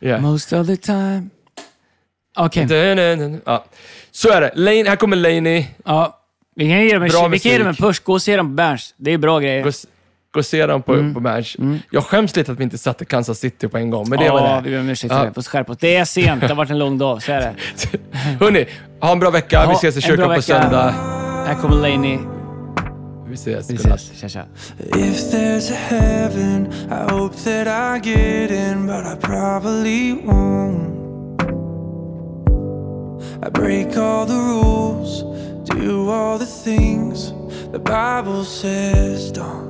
yeah. 0.00 0.20
most 0.22 0.52
of 0.52 0.66
the 0.66 0.76
time. 0.76 1.30
Okej, 2.38 2.66
dun. 2.66 3.40
Ja. 3.46 3.64
Så 4.10 4.28
är 4.30 4.40
det. 4.40 4.50
Lane, 4.54 4.88
här 4.88 4.96
kommer 4.96 5.16
Laney. 5.16 5.64
ja. 5.84 6.22
Vi 6.58 6.68
kan 6.68 6.84
ge 6.84 6.92
dem 6.94 7.02
en, 7.02 7.30
vi 7.30 7.38
kan 7.38 7.52
ge 7.52 7.58
dem 7.58 7.66
en 7.66 7.74
push. 7.74 8.02
Gå 8.04 8.12
och 8.12 8.22
se 8.22 8.36
dem 8.36 8.46
på 8.46 8.52
Berns. 8.54 8.94
Det 8.96 9.10
är 9.10 9.18
bra 9.18 9.40
grejer. 9.40 9.72
Och 10.36 10.46
se 10.46 10.66
dem 10.66 10.82
på, 10.82 10.92
Mm. 10.92 11.14
på 11.14 11.20
match. 11.20 11.56
Jag 11.90 12.04
skäms 12.04 12.36
lite 12.36 12.52
att 12.52 12.58
vi 12.60 12.64
inte 12.64 12.78
satte 12.78 13.04
Kansas 13.04 13.38
City 13.38 13.68
på 13.68 13.78
en 13.78 13.90
gång, 13.90 14.08
men 14.08 14.18
det 14.18 14.24
ja, 14.24 14.32
var 14.32 14.60
vi 14.62 14.70
det. 14.70 14.76
ber 14.76 14.80
om 14.80 14.88
ursäkt 14.88 15.12
för 15.12 15.18
Ja. 15.20 15.24
det. 15.24 15.32
På 15.32 15.42
skärp 15.42 15.70
oss. 15.70 15.76
Det 15.80 15.96
är 15.96 16.04
sent. 16.04 16.40
Det 16.40 16.48
har 16.48 16.54
varit 16.54 16.70
en 16.70 16.78
lång 16.78 16.98
dag. 16.98 17.22
Så 17.22 17.32
är 17.32 17.40
det. 17.40 17.54
Hörni, 18.40 18.66
ha 19.00 19.12
en 19.12 19.18
bra 19.18 19.30
vecka. 19.30 19.66
vi 19.66 19.72
Ja, 19.72 19.76
ses 19.78 19.96
i 19.96 20.00
kyrkan 20.00 20.34
på 20.34 20.42
söndag. 20.42 20.94
Här 21.46 21.54
kommer 21.54 21.76
Laney. 21.76 22.18
Vi 23.28 23.34
ses. 23.34 23.70
Vi 23.70 23.74
ses. 23.74 24.10
Tja, 24.20 24.28
tja. 24.28 24.42
If 24.78 25.32
there's 25.32 25.72
a 25.72 25.76
heaven, 25.88 26.68
I 26.90 27.12
hope 27.12 27.36
that 27.44 27.66
I 27.66 28.08
get 28.10 28.50
in, 28.50 28.86
but 28.86 28.96
I 29.06 29.16
probably 29.20 30.12
won't. 30.24 30.96
I 33.46 33.50
break 33.50 33.96
all 33.96 34.26
the 34.26 34.34
rules, 34.34 35.22
do 35.64 36.10
all 36.10 36.38
the 36.38 36.46
things 36.46 37.32
the 37.72 37.78
Bible 37.78 38.44
says 38.44 39.32
don't. 39.32 39.65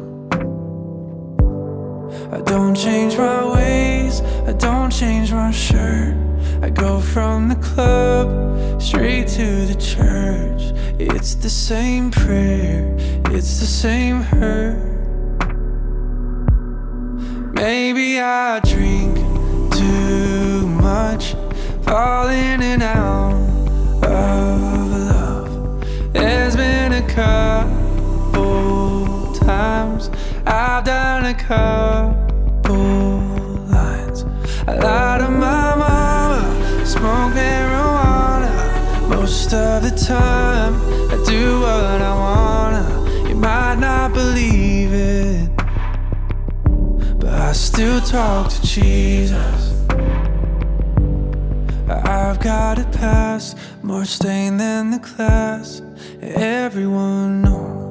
I 2.33 2.41
don't 2.41 2.75
change 2.75 3.17
my 3.17 3.45
ways, 3.55 4.21
I 4.47 4.53
don't 4.53 4.91
change 4.91 5.33
my 5.33 5.51
shirt. 5.51 6.15
I 6.63 6.71
go 6.71 7.01
from 7.01 7.49
the 7.49 7.57
club 7.57 8.81
straight 8.81 9.29
to 9.29 9.67
the 9.67 9.75
church. 9.75 10.73
It's 10.99 11.35
the 11.35 11.51
same 11.51 12.11
prayer, 12.11 12.95
it's 13.31 13.61
the 13.61 13.67
same 13.67 14.23
hurt. 14.23 14.83
Maybe 17.55 18.21
I 18.21 18.61
drink 18.61 19.17
too 19.73 20.67
much, 20.67 21.35
fall 21.83 22.29
in 22.29 22.63
and 22.63 22.83
out 22.83 23.33
of 24.03 24.91
love. 25.11 26.13
There's 26.13 26.57
been 26.57 26.93
a 26.93 27.07
times 27.09 27.86
I've 30.47 30.85
done 30.85 31.25
a 31.25 31.35
couple 31.35 32.77
lines. 33.67 34.25
I 34.69 34.75
lied 34.75 35.21
to 35.21 35.29
my 35.29 35.75
mama, 35.75 36.87
smoke 36.87 37.33
marijuana. 37.35 39.09
Most 39.09 39.53
of 39.53 39.83
the 39.83 39.91
time, 39.91 40.75
I 41.11 41.17
do 41.27 41.61
what 41.61 42.01
I 42.01 42.15
wanna. 42.15 43.29
You 43.29 43.35
might 43.35 43.77
not 43.81 44.13
believe 44.13 44.93
it. 44.93 45.51
But 47.19 47.35
I 47.35 47.53
still 47.53 48.01
talk 48.01 48.51
to 48.51 48.63
Jesus. 48.63 49.75
I've 51.89 52.39
got 52.41 52.79
a 52.79 52.85
past, 52.99 53.59
more 53.83 54.05
stained 54.05 54.61
than 54.61 54.93
the 54.93 55.01
class. 55.01 55.83
Everyone 56.21 57.43
knows. 57.43 57.86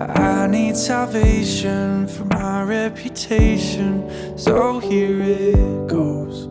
I 0.00 0.48
need 0.48 0.76
salvation 0.76 2.08
for 2.08 2.24
my 2.24 2.64
reputation, 2.64 4.36
so 4.36 4.80
here 4.80 5.22
it 5.22 5.86
goes. 5.86 6.48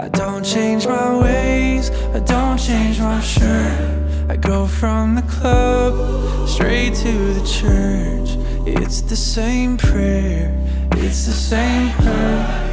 I 0.00 0.08
don't 0.08 0.44
change 0.44 0.88
my 0.88 1.22
ways, 1.22 1.90
I 2.14 2.18
don't 2.20 2.58
change 2.58 2.98
my 2.98 3.20
shirt. 3.20 4.28
I 4.28 4.36
go 4.36 4.66
from 4.66 5.14
the 5.14 5.22
club 5.22 6.48
straight 6.48 6.94
to 6.94 7.12
the 7.34 7.46
church. 7.46 8.36
It's 8.66 9.00
the 9.00 9.16
same 9.16 9.76
prayer, 9.76 10.52
it's 10.96 11.26
the 11.26 11.32
same 11.32 11.88
hurt. 11.88 12.66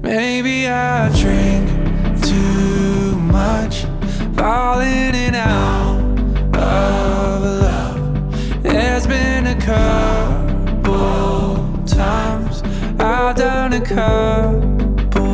Maybe 0.00 0.68
I 0.68 1.08
drink 1.18 1.68
too 2.22 3.16
much, 3.18 3.84
falling 4.36 5.14
in 5.14 5.34
and 5.34 5.36
out 5.36 6.03
of 6.56 7.42
love. 7.62 7.98
There's 8.62 9.06
been 9.06 9.46
a 9.46 9.56
couple 9.60 11.56
times 11.86 12.62
I've 12.98 13.36
done 13.36 13.72
a 13.72 13.80
couple 13.80 15.24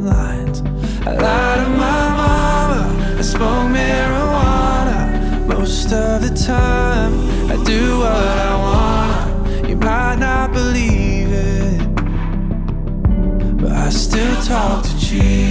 lines. 0.00 0.62
I 1.06 1.14
lied 1.14 1.58
to 1.60 1.68
my 1.70 2.08
mama, 2.20 2.80
I 3.18 3.22
smoke 3.22 3.68
marijuana. 3.76 4.98
Most 5.46 5.92
of 5.92 6.22
the 6.22 6.34
time, 6.34 7.12
I 7.50 7.56
do 7.64 7.98
what 7.98 8.38
I 8.50 8.54
wanna. 8.66 9.68
You 9.68 9.76
might 9.76 10.16
not 10.16 10.52
believe 10.52 11.30
it, 11.32 11.80
but 13.60 13.72
I 13.72 13.88
still 13.90 14.36
talk 14.42 14.84
to 14.84 14.98
Jesus. 14.98 15.41